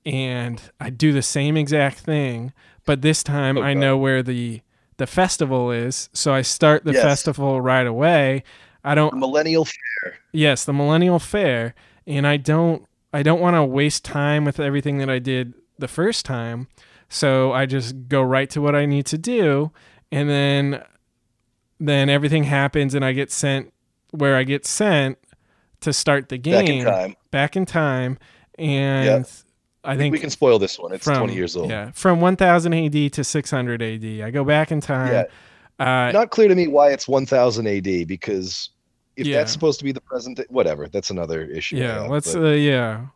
and 0.05 0.61
I 0.79 0.91
do 0.91 1.13
the 1.13 1.23
same 1.23 1.57
exact 1.57 1.99
thing, 1.99 2.53
but 2.85 3.01
this 3.03 3.23
time 3.23 3.57
I 3.59 3.75
know 3.75 3.97
where 3.97 4.23
the 4.23 4.61
the 4.99 5.07
festival 5.07 5.71
is. 5.71 6.11
So 6.13 6.35
I 6.35 6.43
start 6.43 6.85
the 6.85 6.93
Yes. 6.93 7.03
festival 7.03 7.61
right 7.61 7.87
away. 7.87 8.43
I 8.85 8.95
don't 8.95 9.17
millennial. 9.17 9.65
Fair. 9.65 10.19
Yes, 10.33 10.65
the 10.65 10.73
Millennial 10.73 11.19
Fair, 11.19 11.75
and 12.07 12.27
I 12.27 12.37
don't 12.37 12.85
I 13.13 13.23
don't 13.23 13.41
want 13.41 13.57
to 13.57 13.65
waste 13.65 14.05
time 14.05 14.45
with 14.45 14.61
everything 14.61 14.99
that 14.99 15.09
I 15.09 15.19
did 15.19 15.55
the 15.79 15.89
first 15.89 16.27
time. 16.27 16.69
So 17.09 17.53
I 17.53 17.67
just 17.67 18.09
go 18.09 18.21
right 18.23 18.49
to 18.51 18.61
what 18.61 18.75
I 18.75 18.85
need 18.87 19.07
to 19.07 19.19
do, 19.19 19.71
and 20.13 20.29
then 20.29 20.83
then 21.81 22.09
everything 22.09 22.45
happens, 22.45 22.95
and 22.95 23.05
I 23.05 23.13
get 23.13 23.31
sent 23.31 23.73
where 24.11 24.37
I 24.37 24.43
get 24.43 24.67
sent 24.67 25.19
to 25.81 25.93
start 25.93 26.29
the 26.29 26.39
game 26.39 26.55
Back 26.65 26.69
in 26.69 26.85
time. 26.85 27.17
back 27.31 27.57
in 27.57 27.65
time, 27.67 28.19
and 28.59 29.25
I 29.85 29.97
think 29.97 30.13
we 30.13 30.19
can 30.19 30.31
spoil 30.31 30.59
this 30.59 30.79
one. 30.79 30.93
It's 30.93 31.05
from 31.05 31.19
20 31.19 31.35
years 31.35 31.57
old. 31.57 31.71
Yeah, 31.71 31.93
from 31.93 32.21
1000 32.21 32.73
AD 32.75 33.13
to 33.15 33.25
600 33.25 33.83
AD. 33.83 34.05
I 34.23 34.31
go 34.31 34.45
back 34.45 34.71
in 34.73 34.81
time. 34.81 35.13
Yeah. 35.13 35.25
Uh, 35.79 36.11
Not 36.13 36.31
clear 36.31 36.49
to 36.49 36.55
me 36.57 36.67
why 36.67 36.91
it's 36.91 37.07
1000 37.07 37.67
AD 37.69 38.05
because 38.09 38.71
if 39.17 39.27
Yeah. 39.27 39.39
that's 39.39 39.53
supposed 39.53 39.79
to 39.79 39.85
be 39.85 39.93
the 39.93 40.01
present, 40.01 40.41
whatever. 40.49 40.89
That's 40.89 41.11
another 41.11 41.45
issue. 41.45 41.77
Yeah, 41.77 42.01
let's 42.01 42.35
but 42.35 42.43
uh, 42.45 42.49
yeah. 42.51 43.07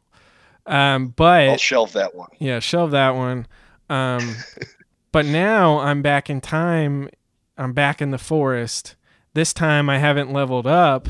Um, 0.67 1.09
but 1.09 1.49
I'll 1.49 1.57
shelve 1.57 1.93
that 1.95 2.15
one. 2.15 2.29
Yeah, 2.39 2.61
shelve 2.61 2.93
that 2.93 3.17
one. 3.17 3.49
Um, 3.93 4.37
but 5.13 5.27
now 5.27 5.79
I'm 5.81 6.03
back 6.03 6.31
in 6.31 6.41
time. 6.41 7.09
I'm 7.59 7.73
back 7.73 8.01
in 8.01 8.11
the 8.11 8.19
forest. 8.19 8.97
This 9.35 9.53
time 9.53 9.89
I 9.91 9.99
haven't 9.99 10.33
leveled 10.33 10.67
up 10.67 11.09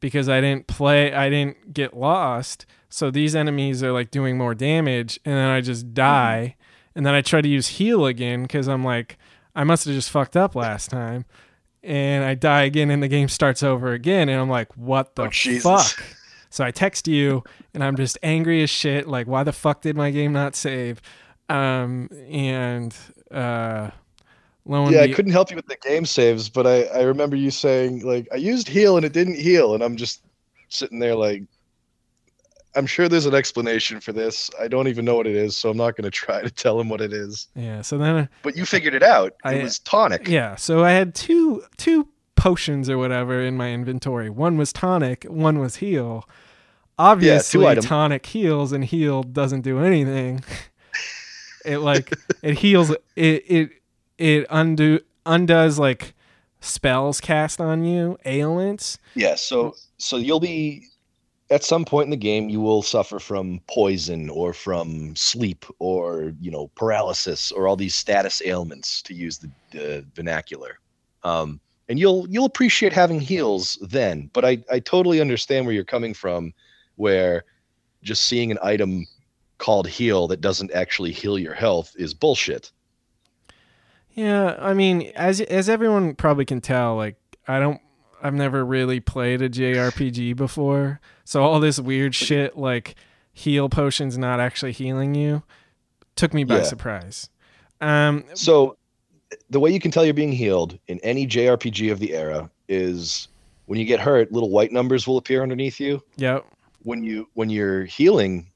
because 0.00 0.28
I 0.28 0.40
didn't 0.40 0.66
play. 0.66 1.12
I 1.12 1.28
didn't 1.28 1.72
get 1.74 1.96
lost. 1.96 2.66
So 2.88 3.10
these 3.10 3.36
enemies 3.36 3.82
are 3.82 3.92
like 3.92 4.10
doing 4.10 4.36
more 4.36 4.54
damage, 4.54 5.20
and 5.24 5.34
then 5.34 5.48
I 5.48 5.60
just 5.60 5.94
die. 5.94 6.56
And 6.94 7.06
then 7.06 7.14
I 7.14 7.20
try 7.20 7.40
to 7.40 7.48
use 7.48 7.68
heal 7.68 8.06
again 8.06 8.42
because 8.42 8.66
I'm 8.68 8.84
like, 8.84 9.16
I 9.54 9.62
must 9.64 9.84
have 9.84 9.94
just 9.94 10.10
fucked 10.10 10.36
up 10.36 10.54
last 10.56 10.90
time. 10.90 11.24
And 11.82 12.24
I 12.24 12.34
die 12.34 12.62
again, 12.62 12.90
and 12.90 13.02
the 13.02 13.08
game 13.08 13.28
starts 13.28 13.62
over 13.62 13.92
again. 13.92 14.28
And 14.28 14.40
I'm 14.40 14.50
like, 14.50 14.76
what 14.76 15.14
the 15.14 15.22
Oh, 15.24 15.28
Jesus. 15.28 15.62
fuck? 15.62 16.04
So 16.50 16.64
I 16.64 16.72
text 16.72 17.06
you, 17.06 17.44
and 17.72 17.84
I'm 17.84 17.94
just 17.96 18.18
angry 18.24 18.62
as 18.62 18.70
shit. 18.70 19.06
Like, 19.06 19.28
why 19.28 19.44
the 19.44 19.52
fuck 19.52 19.82
did 19.82 19.96
my 19.96 20.10
game 20.10 20.32
not 20.32 20.56
save? 20.56 21.00
Um, 21.50 22.08
and 22.30 22.94
uh, 23.30 23.90
Yeah, 24.66 25.00
I 25.02 25.12
couldn't 25.12 25.32
help 25.32 25.50
you 25.50 25.56
with 25.56 25.66
the 25.66 25.76
game 25.76 26.06
saves, 26.06 26.48
but 26.48 26.66
I, 26.66 26.82
I 26.84 27.02
remember 27.02 27.36
you 27.36 27.50
saying 27.50 28.00
like 28.04 28.28
I 28.32 28.36
used 28.36 28.68
heal 28.68 28.96
and 28.96 29.04
it 29.04 29.12
didn't 29.12 29.36
heal, 29.36 29.74
and 29.74 29.82
I'm 29.82 29.96
just 29.96 30.22
sitting 30.68 30.98
there 31.00 31.14
like 31.16 31.42
I'm 32.76 32.86
sure 32.86 33.08
there's 33.08 33.26
an 33.26 33.34
explanation 33.34 33.98
for 34.00 34.12
this. 34.12 34.48
I 34.60 34.68
don't 34.68 34.86
even 34.86 35.04
know 35.04 35.16
what 35.16 35.26
it 35.26 35.34
is, 35.34 35.56
so 35.56 35.70
I'm 35.70 35.76
not 35.76 35.96
going 35.96 36.04
to 36.04 36.10
try 36.10 36.40
to 36.46 36.50
tell 36.50 36.78
him 36.80 36.88
what 36.88 37.00
it 37.00 37.12
is. 37.12 37.48
yeah. 37.56 37.82
So 37.82 37.98
then, 37.98 38.28
But 38.44 38.56
you 38.56 38.64
figured 38.64 38.94
it 38.94 39.02
out. 39.02 39.32
It 39.44 39.48
I- 39.58 39.62
was 39.62 39.80
tonic. 39.80 40.28
yeah. 40.28 40.54
So 40.56 40.84
I 40.84 40.92
had 40.92 41.14
two 41.14 41.64
two 41.78 42.06
potions 42.36 42.88
or 42.88 42.96
whatever 42.96 43.40
in 43.42 43.56
my 43.56 43.72
inventory. 43.72 44.30
One 44.30 44.56
was 44.56 44.72
tonic. 44.72 45.24
One 45.24 45.58
was 45.58 45.76
heal. 45.76 46.28
Obviously, 46.98 47.66
item. 47.66 47.82
tonic 47.82 48.26
heals, 48.26 48.72
and 48.72 48.84
heal 48.84 49.22
doesn't 49.22 49.62
do 49.62 49.80
anything. 49.80 50.44
it 51.64 51.78
like 51.78 52.12
it 52.42 52.58
heals. 52.58 52.90
It 53.16 53.44
it 53.46 53.70
it 54.18 54.46
undo 54.50 55.00
undoes 55.26 55.78
like 55.78 56.14
spells 56.60 57.20
cast 57.20 57.60
on 57.60 57.84
you, 57.84 58.18
ailments. 58.24 58.98
Yeah, 59.14 59.34
so 59.34 59.74
so 59.98 60.16
you'll 60.16 60.40
be 60.40 60.86
at 61.50 61.64
some 61.64 61.84
point 61.84 62.06
in 62.06 62.10
the 62.10 62.16
game 62.16 62.48
you 62.48 62.60
will 62.60 62.82
suffer 62.82 63.18
from 63.18 63.60
poison 63.68 64.30
or 64.30 64.52
from 64.52 65.14
sleep 65.16 65.64
or 65.78 66.32
you 66.40 66.50
know 66.50 66.68
paralysis 66.76 67.50
or 67.52 67.66
all 67.66 67.76
these 67.76 67.94
status 67.94 68.40
ailments 68.44 69.02
to 69.02 69.14
use 69.14 69.38
the, 69.38 69.50
the 69.72 70.06
vernacular. 70.14 70.78
Um, 71.24 71.60
and 71.88 71.98
you'll 71.98 72.26
you'll 72.28 72.44
appreciate 72.44 72.92
having 72.92 73.20
heals 73.20 73.76
then, 73.82 74.30
but 74.32 74.44
I 74.44 74.58
I 74.70 74.78
totally 74.78 75.20
understand 75.20 75.66
where 75.66 75.74
you're 75.74 75.84
coming 75.84 76.14
from, 76.14 76.54
where 76.96 77.44
just 78.02 78.26
seeing 78.26 78.50
an 78.50 78.58
item 78.62 79.06
called 79.60 79.86
heal 79.86 80.26
that 80.28 80.40
doesn't 80.40 80.72
actually 80.72 81.12
heal 81.12 81.38
your 81.38 81.54
health 81.54 81.94
is 81.96 82.12
bullshit. 82.14 82.72
Yeah, 84.12 84.56
I 84.58 84.74
mean, 84.74 85.12
as 85.14 85.40
as 85.40 85.68
everyone 85.68 86.14
probably 86.14 86.44
can 86.44 86.60
tell, 86.60 86.96
like 86.96 87.16
I 87.46 87.60
don't, 87.60 87.80
I've 88.22 88.34
never 88.34 88.64
really 88.64 88.98
played 89.00 89.40
a 89.40 89.48
JRPG 89.48 90.34
before, 90.44 91.00
so 91.24 91.42
all 91.42 91.60
this 91.60 91.78
weird 91.78 92.14
shit 92.14 92.56
like 92.56 92.96
heal 93.32 93.68
potions 93.68 94.18
not 94.18 94.40
actually 94.40 94.72
healing 94.72 95.14
you 95.14 95.42
took 96.16 96.34
me 96.34 96.42
by 96.44 96.58
Yeah. 96.58 96.62
surprise. 96.64 97.30
Um, 97.80 98.24
So 98.34 98.76
the 99.48 99.60
way 99.60 99.72
you 99.72 99.78
can 99.80 99.90
tell 99.92 100.04
you're 100.04 100.12
being 100.12 100.32
healed 100.32 100.78
in 100.88 100.98
any 101.00 101.26
JRPG 101.26 101.90
of 101.92 102.00
the 102.00 102.12
era 102.14 102.50
is 102.68 103.28
when 103.66 103.78
you 103.78 103.86
get 103.86 104.00
hurt, 104.00 104.32
little 104.32 104.50
white 104.50 104.72
numbers 104.72 105.06
will 105.06 105.16
appear 105.16 105.42
underneath 105.42 105.78
you. 105.80 106.02
yep. 106.16 106.44
When 106.82 107.04
you 107.04 107.28
when 107.34 107.48
you're 107.50 107.84
healing, 107.84 108.49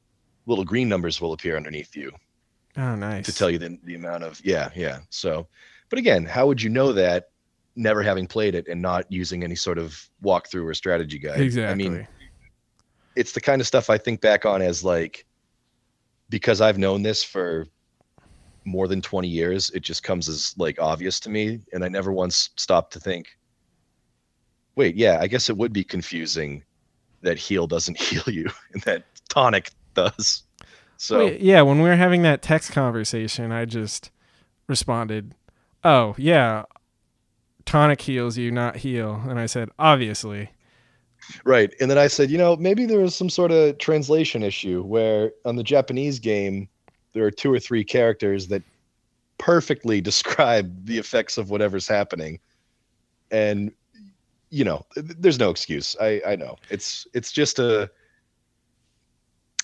little 0.47 0.65
green 0.65 0.89
numbers 0.89 1.21
will 1.21 1.33
appear 1.33 1.57
underneath 1.57 1.95
you 1.97 2.13
Oh, 2.77 2.95
nice. 2.97 3.27
to 3.27 3.33
tell 3.33 3.51
you 3.51 3.59
the, 3.59 3.79
the 3.85 3.95
amount 3.95 4.25
of 4.25 4.41
yeah, 4.45 4.71
yeah. 4.75 4.99
So 5.11 5.47
but 5.91 5.99
again, 5.99 6.25
how 6.25 6.47
would 6.47 6.61
you 6.61 6.71
know 6.71 6.93
that 6.93 7.27
never 7.77 8.03
having 8.03 8.27
played 8.27 8.55
it 8.55 8.67
and 8.69 8.83
not 8.83 9.11
using 9.11 9.45
any 9.45 9.55
sort 9.55 9.79
of 9.79 9.97
walkthrough 10.25 10.65
or 10.65 10.75
strategy 10.75 11.19
guide? 11.19 11.41
exactly. 11.41 11.73
I 11.73 11.89
mean, 11.89 12.09
it's 13.15 13.33
the 13.33 13.41
kind 13.41 13.61
of 13.61 13.67
stuff 13.67 13.91
I 13.91 13.99
think 13.99 14.21
back 14.21 14.45
on 14.45 14.61
as 14.61 14.83
like 14.83 15.25
because 16.31 16.61
I've 16.61 16.79
known 16.79 17.03
this 17.03 17.23
for 17.23 17.67
more 18.65 18.89
than 18.89 19.01
20 19.01 19.29
years, 19.29 19.71
it 19.71 19.81
just 19.81 20.03
comes 20.03 20.29
as 20.29 20.55
like 20.59 20.81
obvious 20.81 21.21
to 21.21 21.31
me 21.31 21.61
and 21.73 21.85
I 21.85 21.89
never 21.89 22.13
once 22.13 22.51
stopped 22.57 22.93
to 22.95 23.01
think 23.01 23.29
wait, 24.77 24.97
yeah, 24.97 25.19
I 25.21 25.29
guess 25.29 25.49
it 25.49 25.57
would 25.57 25.73
be 25.73 25.85
confusing 25.85 26.65
that 27.23 27.39
heal 27.39 27.69
doesn't 27.69 27.97
heal 28.01 28.25
you 28.27 28.49
and 28.73 28.83
that 28.83 29.05
tonic 29.29 29.71
does. 29.95 30.43
So 30.97 31.19
Wait, 31.19 31.41
yeah, 31.41 31.63
when 31.63 31.81
we 31.81 31.89
were 31.89 31.97
having 31.97 32.23
that 32.23 32.43
text 32.43 32.73
conversation, 32.73 33.53
I 33.53 33.65
just 33.65 34.11
responded, 34.69 35.35
"Oh 35.83 36.15
yeah, 36.19 36.65
tonic 37.65 38.01
heals 38.03 38.39
you, 38.39 38.51
not 38.51 38.77
heal," 38.77 39.23
and 39.29 39.39
I 39.39 39.47
said, 39.47 39.71
"Obviously." 39.79 40.51
Right. 41.45 41.75
And 41.81 41.91
then 41.91 41.99
I 41.99 42.07
said, 42.07 42.31
you 42.31 42.39
know, 42.39 42.57
maybe 42.57 42.87
there 42.87 43.01
was 43.01 43.15
some 43.15 43.31
sort 43.31 43.51
of 43.51 43.79
translation 43.79 44.43
issue 44.43 44.83
where 44.83 45.33
on 45.45 45.57
the 45.57 45.63
Japanese 45.63 46.19
game, 46.19 46.69
there 47.13 47.25
are 47.25 47.31
two 47.31 47.53
or 47.53 47.59
three 47.59 47.85
characters 47.85 48.49
that 48.49 48.63
perfectly 49.39 50.01
describe 50.03 50.85
the 50.85 50.99
effects 50.99 51.39
of 51.39 51.51
whatever's 51.51 51.89
happening. 51.89 52.39
And, 53.31 53.73
you 54.51 54.65
know, 54.65 54.85
there's 54.97 55.39
no 55.39 55.51
excuse. 55.51 55.97
I, 56.01 56.21
I 56.27 56.37
know. 56.37 56.57
It's 56.71 57.07
it's 57.15 57.33
just 57.33 57.59
a 57.59 57.91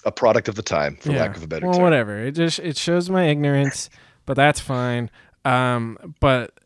a 0.04 0.12
product 0.12 0.48
of 0.48 0.54
the 0.54 0.62
time, 0.62 0.96
for 0.96 1.12
lack 1.12 1.36
of 1.36 1.42
a 1.42 1.46
better 1.46 1.66
well, 1.66 1.74
term. 1.74 1.82
whatever. 1.82 2.18
It 2.18 2.32
just 2.32 2.58
it 2.58 2.76
shows 2.76 3.10
my 3.10 3.24
ignorance, 3.28 3.90
but 4.26 4.34
that's 4.34 4.60
fine. 4.60 5.10
Um, 5.44 6.14
but 6.20 6.58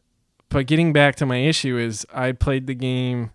but 0.49 0.67
getting 0.67 0.93
back 0.93 1.17
to 1.17 1.27
my 1.27 1.39
issue 1.39 1.77
is 1.77 2.07
I 2.13 2.33
played 2.33 2.67
the 2.67 2.75
game 2.75 3.31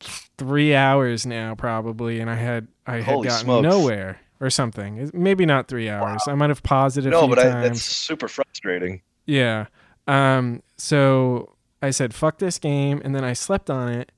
three 0.00 0.74
hours 0.74 1.26
now 1.26 1.54
probably, 1.54 2.20
and 2.20 2.30
I 2.30 2.36
had 2.36 2.68
I 2.86 2.96
had 2.96 3.04
Holy 3.04 3.28
gotten 3.28 3.44
smokes. 3.44 3.62
nowhere 3.64 4.20
or 4.40 4.50
something. 4.50 5.10
Maybe 5.12 5.46
not 5.46 5.68
three 5.68 5.88
hours. 5.88 6.22
I 6.28 6.34
might 6.34 6.50
have 6.50 6.62
paused 6.62 6.98
it 6.98 7.06
a 7.06 7.10
no, 7.10 7.22
few 7.22 7.28
but 7.28 7.38
I, 7.40 7.50
times. 7.50 7.62
that's 7.64 7.82
super 7.82 8.28
frustrating. 8.28 9.02
Yeah. 9.26 9.66
Um, 10.06 10.62
so 10.76 11.56
I 11.82 11.90
said, 11.90 12.14
fuck 12.14 12.38
this 12.38 12.58
game. 12.58 13.02
And 13.04 13.14
then 13.14 13.24
I 13.24 13.32
slept 13.32 13.68
on 13.68 13.88
it. 13.88 14.12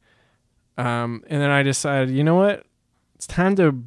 Um, 0.77 1.25
and 1.29 1.41
then 1.41 1.51
I 1.51 1.63
decided, 1.63 2.11
you 2.11 2.23
know 2.23 2.35
what? 2.37 2.65
It's 3.15 3.27
time 3.27 3.57
to 3.57 3.83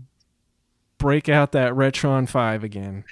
break 1.03 1.29
out 1.29 1.51
that 1.51 1.73
Retron 1.73 2.27
5 2.29 2.63
again. 2.63 3.03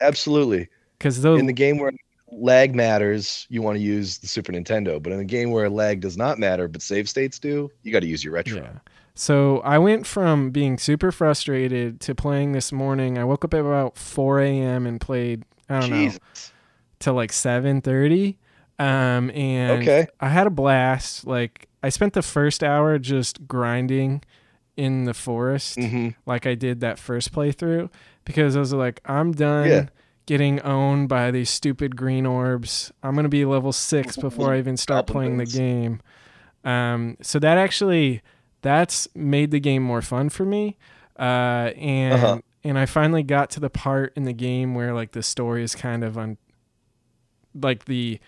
Absolutely. 0.00 0.68
Because 0.98 1.22
those, 1.22 1.38
In 1.40 1.46
the 1.46 1.52
game 1.52 1.78
where 1.78 1.92
lag 2.32 2.74
matters, 2.74 3.46
you 3.50 3.62
want 3.62 3.76
to 3.76 3.82
use 3.82 4.18
the 4.18 4.26
Super 4.26 4.52
Nintendo. 4.52 5.02
But 5.02 5.12
in 5.12 5.20
a 5.20 5.24
game 5.24 5.50
where 5.50 5.68
lag 5.68 6.00
does 6.00 6.16
not 6.16 6.38
matter, 6.38 6.68
but 6.68 6.82
save 6.82 7.08
states 7.08 7.38
do, 7.38 7.70
you 7.82 7.92
got 7.92 8.00
to 8.00 8.06
use 8.06 8.24
your 8.24 8.32
retro. 8.34 8.62
yeah. 8.62 8.78
So 9.14 9.58
I 9.60 9.78
went 9.78 10.06
from 10.06 10.50
being 10.50 10.78
super 10.78 11.12
frustrated 11.12 12.00
to 12.00 12.14
playing 12.14 12.52
this 12.52 12.72
morning. 12.72 13.18
I 13.18 13.24
woke 13.24 13.44
up 13.44 13.52
at 13.52 13.60
about 13.60 13.98
4 13.98 14.40
a.m. 14.40 14.86
and 14.86 15.00
played, 15.00 15.44
I 15.68 15.80
don't 15.80 15.90
know, 15.90 16.12
till 17.00 17.14
like 17.14 17.32
7.30. 17.32 18.36
Um, 18.78 19.30
and 19.32 19.82
Okay. 19.82 20.06
I 20.20 20.28
had 20.28 20.46
a 20.46 20.50
blast. 20.50 21.26
Like 21.26 21.68
I 21.82 21.90
spent 21.90 22.14
the 22.14 22.22
first 22.22 22.64
hour 22.64 22.98
just 22.98 23.46
grinding 23.46 24.22
in 24.80 25.04
the 25.04 25.14
forest, 25.14 25.76
hmm 25.76 26.08
like 26.26 26.46
I 26.46 26.54
did 26.54 26.80
that 26.80 26.98
first 26.98 27.32
playthrough, 27.32 27.90
because 28.24 28.56
I 28.56 28.60
was 28.60 28.72
like, 28.72 29.00
I'm 29.04 29.32
done 29.32 29.68
Yeah. 29.70 29.86
getting 30.26 30.60
owned 30.62 31.08
by 31.08 31.30
these 31.30 31.50
stupid 31.50 31.96
green 31.96 32.24
orbs. 32.26 32.92
I'm 33.02 33.14
gonna 33.14 33.28
be 33.28 33.44
level 33.44 33.72
six 33.72 34.16
before 34.26 34.52
I 34.54 34.58
even 34.58 34.76
start 34.76 35.06
playing 35.06 35.36
the 35.38 35.46
game. 35.46 36.00
Um, 36.64 37.16
so 37.22 37.38
that 37.38 37.58
actually 37.58 38.22
that's 38.62 39.08
made 39.14 39.50
the 39.50 39.60
game 39.60 39.82
more 39.82 40.02
fun 40.02 40.28
for 40.30 40.44
me. 40.44 40.76
Uh, 41.18 41.72
and 41.76 42.14
Uh-huh. 42.14 42.38
and 42.64 42.78
I 42.78 42.86
finally 42.86 43.22
got 43.22 43.50
to 43.50 43.60
the 43.60 43.70
part 43.70 44.12
in 44.16 44.24
the 44.24 44.32
game 44.34 44.74
where 44.74 44.92
like 44.94 45.12
the 45.12 45.22
story 45.22 45.62
is 45.62 45.74
kind 45.74 46.04
of 46.04 46.16
on 46.18 46.36
like 47.54 47.84
the 47.86 48.20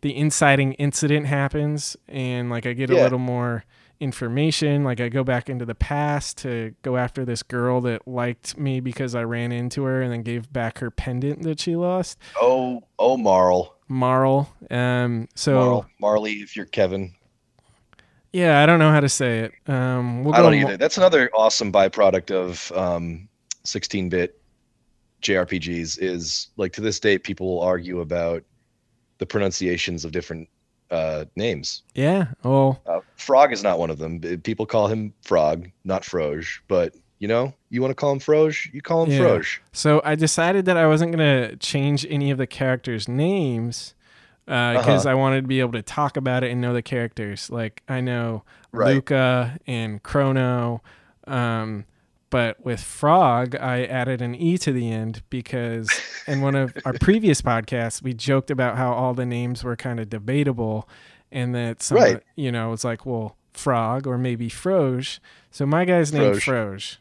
the 0.00 0.16
inciting 0.16 0.74
incident 0.74 1.26
happens 1.26 1.96
and 2.08 2.50
like 2.50 2.66
I 2.66 2.72
get 2.72 2.90
a 2.90 2.94
little 3.04 3.18
more 3.18 3.64
information 4.00 4.84
like 4.84 5.00
I 5.00 5.08
go 5.08 5.24
back 5.24 5.48
into 5.48 5.64
the 5.64 5.74
past 5.74 6.38
to 6.38 6.74
go 6.82 6.96
after 6.96 7.24
this 7.24 7.42
girl 7.42 7.80
that 7.82 8.06
liked 8.06 8.56
me 8.56 8.78
because 8.80 9.14
I 9.14 9.24
ran 9.24 9.50
into 9.50 9.82
her 9.84 10.00
and 10.02 10.12
then 10.12 10.22
gave 10.22 10.52
back 10.52 10.78
her 10.78 10.90
pendant 10.90 11.42
that 11.42 11.58
she 11.60 11.74
lost 11.74 12.18
Oh, 12.40 12.84
oh, 12.98 13.16
Marle. 13.16 13.74
Marle 13.88 14.54
um 14.70 15.28
so 15.34 15.54
Marle. 15.54 15.86
Marley, 16.00 16.32
if 16.34 16.54
you're 16.54 16.66
Kevin. 16.66 17.12
yeah 18.32 18.62
I 18.62 18.66
don't 18.66 18.78
know 18.78 18.92
how 18.92 19.00
to 19.00 19.08
say 19.08 19.38
it 19.40 19.52
um 19.66 20.22
we'll 20.24 20.34
I 20.34 20.42
don't 20.42 20.54
either. 20.54 20.76
That's 20.76 20.96
another 20.98 21.30
awesome 21.34 21.72
byproduct 21.72 22.30
of 22.30 22.70
um, 22.76 23.28
16-bit 23.64 24.40
JRPGs. 25.22 25.98
Is 26.00 26.48
like 26.56 26.72
to 26.74 26.80
this 26.80 27.00
day, 27.00 27.18
people 27.18 27.48
will 27.48 27.62
argue 27.62 28.00
about 28.00 28.44
the 29.18 29.26
pronunciations 29.26 30.04
of 30.04 30.12
different 30.12 30.48
uh, 30.90 31.24
names. 31.36 31.82
yeah 31.94 32.26
well 32.42 32.80
Uh, 32.86 33.00
Frog 33.16 33.52
is 33.52 33.62
not 33.62 33.78
one 33.78 33.90
of 33.90 33.98
them. 33.98 34.20
People 34.42 34.64
call 34.66 34.86
him 34.88 35.12
Frog, 35.22 35.68
not 35.84 36.02
Froge. 36.04 36.60
But 36.68 36.94
you 37.18 37.26
know, 37.28 37.52
you 37.68 37.80
want 37.82 37.90
to 37.90 37.94
call 37.96 38.12
him 38.12 38.20
Froge, 38.20 38.70
you 38.72 38.80
call 38.80 39.04
him 39.04 39.10
Yeah. 39.10 39.18
Froge. 39.18 39.60
So 39.72 40.00
I 40.04 40.14
decided 40.14 40.64
that 40.66 40.76
I 40.76 40.86
wasn't 40.86 41.10
gonna 41.12 41.56
change 41.56 42.06
any 42.08 42.30
of 42.30 42.38
the 42.38 42.46
characters' 42.46 43.08
names 43.08 43.94
because 44.46 45.04
Uh-huh. 45.04 45.10
I 45.10 45.14
wanted 45.14 45.42
to 45.42 45.46
be 45.48 45.60
able 45.60 45.72
to 45.72 45.82
talk 45.82 46.16
about 46.16 46.42
it 46.44 46.50
and 46.50 46.60
know 46.60 46.72
the 46.72 46.80
characters. 46.82 47.50
Like 47.50 47.82
I 47.88 48.00
know 48.00 48.44
Right. 48.72 48.94
Lucca 48.94 49.58
and 49.66 50.02
Chrono, 50.02 50.82
um, 51.26 51.84
but 52.30 52.62
with 52.64 52.80
Frog, 52.80 53.54
I 53.56 53.84
added 53.84 54.20
an 54.22 54.34
e 54.34 54.58
to 54.58 54.72
the 54.72 54.90
end 54.90 55.22
because 55.30 55.88
in 56.26 56.40
one 56.40 56.54
of 56.54 56.76
our 56.84 56.92
previous 56.94 57.40
podcasts 57.42 58.02
we 58.02 58.12
joked 58.14 58.50
about 58.50 58.76
how 58.76 58.92
all 58.92 59.14
the 59.14 59.26
names 59.26 59.64
were 59.64 59.76
kind 59.76 59.98
of 60.00 60.08
debatable, 60.10 60.88
and 61.32 61.54
that 61.54 61.82
some, 61.82 61.98
Right. 61.98 62.22
you 62.36 62.52
know, 62.52 62.72
it's 62.72 62.84
like 62.84 63.04
well 63.06 63.36
Frog 63.52 64.06
or 64.06 64.18
maybe 64.18 64.48
Froge. 64.48 65.18
So 65.50 65.66
my 65.66 65.84
guy's 65.84 66.12
named 66.12 66.42
Froge. 66.42 66.98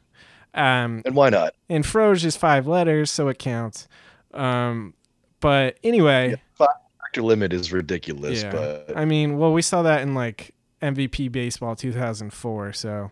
Um, 0.54 1.04
And 1.06 1.16
why 1.16 1.30
not? 1.30 1.54
and 1.70 1.86
Froge 1.86 2.26
is 2.26 2.36
five 2.36 2.66
letters, 2.68 3.12
so 3.12 3.28
it 3.28 3.38
counts. 3.38 3.88
Um, 4.34 4.94
but 5.40 5.78
anyway, 5.84 6.42
Factor 6.58 7.22
limit 7.22 7.54
is 7.54 7.72
ridiculous, 7.72 8.42
yeah. 8.44 8.52
but 8.52 8.94
I 8.98 9.06
mean, 9.06 9.38
well, 9.38 9.54
we 9.54 9.62
saw 9.62 9.82
that 9.84 10.02
in 10.02 10.16
like 10.16 10.54
MVP 10.82 11.32
baseball 11.32 11.76
2004, 11.76 12.74
so 12.74 13.12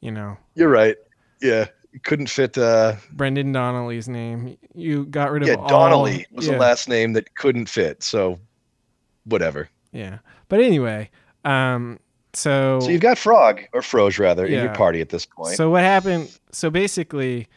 you 0.00 0.10
know, 0.10 0.36
you're 0.54 0.68
right. 0.70 0.96
Yeah, 1.46 1.66
couldn't 2.02 2.28
fit. 2.28 2.58
Uh, 2.58 2.96
Brendan 3.12 3.52
Donnelly's 3.52 4.08
name. 4.08 4.56
You 4.74 5.06
got 5.06 5.30
rid 5.30 5.42
of 5.42 5.48
yeah, 5.48 5.54
all. 5.54 5.68
Donnelly 5.68 6.26
was 6.32 6.46
yeah, 6.46 6.52
the 6.52 6.58
last 6.58 6.88
name 6.88 7.12
that 7.14 7.34
couldn't 7.34 7.66
fit. 7.66 8.02
So, 8.02 8.38
whatever. 9.24 9.68
Yeah, 9.92 10.18
but 10.48 10.60
anyway, 10.60 11.10
um, 11.44 11.98
so 12.36 12.80
So 12.80 12.90
you've 12.90 13.00
got 13.00 13.16
Frog 13.16 13.62
or 13.72 13.80
Froge 13.80 14.18
rather 14.18 14.44
in 14.44 14.52
your 14.52 14.74
party 14.74 15.00
at 15.00 15.08
this 15.08 15.24
point. 15.24 15.56
So 15.56 15.70
what 15.70 15.82
happened? 15.82 16.38
So 16.52 16.68
basically, 16.70 17.48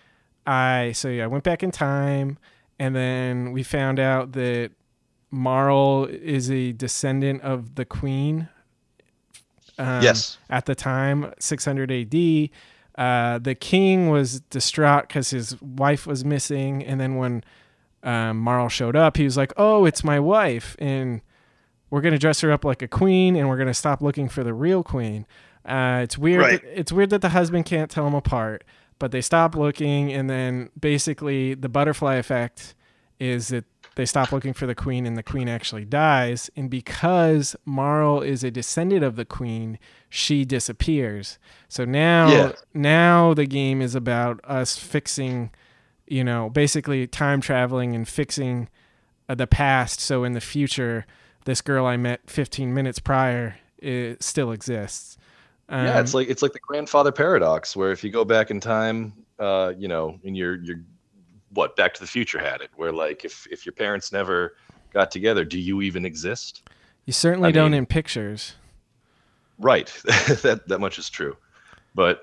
I 0.48 0.94
so 0.94 1.10
yeah, 1.10 1.26
I 1.26 1.28
went 1.28 1.44
back 1.44 1.64
in 1.64 1.72
time, 1.72 2.38
and 2.80 2.96
then 2.96 3.52
we 3.52 3.62
found 3.62 4.00
out 4.00 4.32
that 4.34 4.72
Marle 5.32 6.06
is 6.06 6.50
a 6.50 6.72
descendant 6.72 7.42
of 7.42 7.76
the 7.76 7.86
Queen. 7.86 8.48
Um, 9.78 10.04
yes. 10.04 10.38
At 10.50 10.66
the 10.66 10.76
time, 10.76 11.34
600 11.40 11.92
AD, 11.92 12.50
uh, 13.00 13.40
the 13.40 13.56
king 13.56 14.10
was 14.10 14.42
distraught 14.42 15.08
because 15.08 15.30
his 15.30 15.60
wife 15.62 16.06
was 16.06 16.26
missing, 16.26 16.84
and 16.84 17.00
then 17.00 17.16
when 17.16 17.46
um, 18.04 18.38
Marle 18.38 18.68
showed 18.68 18.98
up, 18.98 19.16
he 19.16 19.24
was 19.24 19.38
like, 19.38 19.54
"Oh, 19.56 19.86
it's 19.86 20.04
my 20.04 20.20
wife," 20.20 20.76
and 20.80 21.22
we're 21.90 22.02
gonna 22.02 22.18
dress 22.18 22.42
her 22.42 22.52
up 22.52 22.66
like 22.66 22.82
a 22.82 22.90
queen, 22.90 23.38
and 23.38 23.48
we're 23.48 23.58
gonna 23.58 23.74
stop 23.74 24.02
looking 24.02 24.28
for 24.28 24.44
the 24.44 24.54
real 24.54 24.84
queen. 24.84 25.26
Uh, 25.66 26.02
it's 26.04 26.18
weird. 26.18 26.42
Right. 26.42 26.62
That, 26.62 26.78
it's 26.78 26.92
weird 26.92 27.12
that 27.12 27.22
the 27.22 27.30
husband 27.30 27.66
can't 27.66 27.90
tell 27.90 28.04
them 28.04 28.16
apart, 28.16 28.66
but 29.00 29.12
they 29.12 29.22
stop 29.22 29.56
looking, 29.56 30.12
and 30.12 30.30
then 30.30 30.70
basically 30.78 31.54
the 31.54 31.70
butterfly 31.70 32.16
effect 32.16 32.76
is 33.18 33.48
that 33.48 33.64
they 34.00 34.06
stop 34.06 34.32
looking 34.32 34.54
for 34.54 34.66
the 34.66 34.74
queen, 34.74 35.06
and 35.06 35.18
the 35.18 35.24
queen 35.24 35.50
actually 35.50 35.84
dies. 35.84 36.50
And 36.56 36.70
because 36.70 37.54
Marle 37.66 38.22
is 38.22 38.46
a 38.46 38.50
descendant 38.50 39.04
of 39.04 39.18
the 39.18 39.26
queen, 39.26 39.78
she 40.10 40.46
disappears. 40.46 41.38
So 41.68 41.84
now, 41.84 42.30
Yeah. 42.32 42.52
now 42.74 43.34
the 43.34 43.46
game 43.46 43.82
is 43.82 43.96
about 43.96 44.40
us 44.46 44.78
fixing, 44.78 45.52
you 46.08 46.24
know, 46.24 46.50
basically 46.50 47.08
time 47.08 47.42
traveling 47.42 47.94
and 47.94 48.08
fixing 48.08 48.70
uh, 49.28 49.36
the 49.36 49.48
past. 49.48 50.00
So 50.00 50.24
in 50.24 50.32
the 50.32 50.40
future, 50.40 51.06
this 51.44 51.60
girl 51.60 51.86
I 51.86 51.98
met 51.98 52.22
15 52.30 52.74
minutes 52.74 53.00
prior 53.00 53.58
it 53.80 54.24
still 54.24 54.52
exists. 54.54 55.18
Um, 55.68 55.86
yeah, 55.86 56.00
it's 56.00 56.14
like 56.14 56.30
it's 56.30 56.42
like 56.42 56.54
the 56.54 56.60
grandfather 56.60 57.12
paradox, 57.12 57.76
where 57.76 57.92
if 57.92 58.02
you 58.04 58.12
go 58.12 58.24
back 58.24 58.50
in 58.50 58.62
time, 58.62 59.14
uh, 59.40 59.74
you 59.78 59.90
know, 59.90 60.20
and 60.24 60.38
you're 60.38 60.56
you're 60.56 60.80
what 61.54 61.76
Back 61.76 61.94
to 61.96 62.00
the 62.02 62.08
Future 62.08 62.40
had 62.40 62.62
it, 62.62 62.70
where 62.76 62.92
like 62.92 63.26
if 63.26 63.48
if 63.52 63.66
your 63.66 63.74
parents 63.74 64.12
never 64.12 64.56
got 64.94 65.12
together, 65.12 65.44
do 65.46 65.60
you 65.60 65.82
even 65.82 66.06
exist? 66.06 66.64
you 67.06 67.14
certainly 67.14 67.50
I 67.50 67.52
don't 67.52 67.72
mean- 67.72 67.80
in 67.80 67.86
pictures. 67.86 68.56
Right, 69.58 69.88
that 70.06 70.64
that 70.68 70.80
much 70.80 70.98
is 71.00 71.10
true. 71.10 71.36
But 71.96 72.22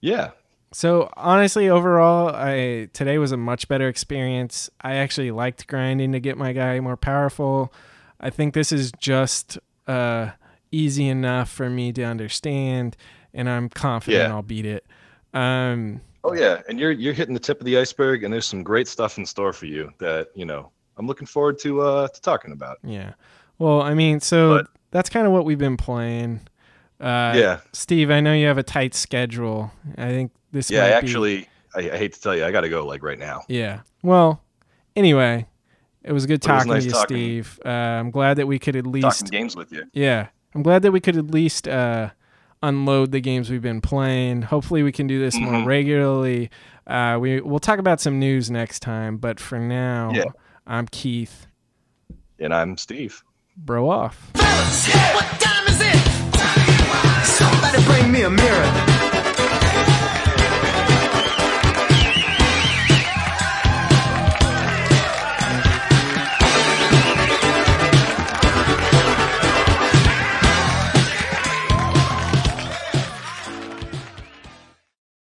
yeah, 0.00 0.30
So 0.72 1.10
honestly, 1.16 1.68
overall, 1.68 2.28
I 2.34 2.88
today 2.92 3.18
was 3.18 3.32
a 3.32 3.36
much 3.36 3.68
better 3.68 3.88
experience. 3.88 4.70
I 4.80 4.94
actually 4.96 5.30
liked 5.30 5.66
grinding 5.66 6.12
to 6.12 6.20
get 6.20 6.36
my 6.38 6.52
guy 6.52 6.78
more 6.80 6.96
powerful. 6.96 7.72
I 8.20 8.30
think 8.30 8.54
this 8.54 8.70
is 8.70 8.92
just 9.00 9.58
uh, 9.88 10.30
easy 10.70 11.08
enough 11.08 11.50
for 11.50 11.68
me 11.68 11.92
to 11.94 12.04
understand, 12.04 12.96
and 13.34 13.48
I'm 13.48 13.68
confident 13.68 14.22
Yeah. 14.28 14.34
I'll 14.34 14.42
beat 14.42 14.66
it. 14.66 14.86
Um, 15.34 16.00
oh 16.24 16.34
yeah, 16.34 16.62
and 16.68 16.78
you're 16.78 16.90
you're 16.92 17.12
hitting 17.14 17.34
the 17.34 17.40
tip 17.40 17.60
of 17.60 17.66
the 17.66 17.76
iceberg, 17.78 18.24
and 18.24 18.32
there's 18.32 18.46
some 18.46 18.62
great 18.62 18.88
stuff 18.88 19.18
in 19.18 19.26
store 19.26 19.52
for 19.52 19.66
you 19.66 19.90
that 19.98 20.28
you 20.34 20.44
know 20.44 20.70
I'm 20.96 21.06
looking 21.06 21.26
forward 21.26 21.58
to 21.60 21.80
uh 21.82 22.08
to 22.08 22.20
talking 22.20 22.52
about. 22.52 22.78
yeah. 22.84 23.12
Well, 23.58 23.80
I 23.82 23.94
mean, 23.94 24.18
so 24.20 24.58
But- 24.58 24.66
that's 24.90 25.08
kind 25.08 25.26
of 25.26 25.32
what 25.32 25.44
we've 25.44 25.58
been 25.58 25.76
playing. 25.76 26.40
Uh, 27.00 27.32
yeah, 27.36 27.60
Steve, 27.72 28.10
I 28.10 28.20
know 28.20 28.32
you 28.32 28.46
have 28.46 28.58
a 28.58 28.62
tight 28.62 28.94
schedule. 28.94 29.72
I 29.98 30.08
think 30.08 30.32
this. 30.52 30.70
yeah. 30.70 30.84
I 30.84 30.88
be- 30.88 30.94
actually, 30.94 31.48
I, 31.74 31.90
I 31.90 31.96
hate 31.96 32.12
to 32.14 32.20
tell 32.20 32.36
you, 32.36 32.44
I 32.44 32.50
got 32.52 32.60
to 32.62 32.68
go 32.68 32.86
like 32.86 33.02
right 33.02 33.18
now. 33.18 33.42
Yeah. 33.48 33.80
Well, 34.02 34.42
anyway, 34.96 35.46
it 36.04 36.12
was 36.12 36.26
good 36.26 36.44
it 36.44 36.46
was 36.48 36.58
talking 36.58 36.72
nice 36.72 36.82
to 36.82 36.88
you, 36.88 36.92
talking- 36.92 37.16
Steve. 37.16 37.60
Uh, 37.64 37.68
I'm 37.68 38.10
glad 38.10 38.34
that 38.38 38.46
we 38.46 38.58
could 38.58 38.76
at 38.76 38.84
Talking 38.84 38.92
least, 39.02 39.30
games 39.30 39.56
with 39.56 39.72
you. 39.72 39.84
yeah, 39.92 40.28
I'm 40.54 40.62
glad 40.62 40.82
that 40.82 40.92
we 40.92 41.00
could 41.00 41.16
at 41.16 41.30
least 41.30 41.66
uh, 41.68 42.10
unload 42.62 43.12
the 43.12 43.20
games 43.20 43.50
we've 43.50 43.62
been 43.62 43.80
playing. 43.80 44.42
Hopefully, 44.42 44.82
we 44.82 44.92
can 44.92 45.06
do 45.06 45.18
this 45.20 45.36
more 45.38 45.54
Mhm. 45.54 45.66
regularly. 45.66 46.50
Uh, 46.86 47.18
we 47.20 47.40
we'll 47.40 47.58
talk 47.60 47.78
about 47.78 48.00
some 48.00 48.18
news 48.18 48.50
next 48.50 48.80
time, 48.80 49.16
but 49.16 49.38
for 49.40 49.58
now, 49.58 50.10
Yeah. 50.14 50.24
I'm 50.66 50.86
Keith. 50.88 51.46
And 52.38 52.52
I'm 52.54 52.76
Steve. 52.76 53.22
bro 53.56 53.88
off. 53.90 54.30
Fellas, 54.34 54.88
what 55.14 55.24
time 55.40 55.66
is 55.68 55.80
it? 55.80 57.24
Somebody 57.24 57.84
bring 57.84 58.10
me 58.12 58.22
a 58.22 58.30
mirror. 58.30 58.91